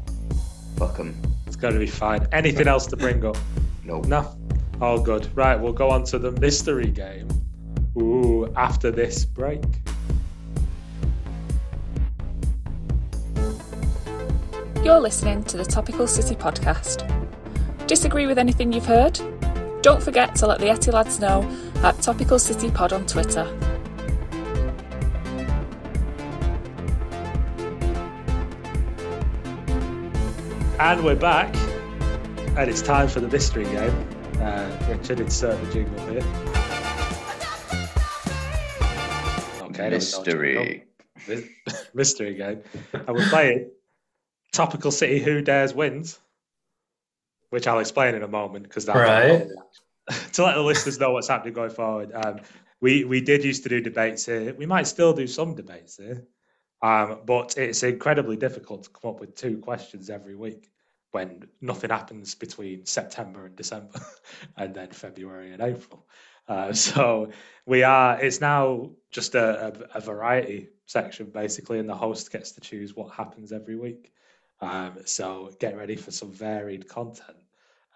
fuck 0.77 0.97
them. 0.97 1.15
It's 1.47 1.57
going 1.57 1.75
to 1.75 1.81
be 1.81 1.87
fine. 1.87 2.27
Anything 2.33 2.67
else 2.67 2.87
to 2.87 2.97
bring 2.97 3.25
up? 3.25 3.37
Nope. 3.85 4.07
No. 4.07 4.37
All 4.81 5.01
good. 5.01 5.29
Right, 5.37 5.57
we'll 5.57 5.73
go 5.73 5.91
on 5.91 6.05
to 6.05 6.19
the 6.19 6.33
mystery 6.33 6.91
game. 6.91 7.29
Ooh, 7.97 8.53
after 8.57 8.91
this 8.91 9.25
break. 9.25 9.63
You're 14.87 15.01
listening 15.01 15.43
to 15.47 15.57
the 15.57 15.65
Topical 15.65 16.07
City 16.07 16.37
podcast. 16.37 17.03
Disagree 17.89 18.29
with 18.29 18.39
anything 18.39 18.73
you've 18.73 18.87
heard? 18.87 19.19
Don't 19.83 20.01
forget 20.01 20.37
to 20.37 20.47
let 20.47 20.61
the 20.61 20.69
Etty 20.69 20.93
lads 20.93 21.19
know 21.19 21.43
at 21.83 22.01
Topical 22.01 22.39
City 22.39 22.71
Pod 22.71 22.93
on 22.93 23.05
Twitter. 23.05 23.43
And 30.79 31.05
we're 31.05 31.17
back, 31.17 31.53
and 32.57 32.71
it's 32.71 32.81
time 32.81 33.09
for 33.09 33.19
the 33.19 33.27
mystery 33.27 33.65
game. 33.65 34.09
Uh, 34.41 34.71
Richard, 34.89 35.19
insert 35.19 35.61
the 35.65 35.73
jingle 35.73 36.07
here. 36.07 36.23
Okay, 39.63 39.91
Mystery. 39.91 40.85
Mystery 41.95 42.35
game. 42.35 42.63
And 42.93 43.09
we're 43.09 43.29
playing 43.31 43.69
Topical 44.57 44.91
City 44.91 45.19
Who 45.19 45.43
Dares 45.43 45.75
Wins, 45.75 46.19
which 47.51 47.67
I'll 47.67 47.79
explain 47.79 48.15
in 48.15 48.23
a 48.23 48.29
moment 48.29 48.65
because 48.65 48.87
that 48.87 48.97
Right. 48.97 49.49
to 50.33 50.45
let 50.45 50.55
the 50.55 50.63
listeners 50.63 50.99
know 50.99 51.11
what's 51.11 51.29
happening 51.29 51.53
going 51.53 51.71
forward. 51.71 52.13
Um, 52.15 52.41
we 52.81 53.05
we 53.05 53.21
did 53.21 53.45
used 53.45 53.65
to 53.65 53.69
do 53.69 53.81
debates 53.83 54.25
here. 54.25 54.55
We 54.55 54.65
might 54.65 54.87
still 54.87 55.13
do 55.13 55.27
some 55.27 55.55
debates 55.55 55.99
here, 55.99 56.25
um, 56.81 57.21
but 57.27 57.59
it's 57.59 57.83
incredibly 57.83 58.37
difficult 58.37 58.85
to 58.85 58.91
come 58.91 59.11
up 59.11 59.21
with 59.21 59.35
two 59.35 59.59
questions 59.59 60.09
every 60.09 60.37
week 60.37 60.71
when 61.11 61.49
nothing 61.61 61.91
happens 61.91 62.35
between 62.35 62.87
September 62.87 63.47
and 63.47 63.57
December, 63.57 64.01
and 64.57 64.75
then 64.75 64.91
February 64.91 65.53
and 65.53 65.61
April. 65.61 66.07
Uh, 66.49 66.73
so 66.89 67.31
we 67.67 67.83
are. 67.83 68.19
It's 68.21 68.41
now 68.41 68.93
just 69.11 69.35
a, 69.35 69.67
a, 69.67 69.99
a 69.99 70.01
variety 70.01 70.69
section 70.87 71.27
basically, 71.27 71.79
and 71.79 71.89
the 71.89 71.95
host 71.95 72.33
gets 72.33 72.53
to 72.53 72.61
choose 72.61 72.97
what 72.97 73.13
happens 73.13 73.53
every 73.53 73.77
week. 73.77 74.13
Um, 74.61 74.99
so 75.05 75.51
get 75.61 75.77
ready 75.77 75.97
for 75.97 76.11
some 76.11 76.33
varied 76.33 76.89
content. 76.89 77.37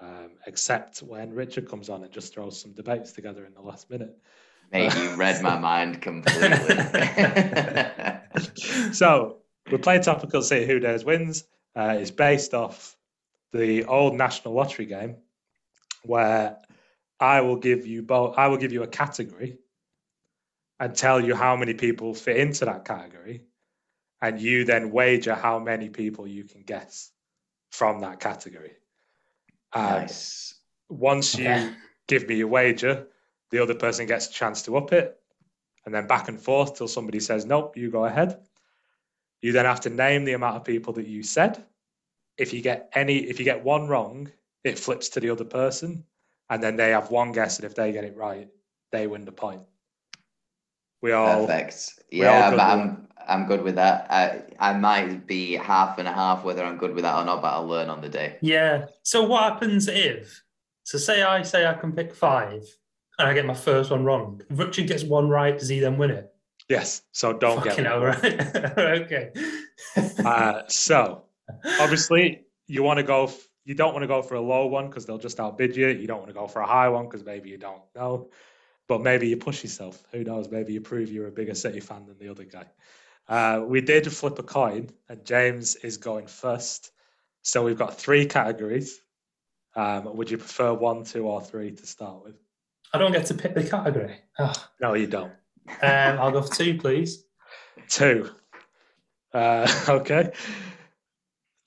Um, 0.00 0.30
except 0.46 1.00
when 1.00 1.34
Richard 1.34 1.68
comes 1.68 1.90
on 1.90 2.02
and 2.02 2.10
just 2.10 2.32
throws 2.32 2.60
some 2.60 2.72
debates 2.72 3.12
together 3.12 3.44
in 3.44 3.52
the 3.52 3.60
last 3.60 3.90
minute. 3.90 4.16
Mate, 4.72 4.94
you 4.94 5.10
read 5.16 5.42
my 5.42 5.58
mind 5.58 6.00
completely. 6.00 6.48
so 8.92 9.38
we 9.66 9.72
play 9.72 9.82
playing 9.82 10.02
Topical 10.02 10.42
see 10.42 10.64
Who 10.64 10.78
Dares 10.78 11.04
Wins. 11.04 11.44
Uh, 11.76 11.96
it's 11.98 12.10
based 12.10 12.54
off 12.54 12.96
the 13.52 13.84
old 13.84 14.14
National 14.14 14.54
Lottery 14.54 14.86
game, 14.86 15.16
where 16.02 16.56
I 17.18 17.42
will 17.42 17.56
give 17.56 17.86
you 17.86 18.02
both. 18.02 18.38
I 18.38 18.48
will 18.48 18.56
give 18.56 18.72
you 18.72 18.82
a 18.82 18.88
category 18.88 19.58
and 20.78 20.94
tell 20.94 21.20
you 21.20 21.34
how 21.34 21.56
many 21.56 21.74
people 21.74 22.14
fit 22.14 22.38
into 22.38 22.64
that 22.64 22.86
category, 22.86 23.44
and 24.22 24.40
you 24.40 24.64
then 24.64 24.90
wager 24.90 25.34
how 25.34 25.58
many 25.58 25.88
people 25.88 26.26
you 26.26 26.44
can 26.44 26.62
guess 26.62 27.10
from 27.70 28.00
that 28.00 28.20
category. 28.20 28.72
And 29.74 30.02
nice. 30.02 30.54
once 30.88 31.38
you 31.38 31.72
give 32.08 32.28
me 32.28 32.36
your 32.36 32.48
wager, 32.48 33.06
the 33.50 33.62
other 33.62 33.74
person 33.74 34.06
gets 34.06 34.28
a 34.28 34.32
chance 34.32 34.62
to 34.62 34.76
up 34.76 34.92
it, 34.92 35.16
and 35.86 35.94
then 35.94 36.06
back 36.06 36.28
and 36.28 36.40
forth 36.40 36.76
till 36.76 36.88
somebody 36.88 37.20
says, 37.20 37.46
Nope, 37.46 37.76
you 37.76 37.90
go 37.90 38.04
ahead. 38.04 38.40
You 39.40 39.52
then 39.52 39.64
have 39.64 39.80
to 39.82 39.90
name 39.90 40.24
the 40.24 40.34
amount 40.34 40.56
of 40.56 40.64
people 40.64 40.92
that 40.94 41.06
you 41.06 41.22
said. 41.22 41.64
If 42.36 42.52
you 42.52 42.60
get 42.60 42.90
any, 42.94 43.18
if 43.18 43.38
you 43.38 43.44
get 43.44 43.64
one 43.64 43.88
wrong, 43.88 44.30
it 44.64 44.78
flips 44.78 45.08
to 45.10 45.20
the 45.20 45.30
other 45.30 45.44
person, 45.44 46.04
and 46.50 46.62
then 46.62 46.76
they 46.76 46.90
have 46.90 47.10
one 47.10 47.32
guess, 47.32 47.58
and 47.58 47.64
if 47.64 47.74
they 47.74 47.92
get 47.92 48.04
it 48.04 48.16
right, 48.16 48.48
they 48.92 49.06
win 49.06 49.24
the 49.24 49.32
point. 49.32 49.62
We 51.00 51.12
all 51.12 51.46
Perfect. 51.46 52.00
we 52.12 52.26
all 52.26 52.34
Yeah, 52.34 52.50
good 52.50 52.56
but 52.56 52.62
I'm 52.62 53.08
I'm 53.28 53.46
good 53.46 53.62
with 53.62 53.76
that. 53.76 54.06
I 54.10 54.42
I 54.58 54.72
might 54.78 55.26
be 55.26 55.54
half 55.54 55.98
and 55.98 56.06
a 56.08 56.12
half 56.12 56.44
whether 56.44 56.64
I'm 56.64 56.76
good 56.78 56.94
with 56.94 57.04
that 57.04 57.16
or 57.16 57.24
not, 57.24 57.42
but 57.42 57.48
I'll 57.52 57.66
learn 57.66 57.88
on 57.90 58.00
the 58.00 58.08
day. 58.08 58.36
Yeah. 58.40 58.86
So 59.02 59.22
what 59.24 59.52
happens 59.52 59.88
if? 59.88 60.42
So 60.84 60.98
say 60.98 61.22
I 61.22 61.42
say 61.42 61.66
I 61.66 61.74
can 61.74 61.92
pick 61.92 62.14
five, 62.14 62.64
and 63.18 63.28
I 63.28 63.34
get 63.34 63.46
my 63.46 63.54
first 63.54 63.90
one 63.90 64.04
wrong. 64.04 64.42
If 64.50 64.58
Richard 64.58 64.86
gets 64.88 65.04
one 65.04 65.28
right, 65.28 65.56
does 65.58 65.68
he 65.68 65.80
then 65.80 65.98
win 65.98 66.10
it? 66.10 66.32
yes. 66.68 67.02
So 67.12 67.32
don't 67.32 67.56
Fucking 67.64 67.84
get 67.84 67.86
hell, 67.86 68.00
one. 68.00 68.10
right? 68.10 68.78
okay. 69.02 69.32
Uh, 70.24 70.62
so 70.68 71.24
obviously 71.80 72.42
you 72.68 72.82
want 72.82 72.98
to 72.98 73.02
go 73.02 73.24
f- 73.24 73.48
you 73.64 73.74
don't 73.74 73.92
want 73.92 74.02
to 74.02 74.06
go 74.08 74.22
for 74.22 74.34
a 74.36 74.40
low 74.40 74.66
one 74.66 74.86
because 74.88 75.04
they'll 75.06 75.18
just 75.18 75.40
outbid 75.40 75.76
you 75.76 75.88
you 75.88 76.06
don't 76.06 76.18
want 76.18 76.28
to 76.28 76.34
go 76.34 76.46
for 76.46 76.60
a 76.60 76.66
high 76.66 76.88
one 76.88 77.06
because 77.06 77.24
maybe 77.24 77.48
you 77.50 77.58
don't 77.58 77.82
know 77.96 78.30
but 78.88 79.00
maybe 79.02 79.26
you 79.28 79.36
push 79.36 79.62
yourself 79.64 80.02
who 80.12 80.22
knows 80.22 80.48
maybe 80.48 80.72
you 80.72 80.80
prove 80.80 81.10
you're 81.10 81.26
a 81.28 81.32
bigger 81.32 81.54
city 81.54 81.80
fan 81.80 82.06
than 82.06 82.16
the 82.18 82.28
other 82.28 82.44
guy 82.44 82.64
uh, 83.30 83.62
we 83.66 83.80
did 83.80 84.10
flip 84.12 84.38
a 84.38 84.42
coin 84.42 84.90
and 85.08 85.24
james 85.24 85.76
is 85.76 85.96
going 85.96 86.26
first 86.26 86.90
so 87.42 87.64
we've 87.64 87.78
got 87.78 87.98
three 87.98 88.26
categories 88.26 89.00
um, 89.76 90.16
would 90.16 90.30
you 90.30 90.36
prefer 90.36 90.74
one 90.74 91.04
two 91.04 91.26
or 91.26 91.40
three 91.40 91.70
to 91.70 91.86
start 91.86 92.22
with 92.24 92.34
I 92.92 92.98
don't 92.98 93.12
get 93.12 93.26
to 93.26 93.34
pick 93.34 93.54
the 93.54 93.62
category. 93.62 94.16
Oh. 94.38 94.52
no 94.80 94.94
you 94.94 95.06
don't 95.06 95.32
Um, 95.82 96.18
I'll 96.18 96.32
go 96.32 96.42
for 96.42 96.52
two, 96.54 96.76
please. 96.76 97.24
two 97.88 98.28
uh, 99.32 99.66
okay 99.88 100.32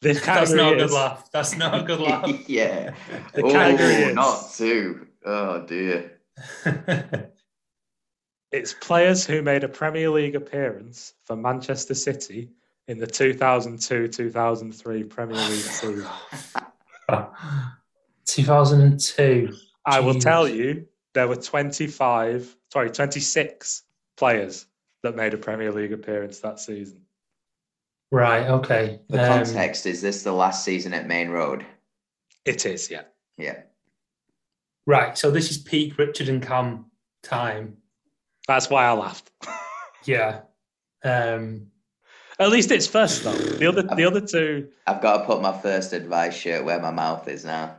this 0.03 0.17
That's 0.25 0.51
category 0.51 0.57
not 0.57 0.73
a 0.73 0.75
good 0.75 0.85
is- 0.85 0.93
laugh. 0.93 1.31
That's 1.31 1.57
not 1.57 1.79
a 1.79 1.83
good 1.83 1.99
laugh. 2.01 2.29
yeah. 2.49 2.93
The 3.33 3.43
oh, 3.43 3.51
category 3.51 3.93
is- 3.93 4.15
not 4.15 4.51
two. 4.53 5.07
Oh 5.25 5.65
dear. 5.65 6.19
It's 8.53 8.71
players 8.71 9.25
who 9.25 9.41
made 9.41 9.63
a 9.63 9.67
Premier 9.67 10.11
League 10.11 10.35
appearance 10.35 11.15
for 11.23 11.35
Manchester 11.35 11.95
City 11.95 12.51
in 12.87 12.99
the 12.99 13.07
2002-2003 13.07 15.09
Premier 15.09 15.35
League 15.35 15.49
season. 15.49 16.05
2002. 18.25 19.53
I 19.85 19.99
will 20.01 20.19
tell 20.19 20.47
you 20.47 20.85
there 21.15 21.27
were 21.27 21.35
25, 21.35 22.55
sorry, 22.71 22.91
26 22.91 23.81
players 24.17 24.67
that 25.01 25.15
made 25.15 25.33
a 25.33 25.37
Premier 25.37 25.71
League 25.71 25.91
appearance 25.91 26.39
that 26.41 26.59
season. 26.59 27.01
Right, 28.11 28.45
okay. 28.47 28.99
For 29.09 29.19
Um, 29.19 29.27
context, 29.45 29.87
is 29.87 29.99
this 29.99 30.21
the 30.21 30.31
last 30.31 30.63
season 30.63 30.93
at 30.93 31.07
Maine 31.07 31.29
Road? 31.29 31.65
It 32.45 32.67
is, 32.67 32.91
yeah. 32.91 33.01
Yeah. 33.35 33.63
right, 34.85 35.17
so 35.17 35.31
this 35.31 35.49
is 35.49 35.57
peak 35.57 35.97
Richard 35.97 36.29
and 36.29 36.45
Cam 36.45 36.85
time. 37.23 37.77
That's 38.47 38.69
why 38.69 38.85
I 38.85 38.91
laughed. 38.93 39.31
Yeah. 40.05 40.41
Um, 41.03 41.67
At 42.39 42.49
least 42.49 42.71
it's 42.71 42.87
first 42.87 43.23
though. 43.23 43.33
The 43.33 43.67
other 43.67 43.83
the 43.83 44.03
other 44.05 44.21
two 44.21 44.69
I've 44.87 45.01
got 45.01 45.19
to 45.19 45.25
put 45.25 45.41
my 45.41 45.57
first 45.57 45.93
advice 45.93 46.35
shirt 46.35 46.65
where 46.65 46.79
my 46.79 46.91
mouth 46.91 47.27
is 47.27 47.45
now. 47.45 47.77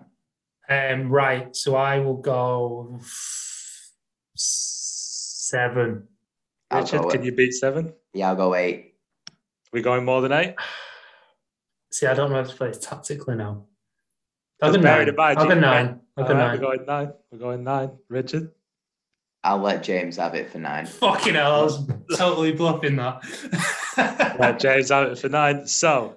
um, 0.69 1.11
right, 1.11 1.55
so 1.55 1.75
I 1.77 1.99
will 1.99 2.17
go 2.17 2.99
seven. 4.35 6.09
I'll 6.71 6.83
Richard, 6.83 7.03
go, 7.03 7.09
can 7.11 7.23
you 7.25 7.33
beat 7.33 7.53
seven? 7.53 7.93
Yeah, 8.15 8.31
I'll 8.31 8.37
go 8.37 8.55
eight. 8.55 8.95
We 9.73 9.83
going 9.83 10.05
more 10.05 10.21
than 10.23 10.33
eight? 10.33 10.55
See, 11.93 12.07
I 12.07 12.15
don't 12.15 12.31
know 12.31 12.37
how 12.37 12.49
to 12.49 12.55
play 12.57 12.69
it 12.71 12.81
tactically 12.81 13.37
now. 13.37 13.67
I'll 14.63 14.73
go 14.73 14.81
nine. 14.81 15.09
in 15.09 15.19
I'll 15.19 15.35
go 15.49 15.55
nine. 15.55 16.01
I'll 16.17 16.25
go 16.25 16.35
All 16.35 16.35
right, 16.35 16.37
nine. 16.37 16.61
we're 16.61 16.67
going 16.67 16.87
nine. 16.87 17.13
We're 17.31 17.39
going 17.39 17.65
nine. 17.65 17.91
Richard? 18.09 18.51
I'll 19.45 19.59
let 19.59 19.85
James 19.85 20.17
have 20.17 20.35
it 20.35 20.51
for 20.51 20.59
nine. 20.59 20.87
Fucking 20.87 21.35
hell, 21.35 21.55
I 21.55 21.63
was 21.63 21.87
totally 22.17 22.51
bluffing 22.53 22.97
that. 22.97 23.23
Right, 23.97 24.59
James 24.59 24.89
have 24.89 25.13
it 25.13 25.19
for 25.19 25.29
nine. 25.29 25.69
So, 25.69 26.17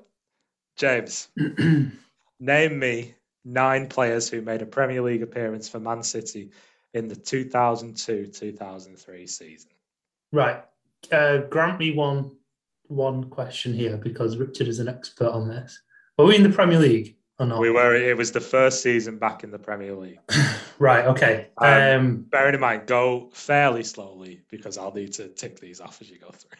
James, 0.78 1.28
name 2.40 2.80
me 2.80 3.14
nine 3.46 3.88
players 3.88 4.28
who 4.28 4.42
made 4.42 4.64
a 4.64 4.66
Premier 4.66 5.04
League 5.04 5.22
appearance 5.22 5.70
for 5.70 5.80
Man 5.80 6.02
City 6.02 6.50
in 6.96 7.08
the 7.08 7.16
2002-2003 7.16 9.30
season. 9.30 9.70
right. 10.32 10.64
Uh, 11.12 11.38
grant 11.50 11.78
me 11.78 11.92
one 11.92 12.32
one 12.88 13.30
question 13.30 13.72
here 13.74 13.98
because 13.98 14.38
Richard 14.38 14.68
is 14.68 14.80
an 14.80 14.88
expert 14.88 15.30
on 15.30 15.48
this. 15.48 15.80
Were 16.18 16.26
we 16.26 16.36
in 16.36 16.42
the 16.42 16.50
Premier 16.50 16.80
League 16.80 17.18
or 17.38 17.46
not? 17.46 17.60
We 17.60 17.70
were. 17.70 17.96
It 17.96 18.18
was 18.18 18.32
the 18.32 18.42
first 18.42 18.82
season 18.82 19.20
back 19.20 19.44
in 19.44 19.52
the 19.52 19.60
Premier 19.60 19.96
League. 19.96 20.18
Right, 20.80 21.06
okay. 21.06 21.48
Um, 21.58 21.68
Um, 22.00 22.16
Bearing 22.30 22.54
in 22.56 22.62
mind, 22.62 22.86
go 22.88 23.30
fairly 23.34 23.84
slowly 23.84 24.42
because 24.50 24.78
I'll 24.78 24.94
need 24.94 25.14
to 25.14 25.28
tick 25.30 25.60
these 25.60 25.82
off 25.82 26.02
as 26.02 26.10
you 26.10 26.20
go 26.20 26.30
through. 26.30 26.58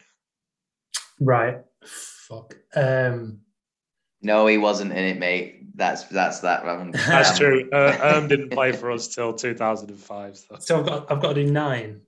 right. 1.20 1.58
Fuck. 1.84 2.56
Um, 2.74 3.40
No, 4.20 4.46
he 4.48 4.58
wasn't 4.58 4.90
in 4.92 4.98
it, 5.04 5.18
mate. 5.18 5.76
That's 5.76 6.02
that's 6.04 6.40
that 6.40 6.64
round. 6.64 6.94
That's 7.06 7.30
Um, 7.30 7.36
true. 7.36 7.70
Uh, 7.72 7.96
Erm 8.02 8.26
didn't 8.28 8.50
play 8.50 8.72
for 8.72 8.90
us 8.90 9.06
till 9.14 9.32
2005. 9.32 10.36
So 10.36 10.56
so 10.58 10.80
I've 10.80 10.86
got 10.86 11.12
I've 11.12 11.20
got 11.22 11.34
to 11.34 11.44
do 11.44 11.50
nine. 11.52 12.00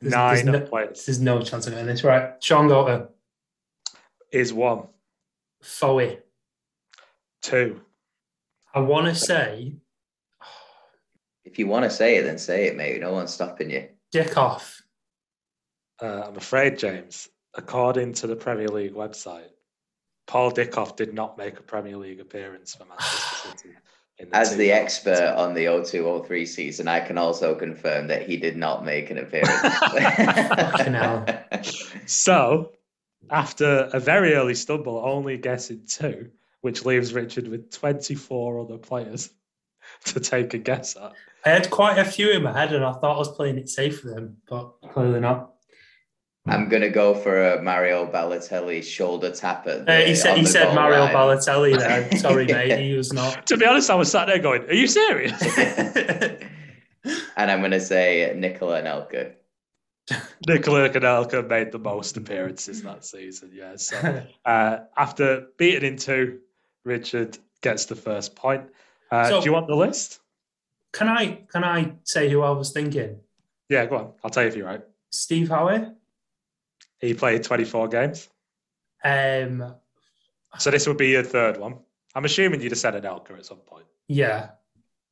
There's- 0.00 0.12
nine 0.12 0.34
there's 0.34 0.60
no, 0.60 0.66
players 0.68 1.06
There's 1.06 1.20
no 1.20 1.40
chance 1.42 1.66
of 1.66 1.72
getting 1.72 1.86
this 1.86 2.04
right. 2.04 2.34
Shaun 2.44 2.68
Goater, 2.68 3.08
is 4.30 4.52
one, 4.52 4.88
Foé. 5.64 6.20
two, 7.42 7.80
I 8.74 8.80
want 8.80 9.06
to 9.06 9.14
say 9.14 9.72
If 11.56 11.60
you 11.60 11.68
want 11.68 11.84
to 11.84 11.90
say 11.90 12.16
it, 12.18 12.24
then 12.24 12.36
say 12.36 12.66
it, 12.66 12.76
mate. 12.76 13.00
No 13.00 13.14
one's 13.14 13.32
stopping 13.32 13.70
you. 13.70 13.88
Dickov. 14.14 14.82
Uh, 16.02 16.24
I'm 16.26 16.36
afraid, 16.36 16.78
James, 16.78 17.30
according 17.54 18.12
to 18.12 18.26
the 18.26 18.36
Premier 18.36 18.68
League 18.68 18.92
website, 18.92 19.48
Paul 20.26 20.52
Dickov 20.52 20.96
did 20.96 21.14
not 21.14 21.38
make 21.38 21.58
a 21.58 21.62
Premier 21.62 21.96
League 21.96 22.20
appearance 22.20 22.74
for 22.74 22.84
Manchester 22.84 23.48
City. 23.56 23.74
in 24.18 24.28
As 24.34 24.54
the 24.54 24.68
goals. 24.68 24.80
expert 24.82 25.34
on 25.34 25.54
the 25.54 25.64
0203 25.64 26.44
season, 26.44 26.88
I 26.88 27.00
can 27.00 27.16
also 27.16 27.54
confirm 27.54 28.08
that 28.08 28.26
he 28.28 28.36
did 28.36 28.58
not 28.58 28.84
make 28.84 29.10
an 29.10 29.16
Fucking 29.26 30.92
hell. 30.92 31.24
appearance. 31.26 31.86
So, 32.04 32.72
after 33.30 33.88
a 33.94 33.98
very 33.98 34.34
early 34.34 34.54
stumble, 34.54 34.98
only 35.02 35.38
guessing 35.38 35.86
two, 35.88 36.32
which 36.60 36.84
leaves 36.84 37.14
Richard 37.14 37.48
with 37.48 37.70
24 37.70 38.60
other 38.60 38.76
players 38.76 39.30
to 40.04 40.20
take 40.20 40.52
a 40.52 40.58
guess 40.58 40.96
at. 40.96 41.14
I 41.46 41.50
had 41.50 41.70
quite 41.70 41.96
a 41.96 42.04
few 42.04 42.30
in 42.32 42.42
my 42.42 42.52
head, 42.52 42.72
and 42.72 42.84
I 42.84 42.92
thought 42.92 43.14
I 43.14 43.18
was 43.18 43.30
playing 43.30 43.56
it 43.56 43.68
safe 43.68 44.00
for 44.00 44.08
them, 44.08 44.38
but 44.48 44.72
clearly 44.92 45.20
not. 45.20 45.52
I'm 46.48 46.68
gonna 46.68 46.90
go 46.90 47.14
for 47.14 47.54
a 47.54 47.62
Mario 47.62 48.06
Balotelli 48.10 48.82
shoulder 48.82 49.30
tap 49.30 49.66
at 49.68 49.86
the, 49.86 49.92
Uh, 49.92 50.06
he 50.06 50.14
said 50.16 50.38
he 50.38 50.44
said 50.44 50.74
Mario 50.74 51.04
line. 51.04 51.14
Balotelli 51.14 51.78
there. 51.78 52.10
Sorry, 52.18 52.46
mate, 52.46 52.78
he 52.80 52.96
was 52.96 53.12
not. 53.12 53.46
To 53.46 53.56
be 53.56 53.64
honest, 53.64 53.90
I 53.90 53.94
was 53.94 54.10
sat 54.10 54.26
there 54.26 54.40
going, 54.40 54.62
Are 54.62 54.74
you 54.74 54.88
serious? 54.88 55.40
and 55.58 56.40
I'm 57.36 57.62
gonna 57.62 57.80
say 57.80 58.32
Nicola 58.36 58.82
Anelka. 58.82 59.32
Nicolas 60.48 60.90
Anelka 60.96 61.48
made 61.48 61.70
the 61.70 61.78
most 61.78 62.16
appearances 62.16 62.82
that 62.82 63.04
season, 63.04 63.50
yeah. 63.54 63.76
So, 63.76 64.22
uh, 64.44 64.78
after 64.96 65.46
beating 65.58 65.92
in 65.92 65.96
two, 65.96 66.40
Richard 66.84 67.38
gets 67.60 67.86
the 67.86 67.96
first 67.96 68.34
point. 68.34 68.64
Uh, 69.12 69.28
So- 69.28 69.40
do 69.40 69.46
you 69.46 69.52
want 69.52 69.68
the 69.68 69.76
list? 69.76 70.20
Can 70.96 71.08
I 71.08 71.44
can 71.52 71.62
I 71.62 71.92
say 72.04 72.30
who 72.30 72.40
I 72.40 72.50
was 72.50 72.72
thinking? 72.72 73.20
Yeah, 73.68 73.84
go 73.84 73.96
on. 73.96 74.12
I'll 74.24 74.30
tell 74.30 74.44
you 74.44 74.48
if 74.48 74.56
you're 74.56 74.66
right. 74.66 74.82
Steve 75.10 75.48
Howey. 75.48 75.94
He 77.00 77.12
played 77.12 77.42
24 77.42 77.88
games. 77.88 78.28
Um, 79.04 79.74
So 80.58 80.70
this 80.70 80.86
would 80.86 80.96
be 80.96 81.08
your 81.08 81.22
third 81.22 81.58
one. 81.58 81.74
I'm 82.14 82.24
assuming 82.24 82.62
you'd 82.62 82.72
have 82.72 82.78
said 82.78 82.94
Anelka 82.94 83.36
at 83.36 83.44
some 83.44 83.58
point. 83.58 83.84
yeah, 84.08 84.50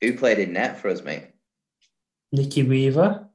Who 0.01 0.17
played 0.17 0.39
in 0.39 0.55
net 0.55 0.81
for 0.81 0.89
us, 0.89 1.03
mate? 1.03 1.27
Nicky 2.33 2.63
Weaver, 2.63 3.29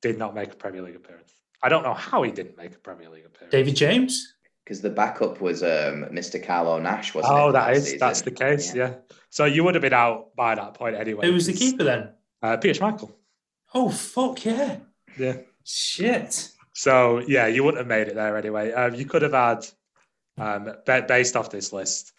Did 0.00 0.16
not 0.18 0.34
make 0.34 0.52
a 0.52 0.56
Premier 0.56 0.80
League 0.80 0.96
appearance. 0.96 1.32
I 1.62 1.68
don't 1.68 1.82
know 1.82 1.92
how 1.94 2.22
he 2.22 2.30
didn't 2.32 2.56
make 2.56 2.74
a 2.74 2.78
Premier 2.78 3.10
League 3.10 3.26
appearance. 3.26 3.52
David 3.52 3.76
James. 3.76 4.33
Because 4.64 4.80
the 4.80 4.90
backup 4.90 5.40
was 5.42 5.62
um, 5.62 6.06
Mr. 6.10 6.42
Carlo 6.42 6.78
Nash, 6.78 7.14
wasn't 7.14 7.34
it? 7.34 7.38
Oh, 7.38 7.52
that 7.52 7.68
last 7.68 7.76
is 7.76 7.84
season? 7.84 7.98
that's 7.98 8.22
the 8.22 8.30
case. 8.30 8.74
Yeah. 8.74 8.94
So 9.28 9.44
you 9.44 9.62
would 9.64 9.74
have 9.74 9.82
been 9.82 9.92
out 9.92 10.34
by 10.34 10.54
that 10.54 10.74
point 10.74 10.96
anyway. 10.96 11.26
Who 11.26 11.34
was 11.34 11.46
the 11.46 11.52
keeper 11.52 11.84
then? 11.84 12.10
Uh, 12.42 12.56
Peter 12.56 12.80
Schmeichel. 12.80 13.12
Oh 13.74 13.90
fuck 13.90 14.44
yeah! 14.44 14.76
Yeah. 15.18 15.38
Shit. 15.64 16.50
So 16.72 17.18
yeah, 17.26 17.46
you 17.46 17.62
wouldn't 17.62 17.78
have 17.80 17.86
made 17.86 18.08
it 18.08 18.14
there 18.14 18.36
anyway. 18.36 18.72
Um, 18.72 18.94
you 18.94 19.04
could 19.04 19.22
have 19.22 19.32
had, 19.32 19.66
um, 20.38 20.72
ba- 20.86 21.04
based 21.06 21.36
off 21.36 21.50
this 21.50 21.72
list, 21.72 22.12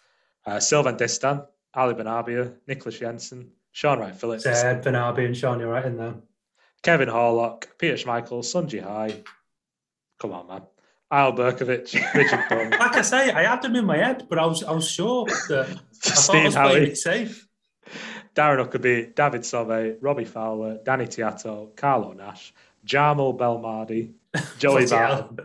uh, 0.46 0.60
Sylvain 0.60 0.96
Distin, 0.96 1.46
Ali 1.74 1.94
Benarbia, 1.94 2.54
Niclas 2.68 2.98
Jensen, 3.00 3.50
Shaun 3.72 3.98
Wright 3.98 4.14
Phillips, 4.14 4.44
Said 4.44 4.84
Benabi 4.84 5.26
and 5.26 5.36
Sean, 5.36 5.60
you're 5.60 5.70
right 5.70 5.84
in 5.84 5.96
there. 5.96 6.14
Kevin 6.82 7.08
Horlock, 7.08 7.64
Peter 7.78 7.94
Schmeichel, 7.94 8.44
Sun 8.44 8.68
Jihai. 8.68 9.24
Come 10.18 10.32
on, 10.32 10.46
man. 10.46 10.62
Eyal 11.12 11.36
Berkovic, 11.36 12.14
Richard 12.14 12.44
Dunne, 12.48 12.70
Like 12.70 12.96
I 12.96 13.02
say, 13.02 13.30
I 13.30 13.44
had 13.44 13.62
them 13.62 13.76
in 13.76 13.84
my 13.84 13.96
head, 13.98 14.26
but 14.28 14.38
I 14.38 14.46
was 14.46 14.64
I 14.64 14.72
was 14.72 14.88
sure 14.90 15.24
that 15.48 15.68
I 15.68 15.72
thought 15.94 16.12
I 16.12 16.14
Steve 16.14 16.44
was 16.44 16.54
playing 16.54 16.82
it 16.90 16.96
safe. 16.98 17.46
Darren 18.34 18.66
Huckerby, 18.66 19.14
David 19.14 19.42
Sommeil, 19.42 19.96
Robbie 20.00 20.24
Fowler, 20.24 20.78
Danny 20.84 21.06
Tiatto, 21.06 21.74
Carlo 21.76 22.12
Nash, 22.12 22.52
Djamel 22.84 23.38
Belmadi, 23.38 24.12
Joey 24.58 24.86
Barton. 24.86 25.38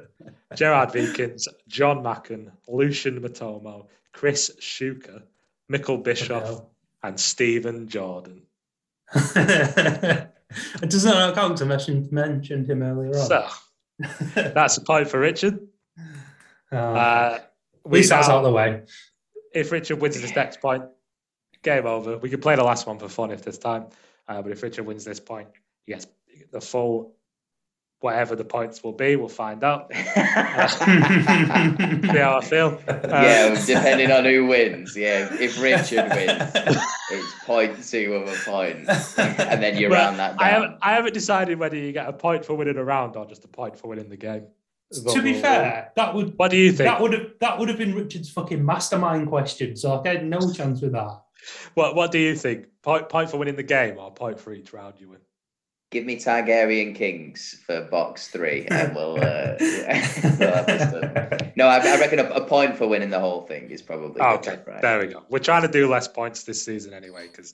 Gerard 0.56 0.94
Wiekens, 0.94 1.48
Jon 1.68 2.04
Macken, 2.04 2.52
Lucien 2.68 3.22
Mettomo, 3.22 3.88
Chris 4.12 4.52
Shuker, 4.60 5.24
Mikkel 5.72 6.04
Bischoff, 6.04 6.64
and 7.02 7.18
Stephen 7.18 7.88
Jordan. 7.88 8.42
it 9.14 10.30
does 10.90 11.06
not 11.06 11.34
count 11.36 11.58
to 11.60 11.66
mention 11.66 12.08
mentioned 12.12 12.70
him 12.70 12.84
earlier 12.84 13.18
on. 13.18 13.28
So 13.28 13.48
that's 14.36 14.78
a 14.78 14.82
point 14.82 15.08
for 15.10 15.20
Richard. 15.20 15.60
Oh, 16.72 16.78
Uh, 16.78 17.40
we 17.86 18.00
least 18.00 18.10
that's 18.10 18.30
out 18.30 18.38
of 18.38 18.44
the 18.44 18.52
way. 18.52 18.84
if 19.54 19.72
Richard 19.72 20.00
wins 20.02 20.20
this 20.22 20.36
next 20.36 20.62
point, 20.62 20.84
game 21.64 21.86
over. 21.86 22.18
We 22.18 22.30
could 22.30 22.42
play 22.42 22.56
the 22.56 22.64
last 22.64 22.88
one 22.88 22.98
for 23.00 23.08
fun 23.10 23.32
if 23.32 23.42
there's 23.44 23.58
time. 23.58 23.86
Uh, 24.28 24.42
but 24.42 24.52
if 24.52 24.62
Richard 24.64 24.86
wins 24.86 25.04
this 25.06 25.20
point, 25.20 25.50
he 25.86 25.94
gets 25.94 26.08
the 26.52 26.62
full, 26.62 27.16
whatever 28.00 28.36
the 28.36 28.46
points 28.46 28.84
will 28.84 28.94
be, 28.94 29.16
we'll 29.16 29.28
find 29.28 29.64
out. 29.64 29.92
See 29.94 30.00
how 32.18 32.38
I 32.38 32.42
feel. 32.44 32.80
Uh, 32.88 33.00
yeah, 33.12 33.64
depending 33.66 34.12
on 34.12 34.24
who 34.26 34.46
wins. 34.48 34.96
Yeah, 34.96 35.28
if 35.40 35.60
Richard 35.62 36.10
wins, 36.16 36.78
it's 37.12 37.34
point 37.46 37.84
two 37.84 38.14
of 38.16 38.28
a 38.28 38.36
point, 38.50 38.88
and 39.18 39.62
then 39.62 39.78
you 39.78 39.90
Well, 39.90 40.06
round 40.08 40.20
that 40.20 40.36
I 40.40 40.52
down. 40.52 40.62
haven't, 40.62 40.80
I 40.82 40.94
haven't 40.94 41.14
decided 41.14 41.60
whether 41.60 41.76
you 41.78 41.92
get 41.92 42.08
a 42.08 42.14
point 42.14 42.46
for 42.46 42.56
winning 42.56 42.78
a 42.78 42.84
round 42.84 43.16
or 43.16 43.26
just 43.26 43.44
a 43.46 43.48
point 43.48 43.78
for 43.78 43.88
winning 43.90 44.10
the 44.10 44.18
game. 44.18 44.46
But 45.04 45.14
to 45.14 45.22
be 45.22 45.34
fair, 45.34 45.92
that 45.96 46.14
would 46.14 46.38
what 46.38 46.52
do 46.52 46.58
you 46.58 46.72
think? 46.72 46.90
that 46.90 47.00
would 47.02 47.14
have 47.14 47.28
that 47.40 47.58
would 47.60 47.70
have 47.70 47.78
been 47.78 47.96
Richard's 47.96 48.30
fucking 48.30 48.64
mastermind 48.66 49.28
question. 49.30 49.76
So 49.78 50.02
I 50.04 50.08
had 50.08 50.26
no 50.26 50.52
chance 50.52 50.82
with 50.82 50.92
that. 50.92 51.22
What 51.76 51.96
What 51.96 52.12
do 52.12 52.20
you 52.20 52.36
think? 52.36 52.68
Point 52.82 53.08
point 53.10 53.30
for 53.30 53.38
winning 53.38 53.56
the 53.56 53.64
game 53.64 53.98
or 53.98 54.12
point 54.12 54.40
for 54.40 54.54
each 54.54 54.74
round 54.74 54.96
you 55.00 55.10
win? 55.10 55.20
Give 55.92 56.06
me 56.06 56.16
Targaryen 56.16 56.96
Kings 56.96 57.60
for 57.66 57.82
box 57.82 58.30
three, 58.30 58.66
and 58.72 58.96
we'll. 58.96 59.18
Uh, 59.18 59.56
we'll 59.60 60.54
have 60.54 60.66
this 60.66 60.92
done. 60.92 61.52
No, 61.58 61.68
I, 61.68 61.80
I 61.80 62.00
reckon 62.00 62.20
a, 62.20 62.30
a 62.30 62.46
point 62.46 62.78
for 62.78 62.88
winning 62.88 63.10
the 63.10 63.20
whole 63.20 63.42
thing 63.42 63.70
is 63.70 63.82
probably. 63.82 64.22
Okay, 64.22 64.60
right? 64.66 64.82
there 64.82 65.00
we 65.00 65.08
go. 65.08 65.24
We're 65.30 65.40
trying 65.40 65.64
to 65.64 65.68
do 65.68 65.90
less 65.90 66.08
points 66.08 66.44
this 66.44 66.64
season 66.64 66.94
anyway 66.94 67.28
because 67.28 67.54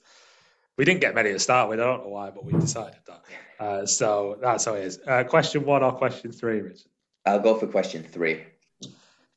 we 0.77 0.85
didn't 0.85 1.01
get 1.01 1.15
many 1.15 1.33
to 1.33 1.39
start 1.39 1.67
with. 1.67 1.79
I 1.79 1.85
don't 1.85 2.03
know 2.03 2.09
why, 2.09 2.29
but 2.29 2.45
we 2.45 2.53
decided 2.53 2.99
that. 3.07 3.23
Uh, 3.59 3.85
so 3.87 4.37
that's 4.39 4.65
how 4.65 4.75
it 4.75 4.83
is. 4.83 4.99
Uh, 5.05 5.23
question 5.23 5.65
one 5.65 5.81
or 5.81 5.91
question 5.93 6.31
three, 6.31 6.61
Richard? 6.61 6.91
I'll 7.25 7.39
go 7.39 7.55
for 7.55 7.65
question 7.65 8.03
three. 8.03 8.43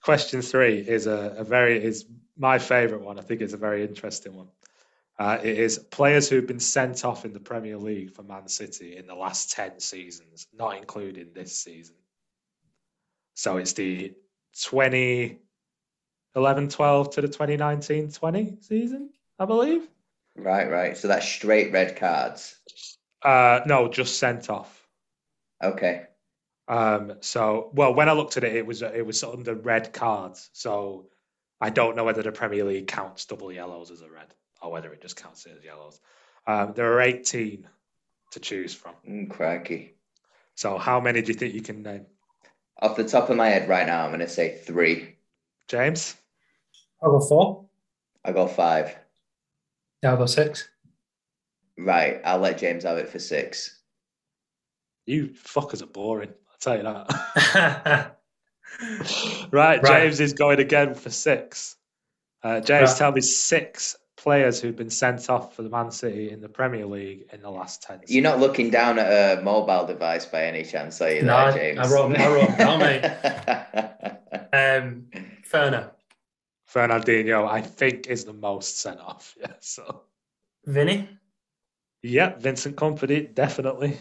Question 0.02 0.42
three 0.42 0.78
is 0.78 1.06
a, 1.06 1.36
a 1.38 1.44
very 1.44 1.82
is 1.82 2.04
my 2.36 2.58
favourite 2.58 3.02
one. 3.02 3.18
I 3.18 3.22
think 3.22 3.40
it's 3.40 3.54
a 3.54 3.58
very 3.58 3.82
interesting 3.82 4.34
one. 4.34 4.48
Uh, 5.20 5.38
it 5.42 5.58
is 5.58 5.78
players 5.78 6.30
who've 6.30 6.46
been 6.46 6.58
sent 6.58 7.04
off 7.04 7.26
in 7.26 7.34
the 7.34 7.38
Premier 7.38 7.76
League 7.76 8.10
for 8.10 8.22
Man 8.22 8.48
City 8.48 8.96
in 8.96 9.06
the 9.06 9.14
last 9.14 9.52
ten 9.52 9.78
seasons, 9.78 10.46
not 10.50 10.78
including 10.78 11.34
this 11.34 11.54
season. 11.54 11.96
So 13.34 13.58
it's 13.58 13.74
the 13.74 14.14
2011-12 14.56 15.36
to 16.34 17.20
the 17.20 17.28
2019-20 17.28 18.64
season, 18.64 19.10
I 19.38 19.44
believe. 19.44 19.86
Right, 20.36 20.70
right. 20.70 20.96
So 20.96 21.08
that's 21.08 21.28
straight 21.28 21.70
red 21.70 21.96
cards. 21.96 22.58
Uh, 23.22 23.60
no, 23.66 23.88
just 23.88 24.18
sent 24.18 24.48
off. 24.48 24.88
Okay. 25.62 26.04
Um, 26.66 27.16
so, 27.20 27.70
well, 27.74 27.92
when 27.92 28.08
I 28.08 28.12
looked 28.12 28.38
at 28.38 28.44
it, 28.44 28.56
it 28.56 28.64
was 28.64 28.80
it 28.80 29.04
was 29.04 29.22
under 29.22 29.54
red 29.54 29.92
cards. 29.92 30.48
So, 30.54 31.10
I 31.60 31.68
don't 31.68 31.94
know 31.94 32.04
whether 32.04 32.22
the 32.22 32.32
Premier 32.32 32.64
League 32.64 32.86
counts 32.86 33.26
double 33.26 33.52
yellows 33.52 33.90
as 33.90 34.00
a 34.00 34.08
red 34.08 34.32
or 34.60 34.70
whether 34.70 34.92
it 34.92 35.02
just 35.02 35.16
counts 35.16 35.46
it 35.46 35.56
as 35.58 35.64
yellows. 35.64 36.00
Um, 36.46 36.72
there 36.74 36.92
are 36.92 37.00
18 37.00 37.66
to 38.32 38.40
choose 38.40 38.74
from. 38.74 38.94
Mm, 39.08 39.30
crikey. 39.30 39.94
So, 40.54 40.78
how 40.78 41.00
many 41.00 41.22
do 41.22 41.28
you 41.28 41.38
think 41.38 41.54
you 41.54 41.62
can 41.62 41.82
name? 41.82 42.06
Off 42.82 42.96
the 42.96 43.04
top 43.04 43.30
of 43.30 43.36
my 43.36 43.48
head 43.48 43.68
right 43.68 43.86
now, 43.86 44.04
I'm 44.04 44.10
going 44.10 44.20
to 44.20 44.28
say 44.28 44.56
three. 44.64 45.16
James? 45.68 46.16
I'll 47.02 47.10
go 47.18 47.20
four. 47.20 47.64
I'll 48.24 48.32
go 48.32 48.46
five. 48.46 48.96
Yeah, 50.02 50.10
I'll 50.12 50.16
go 50.16 50.26
six. 50.26 50.68
Right, 51.78 52.20
I'll 52.24 52.38
let 52.38 52.58
James 52.58 52.84
have 52.84 52.98
it 52.98 53.08
for 53.08 53.18
six. 53.18 53.78
You 55.06 55.28
fuckers 55.28 55.82
are 55.82 55.86
boring. 55.86 56.28
I'll 56.28 56.58
tell 56.60 56.76
you 56.76 56.82
that. 56.82 58.16
right, 59.50 59.82
Right. 59.82 59.84
James 60.02 60.20
is 60.20 60.34
going 60.34 60.58
again 60.60 60.94
for 60.94 61.10
six. 61.10 61.76
Uh, 62.42 62.60
James, 62.60 62.90
Right. 62.90 62.98
tell 62.98 63.12
me 63.12 63.20
six 63.20 63.96
players 64.20 64.60
who've 64.60 64.76
been 64.76 64.90
sent 64.90 65.30
off 65.30 65.56
for 65.56 65.62
the 65.62 65.70
Man 65.70 65.90
City 65.90 66.30
in 66.30 66.40
the 66.42 66.48
Premier 66.48 66.84
League 66.84 67.24
in 67.32 67.40
the 67.40 67.50
last 67.50 67.82
10 67.82 68.02
You're 68.06 68.22
not 68.22 68.38
looking 68.38 68.68
down 68.70 68.98
at 68.98 69.38
a 69.38 69.42
mobile 69.42 69.86
device 69.86 70.26
by 70.26 70.44
any 70.44 70.62
chance, 70.62 71.00
are 71.00 71.10
you, 71.10 71.22
No, 71.22 71.50
there, 71.50 71.74
James? 71.74 71.78
I 71.78 71.94
wrote- 71.94 72.18
I 72.18 72.28
wrote 72.28 72.48
them 72.58 72.78
down, 72.80 72.80
um, 74.52 75.06
Ferner, 75.50 75.90
Fernandinho, 76.72 77.48
I 77.48 77.62
think, 77.62 78.08
is 78.08 78.24
the 78.26 78.32
most 78.34 78.78
sent 78.80 79.00
off. 79.00 79.34
Yeah, 79.40 79.54
so 79.60 80.02
Vinny, 80.66 81.08
yeah, 82.02 82.34
Vincent 82.38 82.76
Kompany, 82.76 83.34
definitely. 83.34 83.96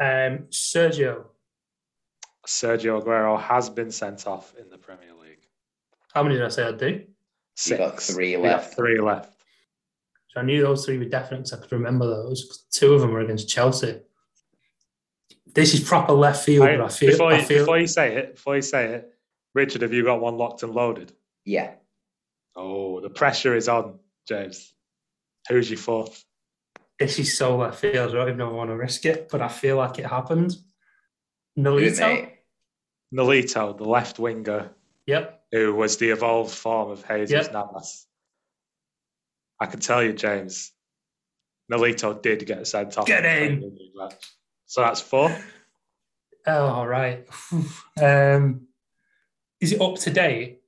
um, 0.00 0.46
Sergio. 0.50 1.24
Sergio 2.46 3.00
Aguero 3.02 3.40
has 3.40 3.68
been 3.70 3.90
sent 3.90 4.26
off 4.26 4.54
in 4.60 4.68
the 4.70 4.78
Premier 4.78 5.14
League. 5.20 5.46
How 6.14 6.22
many 6.22 6.36
did 6.36 6.44
I 6.44 6.48
say 6.48 6.64
I'd 6.66 6.78
do? 6.78 7.04
You 7.56 7.76
Six. 7.76 7.78
got 7.78 8.00
three 8.02 8.36
We 8.36 8.42
got 8.44 8.56
left. 8.58 8.74
three 8.76 8.98
left. 9.00 9.34
So 10.28 10.40
I 10.40 10.44
knew 10.44 10.62
those 10.62 10.86
three 10.86 10.98
were 10.98 11.04
definite 11.04 11.38
because 11.44 11.52
I 11.52 11.56
could 11.62 11.72
remember 11.72 12.06
those. 12.06 12.64
Two 12.70 12.94
of 12.94 13.00
them 13.02 13.10
were 13.12 13.20
against 13.20 13.48
Chelsea. 13.48 14.00
This 15.54 15.74
is 15.74 15.80
proper 15.86 16.14
left 16.14 16.44
field, 16.46 16.66
Right, 16.66 16.78
but 16.78 16.86
I 16.86 16.88
feel, 16.88 17.10
before, 17.10 17.32
I 17.32 17.36
you, 17.40 17.42
feel 17.44 17.58
before 17.58 17.78
you 17.78 17.86
say 17.86 18.16
it, 18.16 18.34
before 18.36 18.56
you 18.56 18.62
say 18.62 18.86
it, 18.94 19.12
Richard, 19.54 19.82
have 19.82 19.92
you 19.92 20.02
got 20.04 20.20
one 20.22 20.38
locked 20.38 20.62
and 20.62 20.72
loaded? 20.72 21.12
Yeah. 21.44 21.72
Oh, 22.56 23.00
the 23.00 23.10
pressure 23.10 23.54
is 23.54 23.68
on, 23.68 23.98
James. 24.26 24.72
Who's 25.50 25.68
your 25.70 25.78
fourth? 25.78 26.24
This 26.98 27.18
is 27.18 27.36
so 27.36 27.56
left 27.58 27.80
field. 27.80 28.10
I 28.10 28.14
don't 28.14 28.28
even 28.28 28.38
know 28.38 28.46
if 28.48 28.52
I 28.52 28.56
want 28.56 28.70
to 28.70 28.76
risk 28.76 29.04
it, 29.04 29.28
but 29.30 29.42
I 29.42 29.48
feel 29.48 29.76
like 29.76 29.98
it 29.98 30.06
happened. 30.06 30.52
Who, 31.56 31.62
Nolito. 31.62 31.98
mate? 32.00 32.28
Nolito, 33.14 33.76
the 33.76 33.84
left 33.84 34.18
winger, 34.18 34.70
Yep. 35.06 35.41
Who 35.52 35.74
was 35.74 35.98
the 35.98 36.10
evolved 36.10 36.50
form 36.54 36.90
of 36.90 37.06
Jesus 37.06 37.46
Yep. 37.46 37.52
Navas. 37.52 38.06
I 39.60 39.66
can 39.66 39.80
tell 39.80 40.02
you, 40.02 40.12
James, 40.12 40.72
Nolito 41.70 42.20
did 42.20 42.44
get 42.46 42.66
sent 42.66 42.98
off. 42.98 43.06
Get 43.06 43.24
in 43.24 43.30
the 43.32 43.42
in. 43.44 43.58
Premier 43.60 43.70
League 43.78 43.92
match. 43.94 44.24
So 44.66 44.80
that's 44.80 45.00
four. 45.00 45.36
Oh, 46.46 46.66
all 46.66 46.86
right. 46.88 47.26
um, 48.02 48.66
is 49.60 49.72
it 49.72 49.80
up 49.80 49.96
to 49.96 50.10
date? 50.10 50.60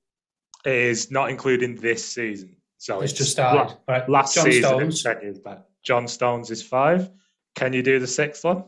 It 0.64 0.72
is 0.72 1.10
not 1.10 1.30
including 1.30 1.74
this 1.76 2.04
season. 2.06 2.56
So 2.78 3.00
It's 3.00 3.12
it's, 3.12 3.18
just 3.18 3.32
started. 3.32 3.74
la- 3.88 3.94
right. 3.94 4.08
last 4.08 4.34
John 4.34 4.44
season. 4.44 4.62
Stones. 4.62 5.04
and 5.04 5.14
10 5.16 5.22
years 5.24 5.38
back. 5.40 5.64
John 5.82 6.06
Stones 6.06 6.50
is 6.50 6.62
five. 6.62 7.10
Can 7.56 7.72
you 7.72 7.82
do 7.82 7.98
the 7.98 8.06
sixth 8.06 8.44
one? 8.44 8.64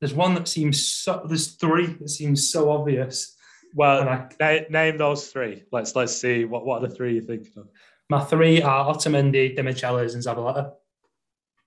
There's 0.00 0.14
one 0.14 0.34
that 0.34 0.46
seems 0.46 0.86
so. 0.86 1.24
There's 1.26 1.48
three 1.56 1.86
that 1.86 2.08
seems 2.08 2.48
so 2.50 2.70
obvious. 2.70 3.34
Well, 3.74 4.08
I, 4.08 4.28
na- 4.40 4.68
name 4.70 4.98
those 4.98 5.28
three. 5.28 5.64
Let's 5.72 5.94
let's 5.94 6.16
see 6.18 6.44
what 6.44 6.64
what 6.64 6.82
are 6.82 6.88
the 6.88 6.94
three 6.94 7.14
you're 7.14 7.22
thinking 7.22 7.52
of. 7.56 7.68
my 8.08 8.24
three 8.24 8.62
are 8.62 8.94
Otamendi, 8.94 9.56
Demichelis, 9.56 10.14
and 10.14 10.22
Zabaleta. 10.22 10.72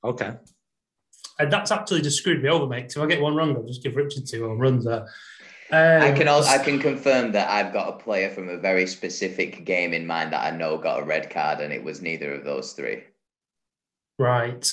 Okay. 0.03 0.33
And 1.39 1.51
that's 1.51 1.71
actually 1.71 2.01
just 2.01 2.17
screwed 2.17 2.43
me 2.43 2.49
over, 2.49 2.67
mate. 2.67 2.91
So 2.91 3.01
if 3.01 3.05
I 3.05 3.09
get 3.09 3.21
one 3.21 3.35
wrong, 3.35 3.55
I'll 3.55 3.63
just 3.63 3.83
give 3.83 3.95
Richard 3.95 4.27
two 4.27 4.47
home 4.47 4.59
runs 4.59 4.85
there. 4.85 5.07
Um, 5.71 6.01
I 6.01 6.11
can 6.11 6.27
also, 6.27 6.49
I 6.49 6.57
can 6.57 6.79
confirm 6.79 7.31
that 7.31 7.49
I've 7.49 7.71
got 7.71 7.87
a 7.87 7.97
player 7.97 8.29
from 8.29 8.49
a 8.49 8.57
very 8.57 8.85
specific 8.85 9.63
game 9.63 9.93
in 9.93 10.05
mind 10.05 10.33
that 10.33 10.43
I 10.43 10.55
know 10.55 10.77
got 10.77 10.99
a 10.99 11.05
red 11.05 11.29
card, 11.29 11.61
and 11.61 11.71
it 11.71 11.81
was 11.81 12.01
neither 12.01 12.33
of 12.33 12.43
those 12.43 12.73
three. 12.73 13.03
Right. 14.19 14.69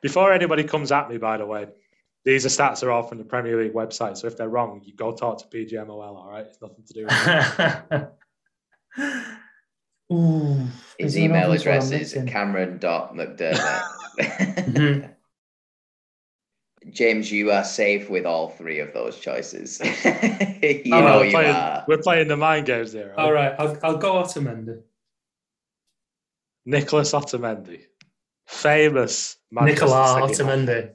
Before 0.00 0.32
anybody 0.32 0.64
comes 0.64 0.90
at 0.90 1.10
me, 1.10 1.18
by 1.18 1.36
the 1.36 1.46
way, 1.46 1.66
these 2.24 2.46
are 2.46 2.48
stats 2.48 2.82
are 2.82 2.90
all 2.90 3.02
from 3.02 3.18
the 3.18 3.24
Premier 3.24 3.56
League 3.62 3.72
website. 3.74 4.16
So 4.16 4.26
if 4.26 4.36
they're 4.36 4.48
wrong, 4.48 4.80
you 4.84 4.94
go 4.94 5.12
talk 5.12 5.38
to 5.38 5.46
PGMOL. 5.56 5.90
All 6.16 6.28
right, 6.30 6.46
it's 6.46 6.60
nothing 6.62 6.84
to 6.86 6.94
do 6.94 7.06
with 7.06 7.90
me. 7.90 9.16
Ooh, 10.12 10.66
His 10.98 11.16
email 11.18 11.52
address 11.52 11.84
is 11.86 11.90
missing. 11.90 12.26
cameron.mcdermott. 12.26 13.82
Mhm. 14.18 15.08
James, 16.90 17.30
you 17.30 17.52
are 17.52 17.62
safe 17.64 18.10
with 18.10 18.26
all 18.26 18.48
three 18.50 18.80
of 18.80 18.92
those 18.92 19.18
choices. 19.18 19.80
you 20.04 20.82
Oh, 20.92 21.00
know 21.00 21.18
we're, 21.18 21.24
you 21.26 21.30
playing, 21.30 21.54
are. 21.54 21.84
we're 21.86 21.98
playing 22.02 22.26
the 22.28 22.36
mind 22.36 22.66
games 22.66 22.92
here. 22.92 23.14
All 23.16 23.32
right, 23.32 23.54
I'll, 23.58 23.78
I'll 23.84 23.96
go 23.98 24.14
Otamendi. 24.14 24.82
Nicholas 26.66 27.12
Otamendi, 27.12 27.82
famous 28.46 29.36
Manchester 29.52 29.84
Nicola 29.86 30.28
City- 30.28 30.42
Otamendi. 30.42 30.90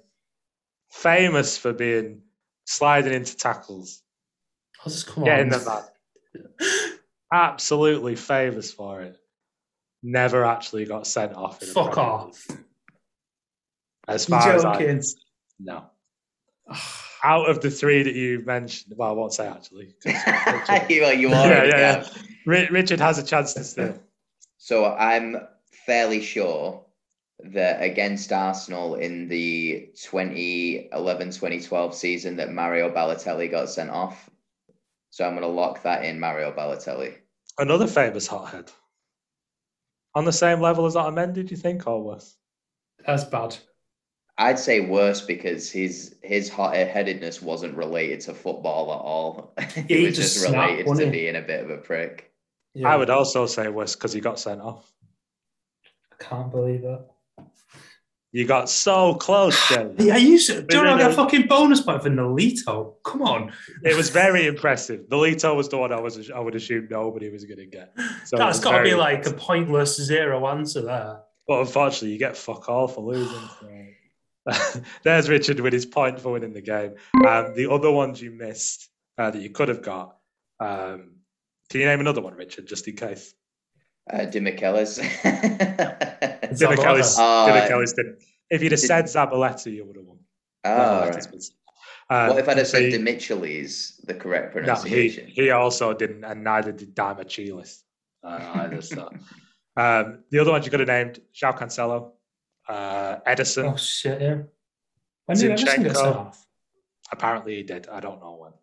Famous 0.97 1.57
for 1.57 1.73
being 1.73 2.21
sliding 2.65 3.13
into 3.13 3.35
tackles, 3.37 4.01
I'll 4.83 4.91
just 4.91 5.07
come 5.07 5.23
getting 5.23 5.53
on. 5.53 5.83
Absolutely 7.31 8.15
famous 8.15 8.71
for 8.71 9.01
it. 9.01 9.17
Never 10.03 10.45
actually 10.45 10.85
got 10.85 11.07
sent 11.07 11.33
off. 11.33 11.61
In 11.61 11.69
Fuck 11.69 11.97
off. 11.97 12.47
As 14.07 14.29
You're 14.29 14.39
far 14.39 14.53
as 14.53 14.65
I 14.65 15.01
no. 15.59 15.85
Out 17.23 17.49
of 17.49 17.61
the 17.61 17.71
three 17.71 18.03
that 18.03 18.13
you 18.13 18.43
mentioned, 18.45 18.93
well, 18.95 19.09
I 19.09 19.11
won't 19.13 19.33
say 19.33 19.47
actually. 19.47 19.95
Richard, 20.05 21.01
well, 21.01 21.13
you 21.13 21.29
Yeah, 21.29 21.63
yeah, 21.63 22.07
yeah. 22.45 22.67
Richard 22.69 22.99
has 22.99 23.17
a 23.17 23.23
chance 23.23 23.53
to 23.53 23.63
steal. 23.63 23.99
So 24.59 24.85
I'm 24.85 25.37
fairly 25.85 26.19
sure 26.21 26.83
that 27.39 27.81
against 27.83 28.31
Arsenal 28.31 28.95
in 28.95 29.27
the 29.27 29.89
2011-2012 29.95 31.93
season 31.93 32.37
that 32.37 32.51
Mario 32.51 32.89
Balotelli 32.89 33.49
got 33.51 33.69
sent 33.69 33.89
off. 33.89 34.29
So 35.11 35.23
I'm 35.25 35.31
going 35.31 35.41
to 35.43 35.47
lock 35.47 35.83
that 35.83 36.03
in 36.03 36.19
Mario 36.19 36.51
Balotelli. 36.51 37.13
Another 37.57 37.87
famous 37.87 38.27
hothead. 38.27 38.71
On 40.15 40.25
the 40.25 40.31
same 40.33 40.61
level 40.61 40.85
as 40.85 40.95
Otamendi, 40.95 41.45
do 41.45 41.51
you 41.51 41.57
think, 41.57 41.85
or 41.87 42.03
worse? 42.03 42.35
That's 43.05 43.23
bad. 43.23 43.55
I'd 44.39 44.59
say 44.59 44.81
worse 44.81 45.21
because 45.21 45.71
his 45.71 46.15
his 46.21 46.49
hot-headedness 46.49 47.41
wasn't 47.41 47.75
related 47.75 48.19
to 48.21 48.33
football 48.33 48.91
at 48.93 48.99
all. 48.99 49.53
it 49.57 49.85
he 49.87 50.05
was 50.05 50.15
just 50.15 50.35
just 50.35 50.45
related 50.51 50.85
wasn't 50.85 51.11
to 51.11 51.17
he? 51.17 51.23
being 51.23 51.35
a 51.35 51.41
bit 51.41 51.63
of 51.63 51.71
a 51.71 51.77
prick. 51.77 52.31
Yeah, 52.75 52.89
I 52.89 52.95
would 52.95 53.09
also 53.09 53.47
say 53.47 53.67
worse 53.67 53.95
because 53.95 54.13
he 54.13 54.19
got 54.19 54.39
sent 54.39 54.61
off. 54.61 54.91
I 56.11 56.23
can't 56.23 56.51
believe 56.51 56.83
it. 56.83 57.01
You 58.37 58.45
got 58.45 58.69
so 58.69 59.15
close, 59.15 59.57
James. 59.69 59.95
Yeah, 59.97 60.15
you 60.17 60.37
should. 60.37 60.67
Don't 60.67 60.85
I 60.85 60.95
get 60.95 61.09
a 61.09 61.13
fucking 61.15 61.47
bonus 61.47 61.81
point 61.81 62.03
for 62.03 62.11
Nolito? 62.11 62.93
Come 63.03 63.23
on. 63.23 63.51
It 63.83 63.97
was 63.97 64.11
very 64.11 64.45
impressive. 64.45 65.07
Nolito 65.09 65.55
was 65.55 65.69
the 65.69 65.79
one 65.79 65.91
I 65.91 65.99
was 65.99 66.29
I 66.29 66.39
would 66.39 66.53
assume 66.53 66.87
nobody 66.87 67.31
was 67.31 67.45
going 67.45 67.57
to 67.57 67.65
get. 67.65 67.95
So 68.25 68.37
That's 68.37 68.59
got 68.59 68.77
to 68.77 68.83
be 68.83 68.93
like 68.93 69.25
a 69.25 69.33
pointless 69.33 69.99
zero 69.99 70.45
answer 70.49 70.83
there. 70.83 71.21
But 71.47 71.61
unfortunately, 71.61 72.11
you 72.11 72.19
get 72.19 72.37
fuck 72.37 72.69
all 72.69 72.87
for 72.87 73.01
losing. 73.01 73.49
so. 74.45 74.81
There's 75.03 75.29
Richard 75.29 75.59
with 75.59 75.73
his 75.73 75.87
point 75.87 76.19
for 76.19 76.33
winning 76.33 76.53
the 76.53 76.61
game. 76.61 76.93
Um, 77.15 77.55
the 77.55 77.71
other 77.71 77.89
ones 77.89 78.21
you 78.21 78.29
missed 78.29 78.87
uh, 79.17 79.31
that 79.31 79.41
you 79.41 79.49
could 79.49 79.69
have 79.69 79.81
got. 79.81 80.15
Um, 80.59 81.15
can 81.71 81.81
you 81.81 81.87
name 81.87 82.01
another 82.01 82.21
one, 82.21 82.35
Richard, 82.35 82.67
just 82.67 82.87
in 82.87 82.97
case? 82.97 83.33
Uh, 84.09 84.19
Dimichelis. 84.25 84.99
Zabaleta. 85.71 86.49
Dimichelis, 86.51 87.17
Uh, 87.17 87.47
Dimichelis 87.47 87.95
didn't. 87.95 88.23
If 88.49 88.61
you'd 88.63 88.71
have 88.71 88.79
did- 88.81 88.87
said 88.87 89.05
Zabaleta, 89.05 89.71
you 89.71 89.85
would 89.85 89.97
have 89.97 90.05
won. 90.05 90.19
oh, 90.65 90.69
Zabaleta's 90.69 91.31
right. 91.31 91.53
Um, 92.09 92.29
What 92.29 92.39
if 92.39 92.47
I'd 92.49 92.57
have 92.57 92.67
said 92.67 92.83
he- 92.83 92.91
Dimichelis, 92.97 94.05
the 94.05 94.13
correct 94.13 94.55
No, 94.55 94.61
he, 94.61 94.65
pronunciation? 94.65 95.27
he 95.27 95.51
also 95.51 95.93
didn't, 95.93 96.23
and 96.23 96.43
neither 96.43 96.71
did 96.71 96.95
Dimachilis 96.95 97.81
uh, 98.23 98.51
either. 98.55 98.81
So, 98.81 99.09
um, 99.77 100.19
the 100.31 100.39
other 100.39 100.51
ones 100.51 100.63
you 100.65 100.71
could 100.71 100.79
have 100.79 100.87
named: 100.87 101.19
João 101.35 101.57
Cancelo, 101.57 102.11
uh, 102.69 103.17
Ederson. 103.27 103.73
Oh 103.73 103.75
shit! 103.75 104.21
Yeah. 104.21 104.37
When 105.25 105.37
did 105.37 105.51
Ederson 105.51 105.65
get 105.65 105.67
Zinchenko. 105.91 105.95
sent 105.95 106.15
off? 106.15 106.45
Apparently, 107.11 107.55
he 107.57 107.63
did. 107.63 107.89
I 107.89 107.99
don't 107.99 108.21
know 108.21 108.35
when. 108.39 108.53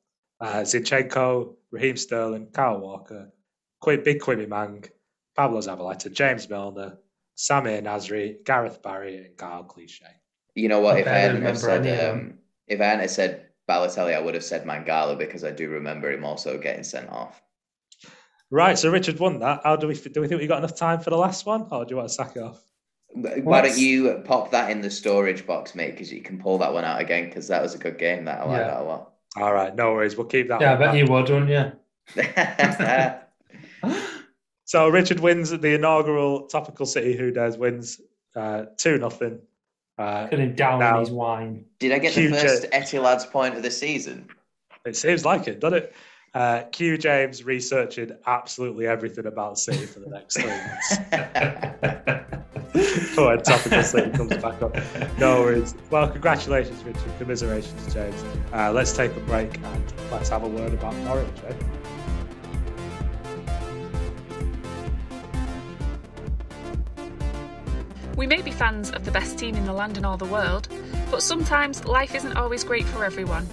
Uh, 0.41 0.63
Zinchenko, 0.63 1.55
Raheem 1.71 1.97
Sterling, 1.99 2.47
Kyle 2.53 2.79
Walker, 2.79 3.31
Qu- 3.81 3.99
Big 4.03 4.21
Quimmy 4.21 4.47
Mang, 4.49 4.85
Pablo 5.35 5.61
Zabaleta, 5.61 6.13
James 6.13 6.49
Milner, 6.49 6.99
Samir 7.37 7.83
Nasri, 7.83 8.45
Gareth 8.45 8.83
Barry, 8.83 9.17
and 9.19 9.37
Kyle 9.37 9.65
Cliche. 9.65 10.07
You 10.55 10.69
know 10.69 10.81
what? 10.81 10.97
I 10.97 11.01
If 11.01 11.07
I 11.09 11.11
hadn't 11.11 11.43
have 11.43 11.59
said, 11.59 11.87
of 11.87 12.17
um, 12.17 12.35
if 12.69 12.81
I 12.81 12.85
hadn't 12.85 13.09
said 13.09 13.49
Balotelli, 13.69 14.15
I 14.15 14.21
would 14.21 14.35
have 14.35 14.45
said 14.45 14.65
Mangala 14.65 15.19
because 15.19 15.43
I 15.43 15.51
do 15.51 15.69
remember 15.69 16.13
him 16.13 16.25
also 16.25 16.59
getting 16.59 16.85
sent 16.85 17.09
off. 17.09 17.43
Right, 18.51 18.79
so 18.79 18.91
Richard 18.91 19.19
won 19.19 19.41
that. 19.41 19.63
How 19.65 19.75
do 19.75 19.89
we 19.89 19.95
do? 19.95 20.21
We 20.21 20.29
think 20.29 20.41
we 20.41 20.47
got 20.47 20.59
enough 20.59 20.77
time 20.77 21.01
for 21.01 21.11
the 21.11 21.17
last 21.17 21.45
one, 21.47 21.67
or 21.73 21.85
do 21.85 21.91
you 21.91 21.97
want 21.97 22.09
to 22.09 22.15
sack 22.15 22.37
it 22.37 22.43
off? 22.43 22.63
Why 23.15 23.63
don't 23.63 23.79
you 23.79 24.23
pop 24.25 24.51
that 24.53 24.71
in 24.71 24.81
the 24.81 24.91
storage 24.91 25.47
box, 25.47 25.75
mate? 25.75 25.93
Because 25.93 26.13
you 26.13 26.21
can 26.21 26.39
pull 26.39 26.59
that 26.59 26.73
one 26.73 26.85
out 26.85 27.01
again. 27.01 27.25
Because 27.27 27.49
that 27.49 27.63
was 27.63 27.75
a 27.75 27.79
good 27.79 27.99
game. 27.99 28.25
That 28.27 28.41
I 28.43 28.45
like 28.45 28.59
Yeah. 28.61 28.67
that 28.69 28.81
a 28.81 28.85
lot. 28.85 29.13
All 29.37 29.53
right, 29.53 29.75
no 29.75 29.93
worries. 29.93 30.17
We'll 30.17 30.27
keep 30.27 30.49
that. 30.49 30.61
Yeah, 30.61 30.73
I 30.75 30.79
one. 30.79 30.89
bet 30.89 30.97
you 30.97 31.07
would, 31.13 31.29
wouldn't 31.29 31.51
you? 31.51 31.73
So 34.65 34.89
Richard 34.89 35.21
wins 35.21 35.51
the 35.51 35.75
inaugural 35.75 36.47
Topical 36.47 36.87
City 36.87 37.17
Who 37.17 37.31
Dares 37.31 37.57
wins 37.59 38.01
uh, 38.35 38.65
two 38.77 38.99
nothing. 38.99 39.41
Uh, 39.99 40.27
Put 40.27 40.41
him 40.41 40.55
down 40.55 40.81
Now- 40.81 41.01
his 41.01 41.11
wine. 41.11 41.67
Did 41.79 41.93
I 41.93 41.99
get 41.99 42.15
the 42.15 42.23
Huge, 42.23 42.35
first 42.35 42.67
Etilad's 42.73 43.27
point 43.27 43.57
of 43.57 43.63
the 43.63 43.71
season? 43.71 44.29
it 44.85 44.97
seems 44.97 45.25
like 45.25 45.47
it, 45.49 45.61
doesn't 45.61 45.79
it? 45.79 45.95
Uh, 46.35 46.63
Q 46.73 46.99
James 46.99 47.45
researching 47.45 48.11
absolutely 48.27 48.87
everything 48.89 49.27
about 49.27 49.57
City 49.59 49.87
for 49.87 50.01
the 50.01 50.09
next 50.11 50.37
three 50.41 50.51
months. 50.51 50.97
Go 53.15 53.29
ahead, 53.29 53.45
Topical 53.45 53.83
City 53.85 54.11
comes 54.11 54.37
back 54.39 54.61
up. 54.61 54.77
No 55.19 55.43
worries. 55.43 55.77
Well, 55.91 56.09
congratulations, 56.09 56.83
Richard. 56.83 57.03
Commiserations, 57.19 57.95
James. 57.95 58.25
Uh, 58.53 58.73
let's 58.73 58.93
take 58.93 59.15
a 59.17 59.21
break 59.21 59.57
and 59.59 59.93
let's 60.11 60.29
have 60.31 60.43
a 60.43 60.49
word 60.49 60.73
about 60.75 60.95
Norwich. 60.97 61.29
Eh? 61.47 61.53
We 68.17 68.29
may 68.29 68.43
be 68.43 68.53
fans 68.53 68.91
of 68.93 69.05
the 69.05 69.11
best 69.11 69.39
team 69.39 69.57
in 69.57 69.65
the 69.65 69.73
land 69.73 69.97
and 69.97 70.07
all 70.07 70.17
the 70.17 70.25
world, 70.25 70.69
but 71.11 71.23
sometimes 71.23 71.85
life 71.85 72.15
isn't 72.15 72.37
always 72.37 72.63
great 72.63 72.85
for 72.87 73.05
everyone. 73.05 73.49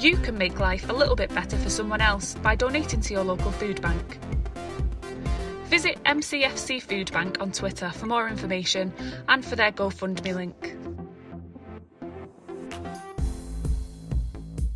You 0.00 0.16
can 0.16 0.36
make 0.36 0.58
life 0.58 0.88
a 0.90 0.92
little 0.92 1.14
bit 1.14 1.32
better 1.32 1.56
for 1.56 1.70
someone 1.70 2.00
else 2.00 2.34
by 2.34 2.56
donating 2.56 3.00
to 3.02 3.14
your 3.14 3.22
local 3.22 3.52
food 3.52 3.80
bank. 3.80 4.18
Visit 5.66 6.02
MCFC 6.04 6.82
Food 6.82 7.12
Bank 7.12 7.40
on 7.40 7.52
Twitter 7.52 7.90
for 7.90 8.06
more 8.06 8.28
information 8.28 8.92
and 9.28 9.44
for 9.44 9.54
their 9.54 9.70
GoFundMe 9.70 10.34
link. 10.34 10.76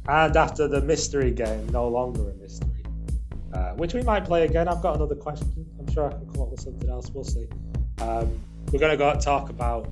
And 0.09 0.37
after 0.37 0.67
the 0.69 0.81
mystery 0.81 1.33
game, 1.33 1.69
no 1.69 1.89
longer 1.89 2.31
a 2.31 2.35
mystery, 2.35 2.85
uh, 3.53 3.73
which 3.73 3.95
we 3.95 4.03
might 4.03 4.25
play 4.25 4.45
again. 4.45 4.69
I've 4.69 4.81
got 4.81 4.97
another 4.97 5.17
question. 5.17 5.67
I'm 5.79 5.93
sure 5.93 6.07
I 6.07 6.13
can 6.13 6.33
come 6.33 6.43
up 6.43 6.51
with 6.51 6.61
something 6.61 6.89
else. 6.89 7.11
We'll 7.11 7.25
see. 7.25 7.47
Um, 8.01 8.41
we're 8.73 8.79
going 8.79 8.93
to 8.93 8.97
go 8.97 9.11
and 9.11 9.21
talk 9.21 9.51
about 9.51 9.91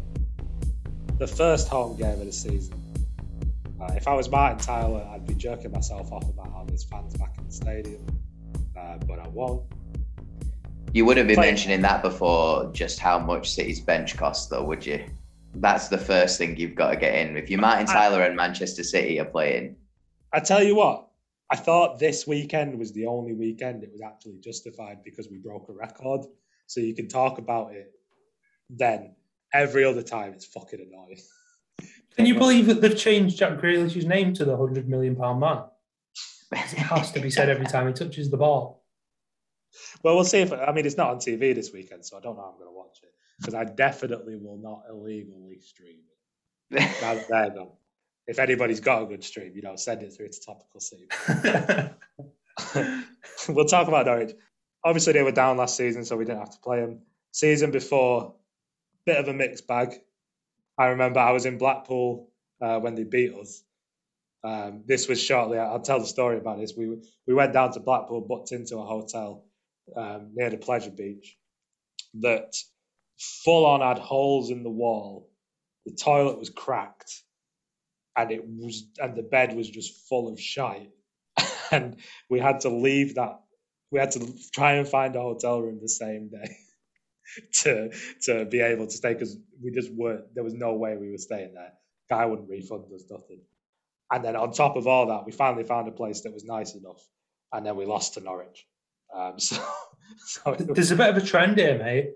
the 1.19 1.27
first 1.27 1.69
home 1.69 1.97
game 1.97 2.21
of 2.21 2.27
the 2.27 2.33
season. 2.33 2.81
Uh, 3.81 3.93
if 3.95 4.07
I 4.07 4.15
was 4.15 4.29
Martin 4.29 4.59
Tyler, 4.59 5.07
I'd 5.13 5.27
be 5.27 5.35
jerking 5.35 5.73
myself 5.73 6.13
off 6.13 6.29
about 6.29 6.53
how 6.53 6.65
there's 6.67 6.85
fans 6.85 7.15
back 7.15 7.37
in 7.39 7.47
the 7.47 7.53
stadium, 7.53 8.07
uh, 8.79 8.99
but 9.07 9.19
I 9.19 9.29
won't. 9.29 9.63
You 10.93 11.05
wouldn't 11.05 11.29
be 11.29 11.35
Play- 11.35 11.47
mentioning 11.47 11.81
that 11.83 12.03
before 12.03 12.71
just 12.73 12.99
how 12.99 13.19
much 13.19 13.51
City's 13.51 13.81
bench 13.81 14.17
costs, 14.17 14.47
though, 14.47 14.65
would 14.65 14.87
you? 14.87 15.05
That's 15.57 15.89
the 15.89 15.99
first 15.99 16.39
thing 16.39 16.57
you've 16.57 16.75
got 16.75 16.91
to 16.91 16.97
get 16.97 17.15
in. 17.15 17.37
If 17.37 17.51
you're 17.51 17.61
Martin 17.61 17.87
Tyler 17.87 18.23
and 18.23 18.37
Manchester 18.37 18.85
City 18.85 19.19
are 19.19 19.25
playing, 19.25 19.77
I 20.33 20.41
tell 20.41 20.63
you 20.63 20.77
what, 20.77 21.09
I 21.51 21.57
thought 21.57 21.99
this 21.99 22.27
weekend 22.27 22.79
was 22.79 22.93
the 22.93 23.07
only 23.07 23.33
weekend 23.33 23.83
it 23.83 23.91
was 23.91 24.03
actually 24.03 24.39
justified 24.39 25.03
because 25.03 25.29
we 25.31 25.39
broke 25.39 25.69
a 25.69 25.73
record. 25.73 26.23
So 26.67 26.81
you 26.81 26.95
can 26.95 27.09
talk 27.09 27.39
about 27.39 27.73
it 27.73 27.96
then. 28.71 29.15
Every 29.53 29.85
other 29.85 30.03
time, 30.03 30.33
it's 30.33 30.45
fucking 30.45 30.81
annoying. 30.81 31.19
Can 32.17 32.27
you 32.27 32.35
believe 32.35 32.67
that 32.67 32.81
they've 32.81 32.97
changed 32.97 33.39
Jack 33.39 33.59
Grealish's 33.59 34.07
name 34.07 34.33
to 34.35 34.45
the 34.45 34.57
hundred 34.57 34.89
million 34.89 35.17
pound 35.17 35.41
man? 35.41 35.65
It 36.53 36.59
has 36.59 37.13
to 37.13 37.21
be 37.21 37.31
said 37.31 37.49
every 37.49 37.67
time 37.67 37.87
he 37.87 37.93
touches 37.93 38.31
the 38.31 38.37
ball. 38.37 38.85
Well, 40.03 40.15
we'll 40.15 40.25
see 40.25 40.39
if 40.39 40.53
I 40.53 40.73
mean 40.73 40.87
it's 40.87 40.97
not 40.97 41.11
on 41.11 41.19
TV 41.19 41.55
this 41.55 41.73
weekend, 41.73 42.05
so 42.05 42.17
I 42.17 42.21
don't 42.21 42.37
know 42.37 42.43
how 42.43 42.49
I'm 42.51 42.59
going 42.59 42.69
to 42.69 42.77
watch 42.77 43.01
it 43.03 43.11
because 43.39 43.55
I 43.55 43.65
definitely 43.65 44.37
will 44.37 44.59
not 44.59 44.83
illegally 44.89 45.61
stream 45.61 45.99
it. 46.71 47.03
now 47.03 47.15
they're 47.29 47.51
done. 47.51 47.69
If 48.27 48.39
anybody's 48.39 48.81
got 48.81 49.03
a 49.03 49.07
good 49.07 49.23
stream, 49.23 49.53
you 49.55 49.63
know, 49.63 49.77
send 49.77 50.03
it 50.03 50.13
through 50.13 50.29
to 50.29 50.41
Topical 50.41 50.81
Scene. 50.81 51.07
we'll 53.55 53.67
talk 53.67 53.87
about 53.89 54.07
Norwich. 54.07 54.33
Obviously, 54.85 55.13
they 55.13 55.23
were 55.23 55.33
down 55.33 55.59
last 55.59 55.77
season, 55.77 56.05
so 56.05 56.17
we 56.17 56.25
didn't 56.25 56.41
have 56.41 56.51
to 56.51 56.61
play 56.61 56.81
them. 56.81 57.01
Season 57.33 57.71
before, 57.71 58.35
bit 59.07 59.19
of 59.19 59.29
a 59.29 59.35
mixed 59.35 59.69
bag. 59.69 59.95
I 60.79 60.87
remember 60.89 61.21
I 61.21 61.33
was 61.33 61.47
in 61.47 61.59
Blackpool 61.59 62.31
uh, 62.63 62.81
when 62.81 62.95
they 62.95 63.05
beat 63.05 63.35
us. 63.35 63.63
Um, 64.45 64.85
this 64.87 65.09
was 65.09 65.23
shortly. 65.23 65.59
I'll 65.59 65.81
tell 65.81 66.01
the 66.01 66.07
story 66.07 66.39
about 66.39 66.59
this. 66.59 66.75
We 66.77 66.97
we 67.27 67.35
went 67.35 67.53
down 67.53 67.73
to 67.73 67.81
Blackpool, 67.81 68.23
booked 68.23 68.53
into 68.53 68.79
a 68.79 68.87
hotel 68.87 69.45
um, 69.97 70.33
near 70.35 70.51
the 70.51 70.59
pleasure 70.59 70.91
beach 70.91 71.37
that 72.21 72.55
full 73.19 73.67
on 73.67 73.81
had 73.83 73.99
holes 73.99 74.51
in 74.51 74.63
the 74.63 74.71
wall. 74.71 75.31
The 75.87 75.95
toilet 75.97 76.39
was 76.39 76.51
cracked, 76.51 77.23
and 78.17 78.33
it 78.33 78.45
was 78.47 78.89
and 78.99 79.17
the 79.17 79.23
bed 79.23 79.57
was 79.57 79.69
just 79.71 80.09
full 80.09 80.33
of 80.33 80.41
shite. 80.41 80.91
and 81.73 81.97
we 82.31 82.41
had 82.41 82.61
to 82.61 82.71
leave 82.71 83.17
that. 83.17 83.41
We 83.93 84.01
had 84.01 84.13
to 84.13 84.35
try 84.55 84.75
and 84.75 84.89
find 84.89 85.17
a 85.17 85.21
hotel 85.21 85.61
room 85.63 85.79
the 85.83 85.89
same 85.89 86.29
day 86.31 86.57
to 87.63 87.91
to 88.23 88.45
be 88.47 88.61
able 88.61 88.87
to 88.87 88.93
stay 88.93 89.13
because 89.13 89.37
we 89.63 89.71
just 89.71 89.93
weren't. 89.93 90.35
There 90.35 90.45
was 90.45 90.55
no 90.55 90.75
way 90.75 90.97
we 90.97 91.11
were 91.11 91.19
staying 91.19 91.55
there. 91.55 91.73
Guy 92.09 92.27
wouldn't 92.27 92.49
refund 92.49 92.85
us 92.95 93.05
nothing. 93.11 93.41
And 94.11 94.25
then 94.25 94.37
on 94.37 94.53
top 94.53 94.77
of 94.77 94.87
all 94.87 95.07
that, 95.07 95.27
we 95.27 95.33
finally 95.33 95.65
found 95.65 95.89
a 95.89 95.93
place 95.93 96.23
that 96.23 96.33
was 96.33 96.45
nice 96.45 96.75
enough, 96.75 97.03
and 97.53 97.67
then 97.67 97.77
we 97.77 97.87
lost 97.87 98.15
to 98.15 98.21
Norwich. 98.21 98.67
Um, 99.15 99.35
so, 99.39 99.61
so 100.19 100.55
there's 100.55 100.91
a 100.91 100.97
bit 100.97 101.09
of 101.09 101.17
a 101.17 101.27
trend 101.27 101.59
here, 101.59 101.79
mate. 101.79 102.13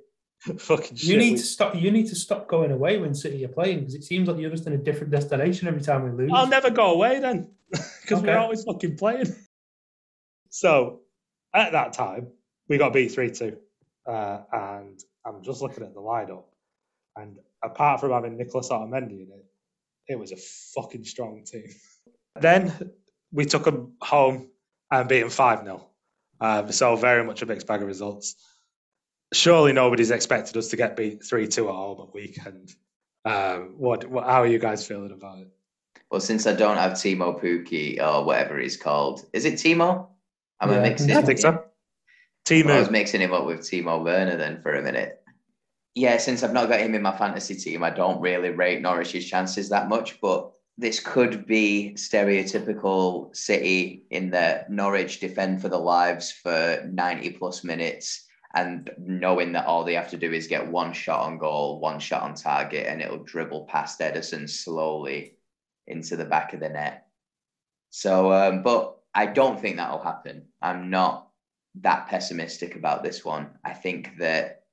Fucking 0.59 0.97
you 1.01 1.19
need 1.19 1.33
we... 1.33 1.37
to 1.39 1.43
stop. 1.43 1.75
You 1.75 1.91
need 1.91 2.09
to 2.09 2.17
stop 2.17 2.49
going 2.49 2.71
away 2.71 2.99
when 2.99 3.15
City 3.15 3.45
are 3.45 3.49
playing 3.49 3.81
because 3.81 3.95
it 3.95 4.05
seems 4.05 4.29
like 4.29 4.39
you're 4.39 4.51
just 4.51 4.67
in 4.67 4.73
a 4.73 4.79
different 4.79 5.11
destination 5.11 5.69
every 5.69 5.83
time 5.83 6.05
we 6.05 6.11
lose. 6.11 6.31
I'll 6.33 6.47
never 6.47 6.71
go 6.71 6.95
away 6.95 7.19
then 7.19 7.51
because 7.71 8.23
okay. 8.23 8.33
we're 8.33 8.39
always 8.39 8.65
fucking 8.65 8.97
playing. 8.97 9.35
So 10.49 11.01
at 11.55 11.73
that 11.73 11.93
time, 11.93 12.29
we 12.69 12.79
got 12.79 12.93
beat 12.93 13.13
three 13.13 13.31
two, 13.31 13.59
uh, 14.07 14.41
and 14.53 14.99
I'm 15.25 15.43
just 15.43 15.63
looking 15.63 15.85
at 15.85 15.95
the 15.95 16.01
lineup, 16.01 16.45
and 17.17 17.37
apart 17.63 18.01
from 18.01 18.13
having 18.13 18.37
Nicholas 18.37 18.71
Otamendi 18.71 19.27
in 19.27 19.29
it, 19.33 19.47
it 20.09 20.19
was 20.19 20.33
a 20.33 20.37
fucking 20.37 21.05
strong 21.05 21.45
team. 21.45 21.69
Then 22.41 22.93
we 23.33 23.45
took 23.45 23.65
them 23.65 23.95
home 24.01 24.51
and 24.91 25.09
beat 25.09 25.21
them 25.21 25.31
five 25.31 25.65
0 25.65 25.85
um, 26.41 26.73
so 26.73 26.97
very 26.97 27.25
much 27.25 27.43
a 27.43 27.47
mixed 27.47 27.67
bag 27.67 27.83
of 27.83 27.89
results. 27.89 28.37
Surely 29.33 29.73
nobody's 29.73 30.11
expected 30.11 30.57
us 30.57 30.69
to 30.69 30.77
get 30.77 30.97
beat 30.97 31.25
three 31.25 31.47
two 31.47 31.69
at 31.69 31.75
home 31.75 32.01
at 32.01 32.15
weekend. 32.15 32.75
Um, 33.25 33.75
what, 33.79 34.09
what? 34.09 34.25
How 34.25 34.43
are 34.43 34.47
you 34.47 34.59
guys 34.59 34.87
feeling 34.87 35.13
about 35.13 35.39
it? 35.39 35.49
Well, 36.11 36.21
since 36.21 36.47
I 36.47 36.55
don't 36.55 36.77
have 36.77 36.93
Timo 36.93 37.41
Pukki 37.41 38.01
or 38.01 38.25
whatever 38.25 38.59
he's 38.59 38.77
called, 38.77 39.25
is 39.33 39.45
it 39.45 39.55
Timo? 39.55 40.09
I'm 40.59 40.71
yeah, 40.71 40.79
I 40.79 40.81
mixing? 40.81 41.13
I 41.13 41.23
think 41.23 41.39
so. 41.39 41.65
Timo. 42.51 42.73
I 42.73 42.81
was 42.81 42.91
mixing 42.91 43.21
him 43.21 43.33
up 43.33 43.47
with 43.47 43.61
Timo 43.61 44.03
Werner 44.03 44.37
then 44.37 44.61
for 44.61 44.75
a 44.75 44.83
minute. 44.83 45.23
Yeah, 45.95 46.17
since 46.19 46.43
I've 46.43 46.53
not 46.53 46.69
got 46.69 46.81
him 46.81 46.95
in 46.95 47.03
my 47.03 47.17
fantasy 47.17 47.55
team, 47.55 47.83
I 47.85 47.91
don't 47.91 48.21
really 48.21 48.51
rate 48.51 48.83
Norwich's 48.83 49.29
chances 49.29 49.69
that 49.69 49.89
much. 49.89 50.21
But 50.21 50.51
this 50.77 50.99
could 50.99 51.47
be 51.47 51.93
stereotypical 51.97 53.35
City 53.37 54.05
in 54.11 54.31
that 54.31 54.71
Norwich 54.71 55.21
defend 55.21 55.61
for 55.61 55.69
the 55.69 55.79
lives 55.79 56.33
for 56.33 56.89
90 56.91 57.31
plus 57.33 57.63
minutes 57.63 58.27
and 58.55 58.91
knowing 58.99 59.53
that 59.53 59.67
all 59.67 59.85
they 59.85 59.95
have 59.95 60.11
to 60.11 60.17
do 60.17 60.33
is 60.33 60.49
get 60.49 60.67
one 60.67 60.93
shot 60.93 61.21
on 61.21 61.39
goal, 61.39 61.79
one 61.79 62.01
shot 62.01 62.23
on 62.23 62.35
target, 62.35 62.87
and 62.87 63.01
it'll 63.01 63.23
dribble 63.23 63.67
past 63.67 64.01
Ederson 64.01 64.49
slowly 64.49 65.37
into 65.87 66.17
the 66.17 66.25
back 66.25 66.53
of 66.53 66.61
the 66.61 66.69
net. 66.69 67.07
So, 67.91 68.33
um, 68.33 68.63
but 68.63 68.99
I 69.15 69.27
don't 69.27 69.61
think 69.61 69.77
that'll 69.77 70.03
happen. 70.03 70.47
I'm 70.61 70.91
not 70.91 71.30
that 71.77 72.09
pessimistic 72.09 72.77
about 72.77 73.03
this 73.03 73.25
one. 73.25 73.51
I 73.65 73.73
think 73.73 74.19
that 74.19 74.65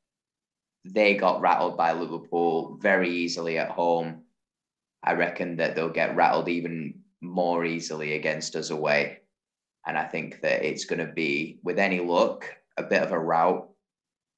they 0.86 1.16
got 1.16 1.41
rattled 1.41 1.78
by 1.78 1.93
Liverpool 1.93 2.78
very 2.82 3.10
easily 3.10 3.58
at 3.58 3.70
home. 3.70 4.24
I 5.04 5.14
reckon 5.14 5.58
that 5.58 5.76
they'll 5.76 5.89
get 5.89 6.16
rattled 6.16 6.50
even 6.50 7.02
more 7.22 7.66
easily 7.66 8.14
against 8.14 8.56
us 8.56 8.70
away. 8.70 9.20
And 9.86 9.98
I 9.98 10.04
think 10.06 10.41
that 10.41 10.66
it's 10.66 10.86
going 10.86 11.06
to 11.06 11.14
be, 11.14 11.60
with 11.64 11.80
any 11.80 12.00
luck, 12.00 12.45
a 12.78 12.84
bit 12.84 13.02
of 13.02 13.12
a 13.12 13.20
rout 13.20 13.70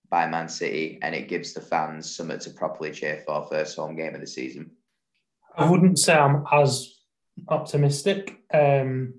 by 0.10 0.28
Man 0.28 0.50
City, 0.50 1.00
and 1.02 1.16
it 1.16 1.28
gives 1.28 1.54
the 1.54 1.62
fans 1.62 2.16
something 2.16 2.40
to 2.40 2.50
properly 2.52 2.92
cheer 2.92 3.24
for 3.26 3.48
first 3.48 3.76
home 3.76 3.96
game 3.96 4.16
of 4.16 4.22
the 4.22 4.28
season. 4.28 4.72
I 5.56 5.70
wouldn't 5.70 6.00
say 6.00 6.14
I'm 6.14 6.46
as 6.52 6.96
optimistic. 7.48 8.40
Um, 8.54 9.16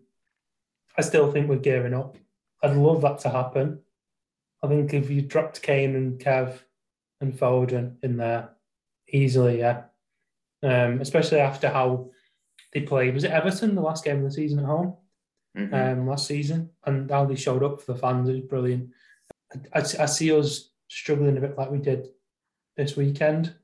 I 0.96 1.02
still 1.02 1.30
think 1.30 1.48
we're 1.48 1.56
gearing 1.56 1.94
up. 1.94 2.16
I'd 2.62 2.76
love 2.76 3.02
that 3.02 3.20
to 3.20 3.30
happen. 3.30 3.80
I 4.62 4.68
think 4.68 4.92
if 4.92 5.10
you 5.10 5.22
dropped 5.22 5.62
Kane 5.62 5.96
and 5.96 6.18
Kev 6.18 6.58
and 7.20 7.32
Foden 7.32 7.96
in 8.02 8.16
there 8.16 8.50
easily, 9.08 9.60
yeah, 9.60 9.84
um, 10.62 11.00
especially 11.00 11.40
after 11.40 11.68
how 11.68 12.10
they 12.72 12.82
played. 12.82 13.14
Was 13.14 13.24
it 13.24 13.30
Everton 13.30 13.74
the 13.74 13.80
last 13.80 14.04
game 14.04 14.18
of 14.18 14.24
the 14.24 14.30
season 14.30 14.60
at 14.60 14.66
home 14.66 14.96
mm-hmm. 15.56 15.74
um, 15.74 16.06
last 16.06 16.26
season, 16.26 16.70
and 16.84 17.10
how 17.10 17.24
they 17.24 17.36
showed 17.36 17.62
up 17.62 17.80
for 17.80 17.92
the 17.92 17.98
fans 17.98 18.28
is 18.28 18.40
brilliant. 18.40 18.90
I, 19.52 19.78
I, 19.78 19.80
I, 19.80 20.06
see 20.06 20.32
us 20.32 20.70
struggling 20.88 21.36
a 21.36 21.40
bit 21.40 21.56
like 21.56 21.70
we 21.70 21.78
did 21.78 22.08
this 22.76 22.96
weekend. 22.96 23.54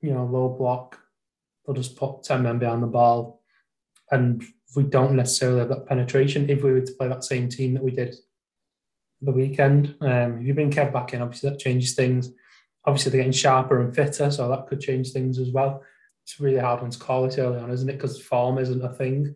You 0.00 0.14
know, 0.14 0.24
low 0.24 0.48
block. 0.48 0.98
They'll 1.66 1.74
just 1.74 1.96
put 1.96 2.24
ten 2.24 2.42
men 2.42 2.58
behind 2.58 2.82
the 2.82 2.88
ball, 2.88 3.42
and 4.10 4.42
we 4.76 4.84
don't 4.84 5.14
necessarily 5.14 5.60
have 5.60 5.68
that 5.68 5.86
penetration. 5.86 6.50
If 6.50 6.62
we 6.62 6.72
were 6.72 6.80
to 6.80 6.92
play 6.92 7.08
that 7.08 7.24
same 7.24 7.48
team 7.48 7.74
that 7.74 7.84
we 7.84 7.90
did 7.90 8.14
the 9.22 9.32
weekend, 9.32 9.94
um, 10.00 10.38
if 10.40 10.46
you 10.46 10.54
bring 10.54 10.70
Kev 10.70 10.92
back 10.92 11.14
in, 11.14 11.22
obviously 11.22 11.50
that 11.50 11.58
changes 11.58 11.94
things. 11.94 12.30
Obviously, 12.84 13.10
they're 13.10 13.20
getting 13.20 13.32
sharper 13.32 13.80
and 13.80 13.94
fitter, 13.94 14.30
so 14.30 14.48
that 14.48 14.66
could 14.66 14.80
change 14.80 15.12
things 15.12 15.38
as 15.38 15.50
well 15.50 15.82
it's 16.24 16.40
really 16.40 16.58
hard 16.58 16.80
one 16.80 16.90
to 16.90 16.98
call 16.98 17.26
it 17.26 17.38
early 17.38 17.58
on, 17.58 17.70
isn't 17.70 17.88
it? 17.88 17.92
Because 17.92 18.20
form 18.20 18.58
isn't 18.58 18.82
a 18.82 18.88
thing. 18.88 19.34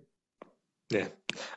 Yeah, 0.90 1.08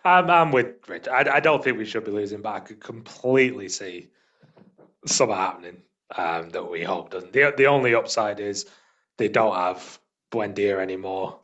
I'm, 0.03 0.29
I'm 0.29 0.51
with 0.51 0.87
Rich. 0.87 1.07
I, 1.07 1.35
I 1.35 1.39
don't 1.39 1.63
think 1.63 1.77
we 1.77 1.85
should 1.85 2.03
be 2.03 2.11
losing, 2.11 2.41
but 2.41 2.53
I 2.53 2.59
could 2.59 2.81
completely 2.81 3.69
see 3.69 4.09
something 5.07 5.37
happening 5.37 5.83
um, 6.17 6.49
that 6.49 6.69
we 6.69 6.83
hope 6.83 7.11
doesn't. 7.11 7.31
The, 7.31 7.53
the 7.55 7.67
only 7.67 7.95
upside 7.95 8.41
is 8.41 8.65
they 9.17 9.29
don't 9.29 9.55
have 9.55 9.99
Buendia 10.33 10.79
anymore, 10.79 11.39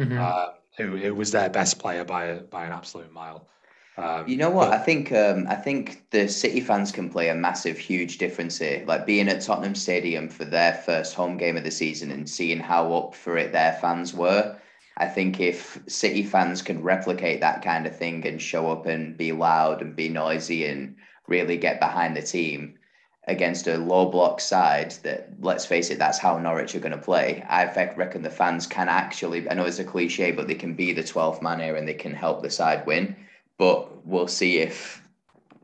mm-hmm. 0.00 0.16
uh, 0.16 0.50
who, 0.76 0.96
who 0.96 1.14
was 1.14 1.30
their 1.30 1.48
best 1.48 1.78
player 1.78 2.04
by 2.04 2.24
a, 2.26 2.40
by 2.40 2.64
an 2.64 2.72
absolute 2.72 3.12
mile. 3.12 3.48
Um, 3.96 4.26
you 4.26 4.36
know 4.36 4.50
what? 4.50 4.70
But... 4.70 4.80
I 4.80 4.82
think 4.82 5.12
um, 5.12 5.46
I 5.48 5.54
think 5.54 6.10
the 6.10 6.28
City 6.28 6.60
fans 6.60 6.90
can 6.90 7.10
play 7.10 7.28
a 7.28 7.34
massive, 7.34 7.78
huge 7.78 8.18
difference 8.18 8.58
here. 8.58 8.84
Like 8.86 9.06
being 9.06 9.28
at 9.28 9.40
Tottenham 9.40 9.74
Stadium 9.74 10.28
for 10.28 10.44
their 10.44 10.74
first 10.74 11.14
home 11.14 11.36
game 11.36 11.56
of 11.56 11.64
the 11.64 11.70
season 11.70 12.10
and 12.10 12.28
seeing 12.28 12.58
how 12.58 12.92
up 12.94 13.14
for 13.14 13.38
it 13.38 13.52
their 13.52 13.74
fans 13.80 14.12
were. 14.12 14.56
I 14.96 15.06
think 15.06 15.40
if 15.40 15.80
City 15.88 16.22
fans 16.22 16.62
can 16.62 16.82
replicate 16.82 17.40
that 17.40 17.62
kind 17.62 17.86
of 17.86 17.96
thing 17.96 18.26
and 18.26 18.40
show 18.40 18.70
up 18.70 18.86
and 18.86 19.16
be 19.16 19.32
loud 19.32 19.82
and 19.82 19.96
be 19.96 20.08
noisy 20.08 20.66
and 20.66 20.96
really 21.26 21.56
get 21.56 21.80
behind 21.80 22.16
the 22.16 22.22
team 22.22 22.78
against 23.26 23.66
a 23.66 23.78
low 23.78 24.10
block 24.10 24.40
side, 24.40 24.92
that 25.02 25.28
let's 25.40 25.64
face 25.64 25.90
it, 25.90 25.98
that's 25.98 26.18
how 26.18 26.38
Norwich 26.38 26.74
are 26.74 26.80
going 26.80 26.92
to 26.92 26.98
play. 26.98 27.42
I 27.48 27.64
reckon 27.96 28.22
the 28.22 28.30
fans 28.30 28.66
can 28.66 28.88
actually, 28.88 29.48
I 29.48 29.54
know 29.54 29.64
it's 29.64 29.78
a 29.78 29.84
cliche, 29.84 30.30
but 30.30 30.46
they 30.46 30.54
can 30.54 30.74
be 30.74 30.92
the 30.92 31.02
12th 31.02 31.40
man 31.40 31.60
here 31.60 31.76
and 31.76 31.88
they 31.88 31.94
can 31.94 32.12
help 32.12 32.42
the 32.42 32.50
side 32.50 32.86
win 32.86 33.16
but 33.58 34.04
we'll 34.06 34.28
see 34.28 34.58
if 34.58 35.02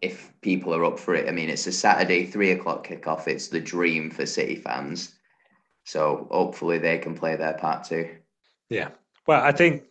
if 0.03 0.33
people 0.41 0.75
are 0.75 0.85
up 0.85 0.99
for 0.99 1.15
it. 1.15 1.29
I 1.29 1.33
mean, 1.33 1.51
it's 1.51 1.67
a 1.67 1.73
Saturday 1.73 2.25
three 2.27 2.53
o'clock 2.53 2.87
kickoff. 2.87 3.29
It's 3.29 3.49
the 3.49 3.61
dream 3.61 4.11
for 4.11 4.25
City 4.25 4.57
fans. 4.57 5.15
So 5.85 6.29
hopefully 6.31 6.79
they 6.79 6.99
can 6.99 7.15
play 7.15 7.37
their 7.37 7.55
part 7.55 7.85
too. 7.85 8.09
Yeah. 8.69 8.91
Well, 9.27 9.43
I 9.43 9.53
think 9.53 9.85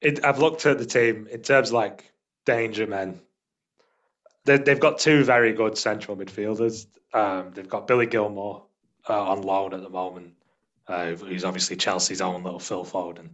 it, 0.00 0.24
I've 0.24 0.38
looked 0.38 0.64
at 0.64 0.78
the 0.78 0.86
team 0.86 1.28
in 1.30 1.42
terms 1.42 1.72
like 1.72 2.10
danger 2.46 2.86
men. 2.86 3.20
They, 4.44 4.58
they've 4.58 4.80
got 4.80 4.98
two 4.98 5.24
very 5.24 5.52
good 5.52 5.78
central 5.78 6.16
midfielders. 6.16 6.86
Um, 7.12 7.52
they've 7.54 7.68
got 7.68 7.86
Billy 7.86 8.06
Gilmour 8.06 8.62
uh, 9.08 9.30
on 9.30 9.42
loan 9.42 9.74
at 9.74 9.82
the 9.82 9.88
moment, 9.88 10.34
uh, 10.88 11.12
who's 11.12 11.44
obviously 11.44 11.76
Chelsea's 11.76 12.20
own 12.20 12.42
little 12.42 12.58
Phil 12.58 12.84
Foden. 12.84 13.30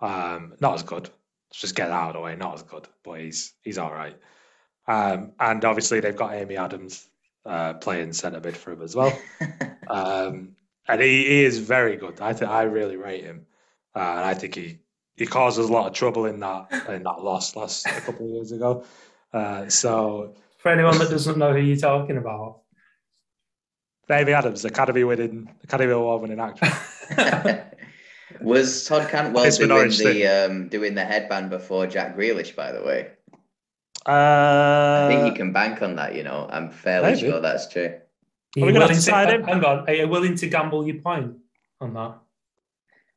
Um, 0.00 0.54
not 0.60 0.74
as 0.74 0.82
good. 0.82 1.08
Let's 1.48 1.60
just 1.60 1.76
get 1.76 1.88
that 1.88 1.94
out 1.94 2.08
of 2.10 2.14
the 2.14 2.20
way. 2.20 2.36
Not 2.36 2.54
as 2.54 2.62
good, 2.62 2.88
but 3.04 3.20
he's 3.20 3.54
he's 3.62 3.78
all 3.78 3.92
right. 3.92 4.16
Um, 4.88 5.32
and 5.40 5.64
obviously 5.64 6.00
they've 6.00 6.16
got 6.16 6.34
Amy 6.34 6.56
Adams 6.56 7.08
uh, 7.44 7.74
playing 7.74 8.12
centre 8.12 8.40
mid 8.40 8.56
for 8.56 8.72
him 8.72 8.82
as 8.82 8.94
well. 8.94 9.16
um, 9.88 10.56
and 10.88 11.00
he, 11.00 11.24
he 11.24 11.44
is 11.44 11.58
very 11.58 11.96
good. 11.96 12.20
I 12.20 12.32
think 12.32 12.50
I 12.50 12.62
really 12.64 12.96
rate 12.96 13.24
him, 13.24 13.46
uh, 13.94 13.98
and 13.98 14.20
I 14.20 14.34
think 14.34 14.54
he 14.54 14.78
he 15.16 15.26
causes 15.26 15.68
a 15.68 15.72
lot 15.72 15.86
of 15.86 15.94
trouble 15.94 16.26
in 16.26 16.40
that 16.40 16.70
in 16.88 17.02
that 17.04 17.22
loss 17.22 17.56
last 17.56 17.86
a 17.86 18.00
couple 18.00 18.26
of 18.26 18.32
years 18.32 18.52
ago. 18.52 18.84
Uh, 19.36 19.68
so 19.68 20.34
For 20.58 20.70
anyone 20.70 20.98
that 20.98 21.10
doesn't 21.10 21.36
know 21.38 21.52
who 21.52 21.58
you're 21.60 21.76
talking 21.76 22.16
about, 22.16 22.60
Amy 24.10 24.32
Adams, 24.32 24.64
Academy 24.64 25.04
winning 25.04 25.50
Academy 25.64 25.92
Award 25.92 26.22
winning 26.22 26.40
actress. 26.40 26.74
Was 28.40 28.86
Todd 28.86 29.08
Cantwell 29.08 29.44
It's 29.44 29.58
doing 29.58 29.68
Norwich 29.68 29.98
the 29.98 30.26
um, 30.26 30.68
doing 30.68 30.94
the 30.94 31.04
headband 31.04 31.50
before 31.50 31.86
Jack 31.86 32.16
Grealish? 32.16 32.54
By 32.56 32.72
the 32.72 32.82
way, 32.82 33.10
Uh, 34.06 35.04
I 35.04 35.08
think 35.10 35.26
you 35.26 35.32
can 35.36 35.52
bank 35.52 35.82
on 35.82 35.96
that. 35.96 36.14
You 36.14 36.22
know, 36.22 36.46
I'm 36.50 36.70
fairly 36.70 37.12
maybe. 37.12 37.28
sure 37.28 37.40
that's 37.40 37.66
true. 37.68 37.86
are 37.86 38.00
we 38.56 38.62
you 38.62 38.72
gonna 38.72 38.80
have 38.80 38.88
willing 38.90 38.94
to 38.96 39.02
sign 39.02 39.28
him? 39.34 39.42
Hang 39.44 39.64
on, 39.64 39.88
are 39.88 39.94
you 39.94 40.08
willing 40.08 40.36
to 40.36 40.46
gamble 40.48 40.86
your 40.86 41.00
point 41.02 41.36
on 41.80 41.94
that? 41.94 42.14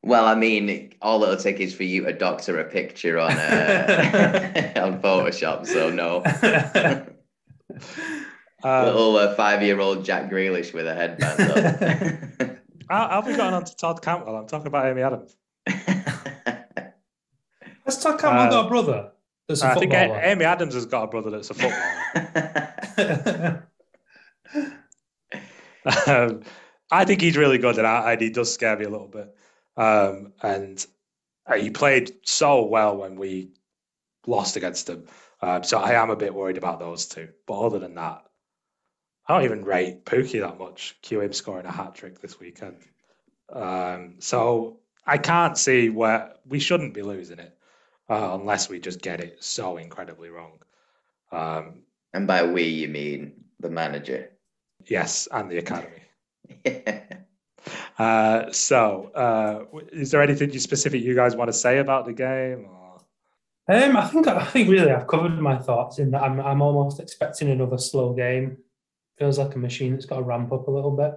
Well, 0.01 0.25
I 0.25 0.35
mean, 0.35 0.93
all 1.01 1.21
it'll 1.23 1.35
take 1.35 1.59
is 1.59 1.73
for 1.73 1.83
you 1.83 2.05
to 2.05 2.13
doctor 2.13 2.59
a 2.59 2.65
picture 2.65 3.19
on 3.19 3.31
uh, 3.31 4.71
on 4.77 5.01
Photoshop. 5.01 5.67
So 5.67 5.89
no, 5.89 6.23
um, 8.63 8.85
little 8.85 9.17
uh, 9.17 9.35
five-year-old 9.35 10.05
Jack 10.05 10.31
Grealish 10.31 10.73
with 10.73 10.87
a 10.87 10.95
headband. 10.95 12.59
how, 12.89 13.09
how 13.09 13.21
have 13.21 13.27
we 13.27 13.35
gotten 13.35 13.55
on 13.55 13.65
to 13.65 13.75
Todd 13.75 14.01
Cantwell? 14.01 14.37
I'm 14.37 14.47
talking 14.47 14.67
about 14.67 14.85
Amy 14.85 15.01
Adams. 15.01 15.35
up. 15.67 15.75
Has 17.85 18.01
Todd 18.01 18.19
Cantwell 18.19 18.47
Uh, 18.47 18.49
got 18.49 18.65
a 18.67 18.69
brother 18.69 19.11
that's 19.49 19.63
a 19.63 19.67
I 19.67 19.73
think 19.75 19.93
A- 19.93 20.29
Amy 20.29 20.45
Adams 20.45 20.75
has 20.75 20.85
got 20.85 21.03
a 21.03 21.07
brother 21.07 21.31
that's 21.31 21.49
a 21.49 21.53
footballer. 21.55 23.67
um, 26.07 26.41
I 26.91 27.05
think 27.05 27.21
he's 27.21 27.35
really 27.35 27.57
good, 27.57 27.77
and, 27.77 27.87
I, 27.87 28.13
and 28.13 28.21
he 28.21 28.29
does 28.29 28.53
scare 28.53 28.77
me 28.77 28.85
a 28.85 28.89
little 28.89 29.07
bit. 29.07 29.35
Um, 29.79 30.33
and 30.43 30.85
uh, 31.47 31.55
he 31.55 31.69
played 31.69 32.11
so 32.23 32.65
well 32.65 32.97
when 32.97 33.15
we 33.15 33.51
lost 34.27 34.57
against 34.57 34.89
him. 34.89 35.05
Um, 35.41 35.63
so 35.63 35.79
I 35.79 35.93
am 35.93 36.09
a 36.09 36.17
bit 36.17 36.33
worried 36.33 36.57
about 36.57 36.79
those 36.79 37.05
two. 37.05 37.29
But 37.47 37.61
other 37.61 37.79
than 37.79 37.95
that, 37.95 38.25
I 39.25 39.35
don't 39.35 39.45
even 39.45 39.63
rate 39.63 40.03
Pukki 40.03 40.41
that 40.41 40.59
much. 40.59 40.97
Cue 41.01 41.21
him 41.21 41.31
scoring 41.31 41.65
a 41.65 41.71
hat 41.71 41.95
trick 41.95 42.19
this 42.19 42.39
weekend. 42.39 42.75
Um, 43.53 44.15
so 44.19 44.79
I 45.05 45.17
can't 45.17 45.57
see 45.57 45.89
where 45.89 46.33
we 46.45 46.59
shouldn't 46.59 46.93
be 46.93 47.01
losing 47.01 47.39
it 47.39 47.57
uh, 48.09 48.37
unless 48.39 48.67
we 48.67 48.79
just 48.79 49.01
get 49.01 49.21
it 49.21 49.41
so 49.41 49.77
incredibly 49.77 50.29
wrong. 50.29 50.59
Um, 51.31 51.83
and 52.13 52.27
by 52.27 52.43
we, 52.43 52.63
you 52.63 52.89
mean 52.89 53.45
the 53.61 53.69
manager. 53.69 54.29
yes, 54.85 55.27
and 55.31 55.49
the 55.49 55.59
academy. 55.59 56.03
Uh, 57.99 58.49
so, 58.51 59.11
uh, 59.13 59.77
is 59.91 60.09
there 60.09 60.21
anything 60.21 60.51
you 60.51 60.59
specific 60.59 61.03
you 61.03 61.13
guys 61.13 61.35
want 61.35 61.49
to 61.49 61.53
say 61.53 61.79
about 61.79 62.05
the 62.05 62.13
game? 62.13 62.65
Or? 62.65 63.01
Um, 63.67 63.97
I 63.97 64.07
think 64.07 64.27
I 64.27 64.45
think 64.45 64.69
really 64.69 64.91
I've 64.91 65.05
covered 65.05 65.37
my 65.37 65.57
thoughts 65.57 65.99
in 65.99 66.09
that 66.11 66.23
I'm 66.23 66.39
I'm 66.39 66.61
almost 66.61 66.99
expecting 66.99 67.49
another 67.49 67.77
slow 67.77 68.13
game. 68.13 68.57
Feels 69.17 69.37
like 69.37 69.53
a 69.53 69.59
machine 69.59 69.91
that's 69.91 70.05
got 70.05 70.15
to 70.15 70.23
ramp 70.23 70.53
up 70.53 70.67
a 70.67 70.71
little 70.71 70.95
bit, 70.95 71.13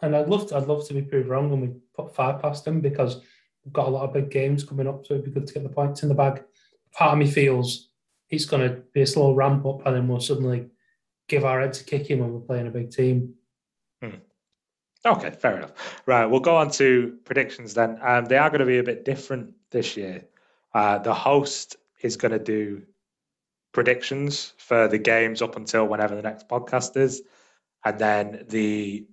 and 0.00 0.16
I'd 0.16 0.28
love 0.28 0.48
to 0.48 0.56
I'd 0.56 0.68
love 0.68 0.86
to 0.86 0.94
be 0.94 1.02
proved 1.02 1.28
wrong 1.28 1.50
when 1.50 1.60
we 1.60 1.70
put 1.94 2.14
five 2.14 2.40
past 2.40 2.64
them 2.64 2.80
because 2.80 3.16
we've 3.64 3.72
got 3.72 3.88
a 3.88 3.90
lot 3.90 4.04
of 4.04 4.14
big 4.14 4.30
games 4.30 4.62
coming 4.62 4.86
up, 4.86 5.04
so 5.04 5.14
it'd 5.14 5.26
be 5.26 5.32
good 5.32 5.48
to 5.48 5.52
get 5.52 5.64
the 5.64 5.68
points 5.68 6.04
in 6.04 6.08
the 6.08 6.14
bag. 6.14 6.44
Part 6.92 7.12
of 7.12 7.18
me 7.18 7.28
feels 7.28 7.90
it's 8.30 8.44
going 8.44 8.66
to 8.66 8.76
be 8.94 9.02
a 9.02 9.06
slow 9.06 9.34
ramp 9.34 9.66
up, 9.66 9.84
and 9.84 9.96
then 9.96 10.06
we'll 10.06 10.20
suddenly 10.20 10.68
give 11.28 11.44
our 11.44 11.60
heads 11.60 11.80
a 11.80 11.84
kicking 11.84 12.20
when 12.20 12.32
we're 12.32 12.40
playing 12.40 12.68
a 12.68 12.70
big 12.70 12.92
team. 12.92 13.34
Okay, 15.04 15.30
fair 15.30 15.56
enough. 15.56 15.72
Right, 16.04 16.26
we'll 16.26 16.40
go 16.40 16.56
on 16.56 16.70
to 16.72 17.18
predictions 17.24 17.74
then. 17.74 17.98
Um, 18.02 18.26
they 18.26 18.36
are 18.36 18.50
going 18.50 18.60
to 18.60 18.66
be 18.66 18.78
a 18.78 18.82
bit 18.82 19.04
different 19.04 19.54
this 19.70 19.96
year. 19.96 20.26
Uh, 20.74 20.98
the 20.98 21.14
host 21.14 21.76
is 22.02 22.16
going 22.16 22.32
to 22.32 22.38
do 22.38 22.82
predictions 23.72 24.52
for 24.58 24.88
the 24.88 24.98
games 24.98 25.42
up 25.42 25.56
until 25.56 25.86
whenever 25.86 26.14
the 26.14 26.22
next 26.22 26.48
podcast 26.48 26.96
is, 26.96 27.22
and 27.84 27.98
then 27.98 28.44
the 28.48 29.06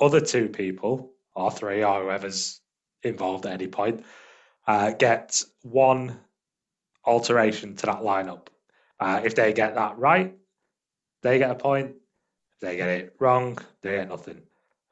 other 0.00 0.20
two 0.20 0.48
people, 0.48 1.12
or 1.34 1.50
three, 1.50 1.84
or 1.84 2.02
whoever's 2.02 2.60
involved 3.02 3.44
at 3.44 3.52
any 3.52 3.66
point, 3.66 4.04
uh, 4.66 4.90
get 4.92 5.42
one 5.62 6.18
alteration 7.04 7.76
to 7.76 7.86
that 7.86 8.00
lineup. 8.00 8.46
Uh, 8.98 9.20
if 9.22 9.34
they 9.34 9.52
get 9.52 9.74
that 9.74 9.98
right, 9.98 10.34
they 11.22 11.38
get 11.38 11.50
a 11.50 11.54
point. 11.54 11.96
If 12.52 12.60
they 12.60 12.76
get 12.76 12.88
it 12.88 13.16
wrong, 13.18 13.58
they 13.82 13.96
get 13.96 14.08
nothing. 14.08 14.42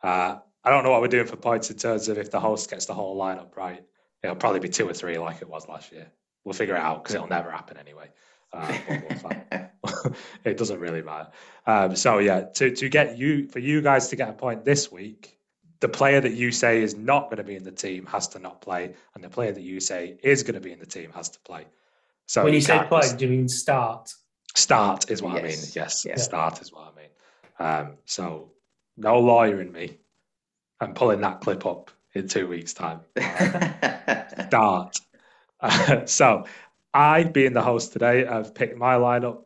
Uh, 0.03 0.36
I 0.64 0.70
don't 0.70 0.84
know 0.84 0.90
what 0.90 1.00
we're 1.00 1.09
doing 1.09 1.26
for 1.26 1.36
points 1.36 1.70
in 1.70 1.76
terms 1.76 2.09
of 2.09 2.18
if 2.18 2.30
the 2.30 2.40
host 2.40 2.70
gets 2.70 2.86
the 2.86 2.94
whole 2.94 3.16
lineup 3.16 3.57
right. 3.57 3.82
It'll 4.22 4.36
probably 4.36 4.61
be 4.61 4.68
two 4.68 4.88
or 4.88 4.94
three 4.94 5.18
like 5.18 5.42
it 5.42 5.48
was 5.48 5.68
last 5.68 5.92
year. 5.92 6.07
We'll 6.44 6.53
figure 6.53 6.76
it 6.76 6.80
out 6.80 7.03
because 7.03 7.16
it'll 7.16 7.28
never 7.28 7.50
happen 7.50 7.76
anyway. 7.76 8.09
Uh, 8.53 8.78
we'll 8.88 10.12
it 10.44 10.57
doesn't 10.57 10.78
really 10.78 11.03
matter. 11.03 11.28
Um, 11.66 11.96
so 11.96 12.18
yeah, 12.18 12.42
to 12.55 12.70
to 12.76 12.88
get 12.88 13.18
you 13.18 13.48
for 13.48 13.59
you 13.59 13.82
guys 13.82 14.09
to 14.09 14.16
get 14.16 14.28
a 14.28 14.32
point 14.32 14.64
this 14.64 14.92
week, 14.92 15.38
the 15.80 15.88
player 15.88 16.20
that 16.20 16.34
you 16.34 16.53
say 16.53 16.82
is 16.82 16.96
not 16.96 17.24
going 17.24 17.38
to 17.38 17.44
be 17.44 17.57
in 17.57 17.64
the 17.64 17.72
team 17.72 18.07
has 18.07 18.28
to 18.28 18.38
not 18.38 18.61
play, 18.61 18.94
and 19.14 19.24
the 19.24 19.28
player 19.28 19.53
that 19.53 19.62
you 19.62 19.80
say 19.80 20.16
is 20.22 20.42
going 20.44 20.55
to 20.55 20.61
be 20.61 20.72
in 20.72 20.78
the 20.78 20.86
team 20.86 21.11
has 21.12 21.30
to 21.30 21.40
play. 21.40 21.66
So 22.26 22.44
when 22.44 22.55
you 22.55 22.61
say 22.61 22.84
play, 22.88 23.09
do 23.16 23.24
you 23.24 23.30
mean 23.30 23.48
start? 23.48 24.12
Start 24.55 25.11
is 25.11 25.22
what 25.22 25.32
I 25.32 25.42
mean. 25.42 25.44
Yes. 25.44 25.74
Yes, 25.74 26.05
Yeah. 26.07 26.16
start 26.16 26.61
is 26.61 26.72
what 26.72 26.92
I 26.92 26.96
mean. 26.96 27.11
Um, 27.59 27.96
so 28.05 28.51
no 28.97 29.20
lawyer 29.20 29.61
in 29.61 29.72
me. 29.72 29.99
I'm 30.80 30.95
pulling 30.95 31.20
that 31.20 31.40
clip 31.40 31.64
up 31.64 31.90
in 32.14 32.28
two 32.28 32.49
weeks' 32.49 32.74
time. 32.74 33.01
Start. 34.49 34.99
so 36.09 36.45
I, 36.93 37.24
being 37.24 37.53
the 37.53 37.62
host 37.62 37.93
today, 37.93 38.26
I've 38.26 38.55
picked 38.55 38.76
my 38.76 38.97
lineup. 38.97 39.45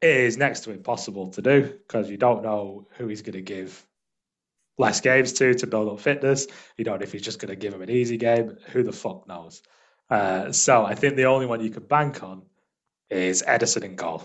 It 0.00 0.16
is 0.16 0.36
next 0.36 0.60
to 0.60 0.70
impossible 0.70 1.30
to 1.30 1.42
do 1.42 1.62
because 1.62 2.08
you 2.08 2.16
don't 2.16 2.42
know 2.42 2.86
who 2.92 3.08
he's 3.08 3.22
going 3.22 3.34
to 3.34 3.42
give 3.42 3.84
less 4.78 5.00
games 5.00 5.32
to 5.34 5.54
to 5.54 5.66
build 5.66 5.88
up 5.88 6.00
fitness. 6.00 6.46
You 6.76 6.84
don't 6.84 7.00
know 7.00 7.04
if 7.04 7.12
he's 7.12 7.22
just 7.22 7.40
going 7.40 7.50
to 7.50 7.56
give 7.56 7.74
him 7.74 7.82
an 7.82 7.90
easy 7.90 8.16
game. 8.16 8.56
Who 8.72 8.84
the 8.84 8.92
fuck 8.92 9.26
knows? 9.26 9.62
Uh, 10.08 10.52
so 10.52 10.84
I 10.84 10.94
think 10.94 11.16
the 11.16 11.26
only 11.26 11.46
one 11.46 11.60
you 11.60 11.70
can 11.70 11.82
bank 11.82 12.22
on 12.22 12.42
is 13.10 13.42
Ederson 13.42 13.82
in 13.82 13.96
goal. 13.96 14.24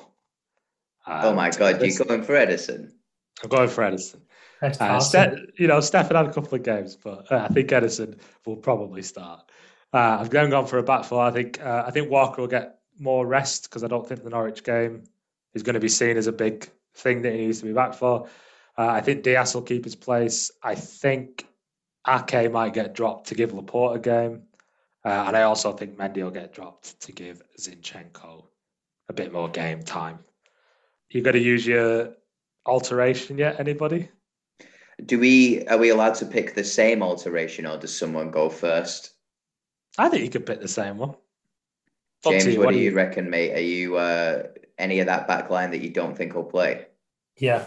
oh 1.08 1.34
my 1.34 1.50
god, 1.50 1.82
you're 1.82 2.06
going 2.06 2.24
for 2.24 2.34
Ederson? 2.34 2.92
I'm 3.42 3.50
going 3.50 3.70
for 3.70 3.84
Ederson. 3.84 4.22
That's 4.64 4.80
Uh. 4.80 5.00
Ste- 5.02 5.60
you 5.60 5.68
know, 5.68 5.80
Steffen 5.80 6.16
had 6.16 6.26
a 6.26 6.34
couple 6.34 6.56
of 6.56 6.64
games, 6.64 6.96
but 6.96 7.30
uh, 7.30 7.48
I 7.50 7.54
think 7.54 7.70
Ederson 7.70 8.18
will 8.46 8.56
probably 8.56 9.02
start. 9.02 9.42
Uh, 9.94 10.18
I've 10.22 10.30
then 10.30 10.50
gone 10.50 10.68
for 10.68 10.78
a 10.78 10.84
back 10.84 11.04
four. 11.04 11.22
I 11.22 11.32
think 11.32 11.62
uh, 11.62 11.84
I 11.86 11.92
think 11.92 12.10
Walker 12.10 12.42
will 12.42 12.48
get 12.48 12.80
more 12.98 13.28
rest 13.28 13.64
because 13.64 13.84
I 13.84 13.88
don't 13.88 14.08
think 14.08 14.24
the 14.24 14.30
Norwich 14.30 14.64
game 14.64 15.04
is 15.54 15.64
going 15.64 15.74
to 15.74 15.80
be 15.82 15.90
seen 15.90 16.16
as 16.16 16.28
a 16.28 16.32
big 16.32 16.70
thing 16.96 17.24
that 17.24 17.34
he 17.34 17.40
needs 17.40 17.60
to 17.60 17.66
be 17.66 17.74
back 17.74 17.94
for. 17.94 18.28
Uh, 18.78 18.88
I 18.88 19.02
think 19.02 19.24
Dias 19.24 19.54
will 19.54 19.62
keep 19.64 19.84
his 19.84 19.96
place. 19.96 20.50
I 20.64 20.76
think 20.76 21.46
Ake 22.08 22.50
might 22.52 22.74
get 22.74 22.96
dropped 22.96 23.28
to 23.28 23.36
give 23.36 23.54
Laporte 23.54 23.98
a 23.98 24.00
game, 24.00 24.44
uh, 25.04 25.26
and 25.28 25.36
I 25.36 25.44
also 25.44 25.74
think 25.74 25.98
Mendy 25.98 26.24
will 26.24 26.32
get 26.32 26.54
dropped 26.54 27.02
to 27.02 27.12
give 27.12 27.42
Zinchenko 27.60 28.46
a 29.10 29.14
bit 29.14 29.34
more 29.34 29.50
game 29.50 29.84
time. 29.84 30.20
You 31.10 31.22
got 31.22 31.34
to 31.34 31.40
use 31.40 31.68
your 31.68 32.14
alteration 32.66 33.38
yet? 33.38 33.60
Anybody? 33.60 34.10
Do 35.06 35.20
we 35.20 35.66
are 35.68 35.78
we 35.78 35.90
allowed 35.90 36.16
to 36.16 36.26
pick 36.26 36.56
the 36.56 36.64
same 36.64 37.02
alteration 37.04 37.66
or 37.66 37.78
does 37.78 37.96
someone 37.98 38.32
go 38.32 38.50
first? 38.50 39.12
I 39.98 40.10
think 40.10 40.24
you 40.24 40.30
could 40.30 40.46
pick 40.46 40.62
the 40.62 40.68
same 40.68 40.98
one. 40.98 41.16
James, 42.24 42.46
what, 42.58 42.66
what 42.66 42.72
do 42.72 42.78
do 42.78 42.84
you 42.84 42.92
you- 42.92 42.96
reckon, 42.96 43.30
mate? 43.30 43.54
Are 43.54 43.60
you 43.62 43.98
uh, 43.98 44.44
any 44.78 45.00
of 45.00 45.08
that 45.08 45.28
back 45.28 45.50
line 45.50 45.72
that 45.72 45.82
you 45.82 45.90
don't 45.90 46.16
think 46.18 46.34
will 46.36 46.44
play? 46.44 46.88
Yeah. 47.38 47.66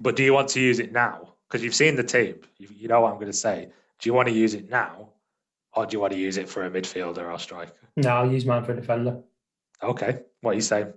But 0.00 0.16
do 0.16 0.22
you 0.24 0.32
want 0.32 0.48
to 0.50 0.60
use 0.60 0.78
it 0.78 0.92
now? 0.92 1.34
Because 1.48 1.62
you've 1.62 1.74
seen 1.74 1.96
the 1.96 2.04
team. 2.04 2.36
You, 2.58 2.68
you 2.74 2.88
know 2.88 3.00
what 3.02 3.10
I'm 3.10 3.16
going 3.16 3.26
to 3.26 3.32
say. 3.34 3.68
Do 3.98 4.08
you 4.08 4.14
want 4.14 4.28
to 4.28 4.34
use 4.34 4.54
it 4.54 4.70
now, 4.70 5.10
or 5.74 5.84
do 5.84 5.94
you 5.94 6.00
want 6.00 6.12
to 6.14 6.18
use 6.18 6.38
it 6.38 6.48
for 6.48 6.64
a 6.64 6.70
midfielder 6.70 7.30
or 7.30 7.38
striker? 7.38 7.72
No, 7.96 8.10
I'll 8.10 8.32
use 8.32 8.46
mine 8.46 8.64
for 8.64 8.72
a 8.72 8.76
defender. 8.76 9.20
Okay. 9.82 10.20
What 10.40 10.52
are 10.52 10.54
you 10.54 10.60
saying? 10.62 10.94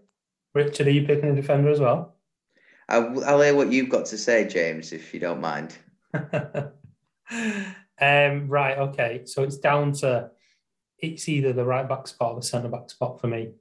Richard, 0.53 0.87
are 0.87 0.91
you 0.91 1.05
picking 1.05 1.31
a 1.31 1.35
defender 1.35 1.69
as 1.69 1.79
well? 1.81 2.13
I'll, 2.89 3.23
I'll 3.25 3.41
hear 3.41 3.55
what 3.55 3.71
you've 3.71 3.89
got 3.89 4.05
to 4.07 4.17
say, 4.17 4.45
James, 4.47 4.91
if 4.91 5.13
you 5.13 5.19
don't 5.19 5.41
mind. 5.41 5.75
um, 6.13 6.71
right, 8.47 8.77
okay. 8.77 9.21
So 9.25 9.43
it's 9.43 9.57
down 9.57 9.93
to 9.93 10.29
it's 10.99 11.27
either 11.27 11.53
the 11.53 11.65
right 11.65 11.87
back 11.87 12.07
spot 12.07 12.33
or 12.33 12.39
the 12.39 12.45
centre 12.45 12.69
back 12.69 12.89
spot 12.89 13.19
for 13.19 13.27
me. 13.27 13.51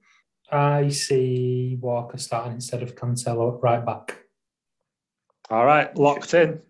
I 0.50 0.88
see 0.90 1.76
Walker 1.80 2.18
starting 2.18 2.52
instead 2.54 2.82
of 2.82 2.94
Cancelo 2.94 3.56
at 3.56 3.62
right 3.62 3.84
back. 3.84 4.18
All 5.50 5.64
right, 5.64 5.96
locked 5.96 6.34
in. 6.34 6.60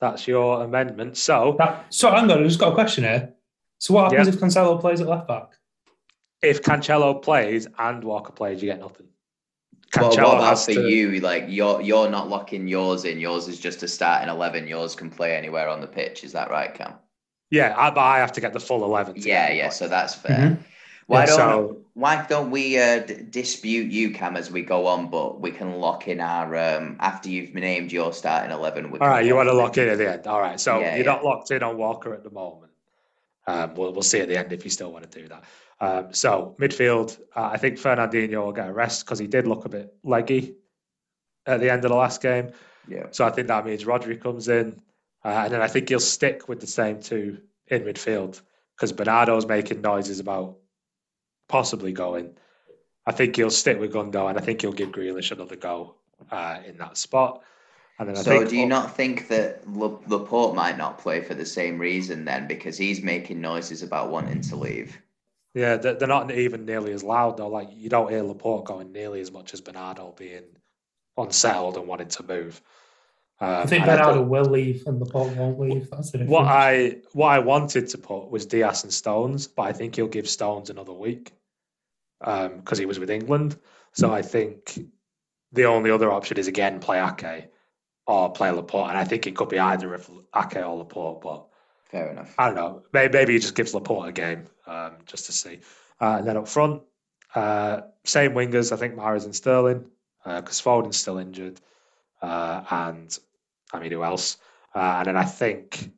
That's 0.00 0.26
your 0.28 0.62
amendment. 0.62 1.16
So, 1.16 1.56
that, 1.58 1.86
so 1.90 2.10
hang 2.10 2.30
on, 2.30 2.38
I've 2.38 2.44
just 2.46 2.58
got 2.60 2.72
a 2.72 2.74
question 2.74 3.04
here. 3.04 3.34
So 3.78 3.94
what 3.94 4.10
happens 4.12 4.28
Yeah. 4.28 4.34
if 4.34 4.40
Cancelo 4.40 4.80
plays 4.80 5.00
at 5.00 5.08
left 5.08 5.28
back? 5.28 5.50
if 6.40 6.62
Cancelo 6.62 7.20
plays 7.20 7.66
and 7.78 8.04
Walker 8.04 8.32
plays, 8.32 8.62
you 8.62 8.68
get 8.70 8.78
nothing. 8.78 9.08
Well, 9.96 10.10
Cancelo 10.10 10.24
what 10.24 10.34
about 10.38 10.58
for 10.58 10.72
to- 10.74 10.88
you? 10.88 11.20
Like 11.20 11.44
you're 11.48 11.80
you're 11.80 12.10
not 12.10 12.28
locking 12.28 12.68
yours 12.68 13.04
in. 13.04 13.18
Yours 13.18 13.48
is 13.48 13.58
just 13.58 13.82
a 13.82 13.88
starting 13.88 14.28
eleven. 14.28 14.68
Yours 14.68 14.94
can 14.94 15.10
play 15.10 15.36
anywhere 15.36 15.68
on 15.68 15.80
the 15.80 15.86
pitch. 15.86 16.24
Is 16.24 16.32
that 16.32 16.50
right, 16.50 16.72
Cam? 16.74 16.94
Yeah, 17.50 17.74
I, 17.76 17.90
but 17.90 18.00
I 18.02 18.18
have 18.18 18.32
to 18.32 18.40
get 18.42 18.52
the 18.52 18.60
full 18.60 18.84
eleven. 18.84 19.14
to 19.14 19.20
Yeah, 19.20 19.50
yeah. 19.50 19.62
point. 19.64 19.72
So 19.74 19.88
that's 19.88 20.14
fair. 20.14 20.36
Mhm. 20.36 20.58
Why 21.06 21.20
Yeah, 21.20 21.26
don't 21.26 21.36
so- 21.36 21.76
Why 21.94 22.24
don't 22.28 22.50
we 22.52 22.78
uh, 22.78 23.00
d- 23.00 23.22
dispute 23.30 23.90
you, 23.90 24.12
Cam, 24.12 24.36
as 24.36 24.52
we 24.52 24.62
go 24.62 24.86
on? 24.86 25.08
But 25.10 25.40
we 25.40 25.50
can 25.50 25.80
lock 25.80 26.06
in 26.06 26.20
our 26.20 26.54
um, 26.54 26.96
after 27.00 27.28
you've 27.30 27.54
named 27.54 27.90
your 27.90 28.12
starting 28.12 28.50
eleven. 28.52 28.90
We 28.90 28.98
All 29.00 29.20
you 29.20 29.34
want 29.34 29.48
to 29.48 29.54
lock 29.54 29.78
in 29.78 29.88
at 29.88 29.96
the 29.98 30.12
end. 30.12 30.26
All 30.26 30.40
right, 30.40 30.60
so 30.60 30.78
Yeah, 30.78 30.90
you're 30.96 31.04
yeah. 31.06 31.12
not 31.12 31.24
locked 31.24 31.50
in 31.50 31.62
on 31.62 31.76
Walker 31.78 32.12
at 32.14 32.22
the 32.24 32.30
moment. 32.30 32.70
Um, 33.46 33.74
we'll, 33.74 33.92
we'll 33.94 34.02
see 34.02 34.20
at 34.20 34.28
the 34.28 34.38
end 34.38 34.52
if 34.52 34.62
you 34.64 34.70
still 34.70 34.92
want 34.92 35.10
to 35.10 35.20
do 35.22 35.26
that. 35.28 35.42
Um, 35.80 36.12
so 36.12 36.56
midfield, 36.58 37.20
uh, 37.36 37.50
I 37.52 37.56
think 37.56 37.78
Fernandinho 37.78 38.44
will 38.44 38.52
get 38.52 38.68
a 38.68 38.72
rest 38.72 39.04
because 39.04 39.18
he 39.18 39.26
did 39.26 39.46
look 39.46 39.64
a 39.64 39.68
bit 39.68 39.94
leggy 40.02 40.56
at 41.46 41.60
the 41.60 41.70
end 41.70 41.84
of 41.84 41.90
the 41.90 41.96
last 41.96 42.20
game. 42.20 42.50
Yeah. 42.88 43.06
So 43.10 43.24
I 43.24 43.30
think 43.30 43.48
that 43.48 43.64
means 43.64 43.84
Rodri 43.84 44.20
comes 44.20 44.48
in, 44.48 44.80
uh, 45.24 45.42
and 45.44 45.52
then 45.52 45.62
I 45.62 45.68
think 45.68 45.88
he'll 45.88 46.00
stick 46.00 46.48
with 46.48 46.60
the 46.60 46.66
same 46.66 47.00
two 47.00 47.38
in 47.68 47.82
midfield 47.82 48.40
because 48.76 48.92
Bernardo's 48.92 49.46
making 49.46 49.80
noises 49.80 50.20
about 50.20 50.56
possibly 51.48 51.92
going. 51.92 52.36
I 53.06 53.12
think 53.12 53.36
he'll 53.36 53.50
stick 53.50 53.78
with 53.78 53.92
Gundo, 53.92 54.28
and 54.28 54.38
I 54.38 54.42
think 54.42 54.60
he'll 54.60 54.72
give 54.72 54.90
Grealish 54.90 55.32
another 55.32 55.56
go 55.56 55.94
uh, 56.30 56.58
in 56.66 56.76
that 56.78 56.96
spot. 56.96 57.42
And 57.98 58.08
then 58.08 58.16
I 58.16 58.22
So 58.22 58.30
think 58.30 58.50
do 58.50 58.56
you 58.56 58.66
not 58.66 58.94
think 58.94 59.28
that 59.28 59.62
Laporte 59.66 60.54
might 60.54 60.76
not 60.76 60.98
play 60.98 61.20
for 61.20 61.34
the 61.34 61.46
same 61.46 61.78
reason 61.78 62.24
then? 62.24 62.46
Because 62.46 62.76
he's 62.76 63.02
making 63.02 63.40
noises 63.40 63.82
about 63.82 64.10
wanting 64.10 64.40
to 64.42 64.56
leave. 64.56 64.98
Yeah, 65.54 65.76
they're, 65.76 65.94
they're 65.94 66.08
not 66.08 66.30
even 66.30 66.66
nearly 66.66 66.92
as 66.92 67.02
loud 67.02 67.36
though. 67.36 67.48
Like 67.48 67.68
you 67.72 67.88
don't 67.88 68.10
hear 68.10 68.22
Laporte 68.22 68.66
going 68.66 68.92
nearly 68.92 69.20
as 69.20 69.32
much 69.32 69.54
as 69.54 69.60
Bernardo 69.60 70.14
being 70.16 70.44
unsettled 71.16 71.76
and 71.76 71.86
wanting 71.86 72.08
to 72.08 72.22
move. 72.22 72.62
Um, 73.40 73.50
I 73.50 73.66
think 73.66 73.84
Bernardo 73.84 74.22
will 74.22 74.44
leave 74.44 74.84
and 74.86 74.98
Laporte 75.00 75.36
won't 75.36 75.60
leave. 75.60 75.90
That's 75.90 76.10
the 76.10 76.18
difference. 76.18 76.30
what 76.30 76.46
I 76.46 76.96
what 77.12 77.28
I 77.28 77.38
wanted 77.38 77.88
to 77.88 77.98
put 77.98 78.30
was 78.30 78.46
Dias 78.46 78.82
and 78.82 78.92
Stones, 78.92 79.46
but 79.46 79.62
I 79.62 79.72
think 79.72 79.96
he'll 79.96 80.08
give 80.08 80.28
Stones 80.28 80.70
another 80.70 80.92
week 80.92 81.32
because 82.20 82.78
he 82.78 82.86
was 82.86 82.98
with 82.98 83.10
England. 83.10 83.56
So 83.92 84.12
I 84.12 84.22
think 84.22 84.78
the 85.52 85.64
only 85.64 85.90
other 85.90 86.10
option 86.10 86.36
is 86.36 86.48
again 86.48 86.80
play 86.80 87.00
Ake 87.00 87.50
or 88.06 88.32
play 88.32 88.50
Laporte, 88.50 88.90
and 88.90 88.98
I 88.98 89.04
think 89.04 89.26
it 89.26 89.36
could 89.36 89.48
be 89.48 89.58
either 89.58 89.94
of 89.94 90.10
Ake 90.36 90.56
or 90.56 90.76
Laporte, 90.76 91.20
but. 91.20 91.46
Fair 91.90 92.10
enough. 92.10 92.34
I 92.36 92.48
don't 92.48 92.56
know. 92.56 92.82
Maybe, 92.92 93.16
maybe 93.16 93.32
he 93.32 93.38
just 93.38 93.54
gives 93.54 93.72
Laporte 93.72 94.10
a 94.10 94.12
game 94.12 94.46
um, 94.68 94.92
just 95.06 95.26
to 95.26 95.32
see. 95.32 95.60
Uh, 96.00 96.16
and 96.18 96.28
then 96.28 96.36
up 96.36 96.46
front, 96.46 96.82
uh, 97.34 97.80
same 98.04 98.32
wingers. 98.32 98.72
I 98.72 98.76
think 98.76 98.94
Mahrez 98.94 99.24
and 99.24 99.34
Sterling 99.34 99.86
because 100.24 100.60
Foden's 100.60 100.96
still 100.96 101.18
injured, 101.18 101.60
uh, 102.22 102.62
and 102.70 103.18
I 103.72 103.80
mean 103.80 103.92
who 103.92 104.04
else? 104.04 104.36
Uh, 104.74 104.96
and 104.98 105.06
then 105.06 105.16
I 105.16 105.24
think 105.24 105.90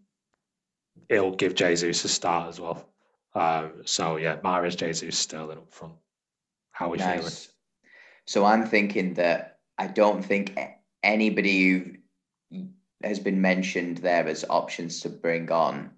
it'll 1.08 1.34
give 1.34 1.54
Jesus 1.54 2.04
a 2.04 2.08
start 2.08 2.48
as 2.48 2.60
well. 2.60 2.88
Um, 3.34 3.72
so 3.84 4.16
yeah, 4.16 4.36
Mahrez, 4.36 4.76
Jesus, 4.76 5.18
Sterling 5.18 5.58
up 5.58 5.72
front. 5.72 5.94
How 6.72 6.86
are 6.86 6.90
we 6.90 6.98
feeling? 6.98 7.32
So 8.26 8.44
I'm 8.44 8.64
thinking 8.66 9.14
that 9.14 9.58
I 9.76 9.88
don't 9.88 10.24
think 10.24 10.58
anybody 11.02 11.96
who 12.50 12.66
has 13.02 13.18
been 13.18 13.40
mentioned 13.40 13.98
there 13.98 14.26
as 14.28 14.44
options 14.48 15.00
to 15.00 15.08
bring 15.08 15.50
on 15.50 15.90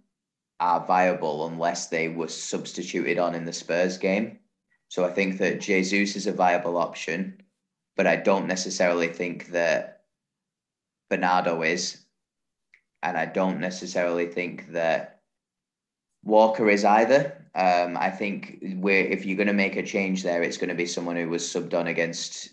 are 0.62 0.86
viable 0.86 1.48
unless 1.48 1.88
they 1.88 2.06
were 2.06 2.28
substituted 2.28 3.18
on 3.18 3.34
in 3.34 3.44
the 3.44 3.52
Spurs 3.52 3.98
game. 3.98 4.38
So 4.86 5.04
I 5.04 5.10
think 5.10 5.38
that 5.38 5.60
Jesus 5.60 6.14
is 6.14 6.28
a 6.28 6.32
viable 6.32 6.76
option, 6.78 7.42
but 7.96 8.06
I 8.06 8.14
don't 8.14 8.46
necessarily 8.46 9.08
think 9.08 9.48
that 9.48 10.04
Bernardo 11.10 11.62
is. 11.62 12.04
And 13.02 13.18
I 13.18 13.26
don't 13.26 13.58
necessarily 13.58 14.26
think 14.26 14.70
that 14.72 15.22
Walker 16.22 16.70
is 16.70 16.84
either. 16.84 17.44
Um, 17.56 17.96
I 17.96 18.10
think 18.10 18.58
we're, 18.76 19.04
if 19.04 19.26
you're 19.26 19.36
going 19.36 19.48
to 19.48 19.52
make 19.52 19.74
a 19.74 19.82
change 19.82 20.22
there, 20.22 20.44
it's 20.44 20.58
going 20.58 20.68
to 20.68 20.76
be 20.76 20.86
someone 20.86 21.16
who 21.16 21.28
was 21.28 21.42
subbed 21.42 21.74
on 21.74 21.88
against 21.88 22.50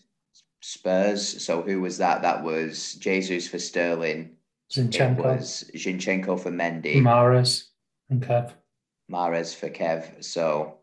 Spurs. 0.62 1.46
So 1.46 1.62
who 1.62 1.80
was 1.82 2.00
that? 2.00 2.24
That 2.24 2.44
was 2.44 2.96
Jesus 2.96 3.48
for 3.48 3.60
Sterling. 3.60 4.32
It 4.72 4.90
Zinchenko, 4.90 5.24
was 5.24 5.70
Zinchenko 5.76 6.40
for 6.40 6.50
Mendy. 6.52 6.96
Mahrez, 6.96 7.69
and 8.10 8.22
Kev. 8.22 8.52
Mahrez 9.12 9.56
for 9.56 9.70
Kev. 9.70 10.24
So 10.24 10.78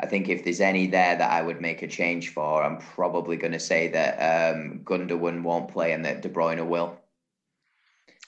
I 0.00 0.06
think 0.06 0.28
if 0.28 0.44
there's 0.44 0.60
any 0.60 0.86
there 0.86 1.16
that 1.16 1.30
I 1.30 1.42
would 1.42 1.60
make 1.60 1.82
a 1.82 1.86
change 1.86 2.30
for, 2.30 2.62
I'm 2.62 2.78
probably 2.78 3.36
going 3.36 3.52
to 3.52 3.60
say 3.60 3.88
that 3.88 4.54
um, 4.54 4.80
Gundogan 4.84 5.42
won't 5.42 5.70
play 5.70 5.92
and 5.92 6.04
that 6.04 6.22
De 6.22 6.28
Bruyne 6.28 6.66
will. 6.66 6.98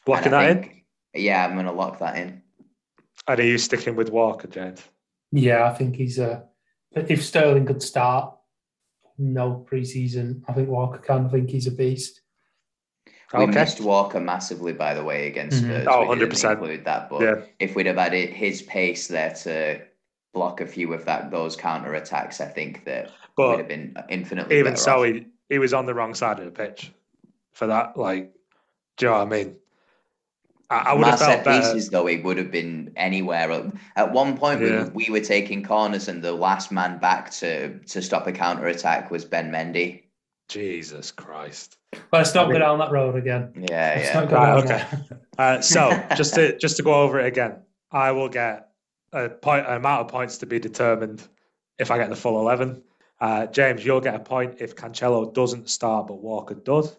Locking 0.07 0.27
And 0.27 0.35
I 0.37 0.55
that 0.55 0.65
in. 0.65 0.81
Yeah, 1.15 1.45
I'm 1.45 1.55
going 1.55 1.67
to 1.67 1.73
lock 1.73 1.99
that 1.99 2.17
in. 2.17 2.43
And 3.27 3.41
are 3.41 3.45
you 3.45 3.59
sticking 3.59 3.97
with 3.97 4.11
Walker, 4.11 4.49
James? 4.49 4.83
Yeah, 5.33 5.65
I 5.65 5.75
think 5.75 5.97
he's 5.97 6.19
a. 6.19 6.45
If 6.93 7.23
Sterling 7.23 7.67
could 7.67 7.83
start, 7.83 8.35
no 9.19 9.67
preseason, 9.71 10.43
I 10.49 10.55
think 10.55 10.69
Walker 10.69 10.99
can. 10.99 11.27
I 11.27 11.29
think 11.29 11.51
he's 11.51 11.67
a 11.67 11.71
beast. 11.71 12.23
We 13.35 13.41
Okay. 13.41 13.53
missed 13.53 13.81
Walker 13.83 14.21
massively, 14.21 14.73
by 14.73 14.95
the 14.95 15.05
way, 15.05 15.27
against 15.27 15.63
Mhm. 15.63 15.67
Spurs. 15.83 15.87
Oh, 15.91 16.01
we 16.01 16.07
didn't 16.17 16.31
100%. 16.33 16.59
include 16.61 16.85
that, 16.87 17.11
but 17.11 17.21
Yeah. 17.21 17.35
if 17.59 17.75
we'd 17.77 17.87
have 17.87 17.99
added 17.99 18.31
his 18.31 18.63
pace 18.63 19.07
there 19.09 19.31
to 19.43 19.81
block 20.33 20.61
a 20.63 20.67
few 20.67 20.95
of 20.95 21.05
that 21.05 21.31
those 21.31 21.55
counter 21.57 21.95
attacks, 21.95 22.41
I 22.41 22.47
think 22.47 22.85
that 22.85 23.11
we'd 23.37 23.59
have 23.59 23.69
been 23.69 23.95
infinitely 24.09 24.59
even 24.59 24.73
better 24.73 24.83
so, 24.83 25.01
off. 25.01 25.07
he, 25.07 25.27
he 25.51 25.59
was 25.59 25.75
on 25.75 25.85
the 25.85 25.95
wrong 25.95 26.15
side 26.15 26.39
of 26.39 26.47
the 26.47 26.51
pitch 26.51 26.91
for 27.53 27.67
that. 27.67 27.97
Like, 27.99 28.33
do 28.97 29.07
you 29.07 29.13
know 29.13 29.19
what 29.19 29.27
I 29.27 29.31
mean? 29.31 29.57
I, 30.71 30.77
I 30.91 30.95
would 30.95 31.07
have 31.07 31.19
felt 31.19 31.31
set 31.31 31.45
better. 31.45 31.61
pieces, 31.75 31.89
though, 31.91 32.05
he 32.07 32.19
would 32.19 32.37
have 32.37 32.51
been 32.51 32.93
anywhere. 32.97 33.71
At 33.97 34.13
one 34.13 34.37
point, 34.37 34.61
Yeah. 34.63 34.85
we, 34.93 35.05
we 35.07 35.11
were 35.11 35.25
taking 35.25 35.63
corners, 35.63 36.09
and 36.09 36.23
the 36.23 36.33
last 36.33 36.71
man 36.73 36.99
back 36.99 37.31
to 37.33 37.79
to 37.79 38.01
stop 38.03 38.27
a 38.27 38.33
counter 38.33 38.67
attack 38.69 39.11
was 39.11 39.25
Ben 39.25 39.51
Mendy. 39.51 40.03
Jesus 40.49 41.11
Christ. 41.13 41.77
Let's 42.13 42.35
not 42.35 42.47
I 42.47 42.49
mean- 42.49 42.55
go 42.55 42.59
down 42.61 42.79
that 42.79 42.91
road 42.91 43.17
again. 43.17 43.53
Yeah, 43.57 43.95
Let's 43.97 44.09
yeah. 44.33 44.35
Right, 44.35 44.65
okay. 44.65 44.85
Uh, 45.39 45.61
so 45.61 45.91
just 46.17 46.35
to 46.35 46.59
just 46.59 46.77
to 46.79 46.83
go 46.83 46.95
over 46.95 47.21
it 47.21 47.27
again, 47.27 47.63
I 47.93 48.13
will 48.13 48.29
get 48.29 48.69
a 49.13 49.29
point 49.29 49.67
an 49.67 49.75
amount 49.77 50.03
of 50.03 50.09
points 50.09 50.39
to 50.39 50.47
be 50.47 50.59
determined 50.59 51.23
if 51.79 51.91
I 51.91 51.99
get 51.99 52.09
the 52.11 52.17
full 52.17 52.41
eleven. 52.41 52.83
Uh, 53.21 53.47
James, 53.47 53.85
you'll 53.85 54.01
get 54.01 54.15
a 54.15 54.21
point 54.21 54.57
if 54.61 54.75
Cancelo 54.77 55.33
doesn't 55.33 55.69
start 55.71 56.07
but 56.07 56.21
Walker 56.23 56.55
does, 56.55 56.97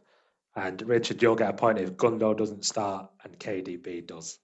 and 0.55 0.81
Richard, 0.81 1.21
you'll 1.21 1.35
get 1.35 1.49
a 1.49 1.53
point 1.53 1.79
if 1.79 1.93
Gundo 1.93 2.35
doesn't 2.37 2.65
start 2.65 3.09
and 3.23 3.37
KDB 3.39 4.05
does. 4.05 4.37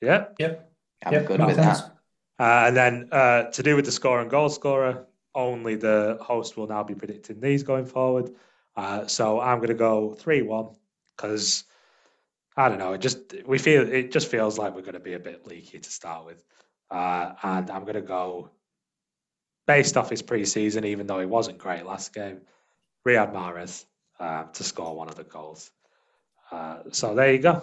Yeah, 0.00 0.26
Yep. 0.38 0.72
I'm 1.04 1.12
yep, 1.12 1.26
good 1.26 1.38
makes 1.40 1.56
with 1.56 1.64
sense. 1.64 1.80
that. 1.82 1.92
uh, 2.38 2.66
and 2.68 2.76
then 2.76 3.08
uh, 3.12 3.44
to 3.44 3.62
do 3.62 3.76
with 3.76 3.84
the 3.86 3.92
score 3.92 4.20
and 4.20 4.30
goal 4.30 4.48
scorer, 4.50 5.06
only 5.34 5.76
the 5.76 6.18
host 6.20 6.56
will 6.56 6.66
now 6.66 6.82
be 6.82 6.94
predicting 6.94 7.40
these 7.40 7.62
going 7.62 7.86
forward. 7.86 8.30
Uh, 8.76 9.06
so 9.06 9.40
I'm 9.40 9.58
going 9.58 9.68
to 9.68 9.74
go 9.74 10.14
three 10.14 10.42
one 10.42 10.70
because 11.16 11.64
I 12.56 12.68
don't 12.68 12.78
know. 12.78 12.92
It 12.92 13.00
just 13.00 13.18
we 13.46 13.58
feel 13.58 13.90
it 13.90 14.12
just 14.12 14.28
feels 14.28 14.58
like 14.58 14.74
we're 14.74 14.82
going 14.82 14.94
to 14.94 15.00
be 15.00 15.14
a 15.14 15.18
bit 15.18 15.46
leaky 15.46 15.78
to 15.78 15.90
start 15.90 16.26
with, 16.26 16.42
uh, 16.90 17.32
and 17.42 17.70
I'm 17.70 17.82
going 17.82 17.94
to 17.94 18.00
go 18.02 18.50
based 19.66 19.96
off 19.96 20.10
his 20.10 20.22
preseason, 20.22 20.84
even 20.84 21.06
though 21.06 21.20
he 21.20 21.26
wasn't 21.26 21.58
great 21.58 21.86
last 21.86 22.14
game. 22.14 22.40
Riyad 23.06 23.32
Mahrez 23.32 23.84
uh, 24.18 24.44
to 24.44 24.64
score 24.64 24.94
one 24.94 25.08
of 25.08 25.14
the 25.14 25.24
goals. 25.24 25.70
Uh, 26.50 26.78
so 26.92 27.14
there 27.14 27.32
you 27.32 27.38
go. 27.38 27.62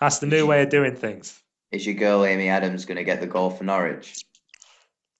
That's 0.00 0.18
the 0.18 0.26
new 0.26 0.46
way 0.46 0.62
of 0.62 0.70
doing 0.70 0.96
things. 0.96 1.38
Is 1.70 1.86
your 1.86 1.94
girl 1.94 2.24
Amy 2.24 2.48
Adams 2.48 2.84
going 2.84 2.96
to 2.96 3.04
get 3.04 3.20
the 3.20 3.26
goal 3.26 3.50
for 3.50 3.64
Norwich? 3.64 4.24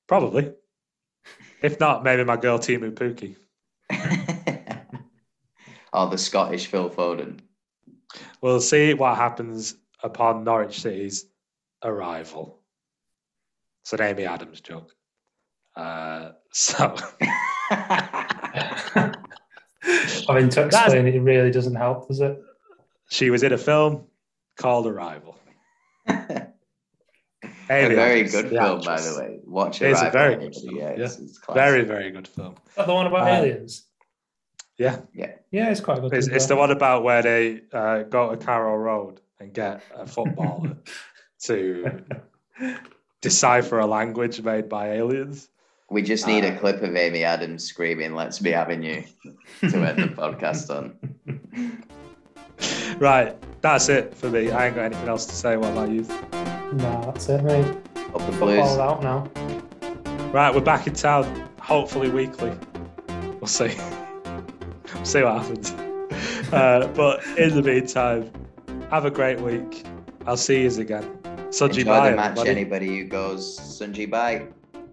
Probably. 0.06 0.52
If 1.62 1.78
not, 1.78 2.02
maybe 2.02 2.24
my 2.24 2.36
girl 2.36 2.58
Teemu 2.58 2.92
Pukki. 2.92 3.36
or 5.92 6.08
the 6.08 6.18
Scottish 6.18 6.66
Phil 6.66 6.90
Foden? 6.90 7.40
We'll 8.40 8.60
see 8.60 8.94
what 8.94 9.16
happens 9.16 9.76
upon 10.02 10.44
Norwich 10.44 10.80
City's 10.80 11.26
arrival. 11.84 12.58
It's 13.82 13.92
an 13.92 14.02
Amy 14.02 14.24
Adams 14.24 14.60
joke. 14.60 14.92
Uh, 15.76 16.32
so, 16.52 16.94
mean, 20.34 20.48
to 20.50 20.66
explain 20.66 21.06
it 21.06 21.20
really 21.20 21.50
doesn't 21.50 21.74
help, 21.74 22.08
does 22.08 22.20
it? 22.20 22.38
She 23.10 23.30
was 23.30 23.42
in 23.42 23.52
a 23.52 23.58
film 23.58 24.06
called 24.56 24.86
Arrival. 24.86 25.38
a 27.70 27.88
very 27.94 28.22
good 28.24 28.46
the 28.46 28.56
film, 28.56 28.80
by 28.82 29.00
the 29.00 29.16
way. 29.18 29.38
Watch 29.44 29.82
it. 29.82 29.90
It's 29.90 30.02
a 30.02 30.10
very 30.10 30.36
good 30.36 30.54
film, 30.54 30.76
Yeah, 30.76 30.94
yeah. 30.96 31.04
it's, 31.04 31.18
it's. 31.18 31.40
Very, 31.52 31.84
very 31.84 32.10
good 32.10 32.28
film. 32.28 32.54
Is 32.68 32.74
that 32.76 32.86
the 32.86 32.94
one 32.94 33.06
about 33.06 33.28
Uh, 33.28 33.34
aliens? 33.36 33.84
Yeah, 34.78 35.00
Yeah, 35.14 35.32
Yeah, 35.50 35.70
it's 35.70 35.80
quite 35.80 36.00
good. 36.00 36.12
it's, 36.14 36.26
it's 36.28 36.46
the 36.46 36.56
one 36.56 36.70
about 36.70 37.04
where 37.04 37.22
they 37.22 37.60
uh, 37.72 38.02
go 38.04 38.30
to 38.34 38.36
Carrow 38.36 38.76
Road 38.76 39.20
and 39.38 39.52
get 39.52 39.82
a 39.94 40.06
footballer 40.06 40.76
to 41.44 42.02
decipher 43.20 43.78
a 43.78 43.86
language 43.86 44.40
made 44.42 44.68
by 44.68 44.92
aliens. 44.94 45.48
We 45.90 46.00
just 46.02 46.26
need 46.26 46.44
a 46.44 46.54
Uh, 46.56 46.58
clip 46.58 46.82
of 46.82 46.96
Amy 46.96 47.22
Adams 47.22 47.64
screaming, 47.64 48.14
"Let's 48.14 48.38
be 48.38 48.50
having 48.50 48.82
you," 48.82 49.04
to 49.60 49.76
end 49.76 49.98
the 49.98 50.08
podcast 50.22 50.70
on. 50.74 50.96
Right, 52.98 53.36
that's 53.62 53.88
it 53.88 54.14
for 54.14 54.28
me. 54.28 54.50
I 54.50 54.66
ain't 54.66 54.74
got 54.76 54.84
anything 54.86 55.08
else 55.08 55.26
to 55.26 55.34
say. 55.34 55.56
What 55.56 55.72
about 55.72 55.88
you? 55.90 56.02
Nah, 56.74 57.00
that's 57.10 57.28
it, 57.28 57.42
mate. 57.44 57.64
Up 57.64 58.12
the 58.18 58.32
Football's 58.32 58.76
blues. 58.76 58.78
out 58.78 59.02
now. 59.02 59.30
Right, 60.32 60.54
we're 60.54 60.60
back 60.60 60.86
in 60.86 60.94
town, 60.94 61.48
hopefully 61.60 62.10
weekly. 62.10 62.52
We'll 63.40 63.46
see. 63.46 63.74
we'll 64.94 65.04
see 65.04 65.22
what 65.22 65.42
happens. 65.42 65.74
Uh, 66.52 66.86
but 66.88 67.24
in 67.38 67.54
the 67.54 67.62
meantime, 67.62 68.30
have 68.90 69.06
a 69.06 69.10
great 69.10 69.40
week. 69.40 69.86
I'll 70.26 70.36
see 70.36 70.64
you 70.64 70.80
again. 70.80 71.02
Sunji 71.48 71.78
Enjoy 71.78 71.84
bye, 71.84 72.10
the 72.10 72.16
match, 72.16 72.30
everybody. 72.32 72.50
anybody 72.50 72.98
who 72.98 73.04
goes 73.04 73.58
Sunji 73.58 74.10
bye. 74.10 74.42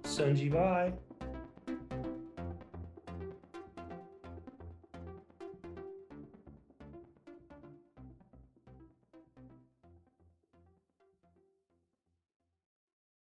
Sunji, 0.04 0.50
bye. 0.50 0.94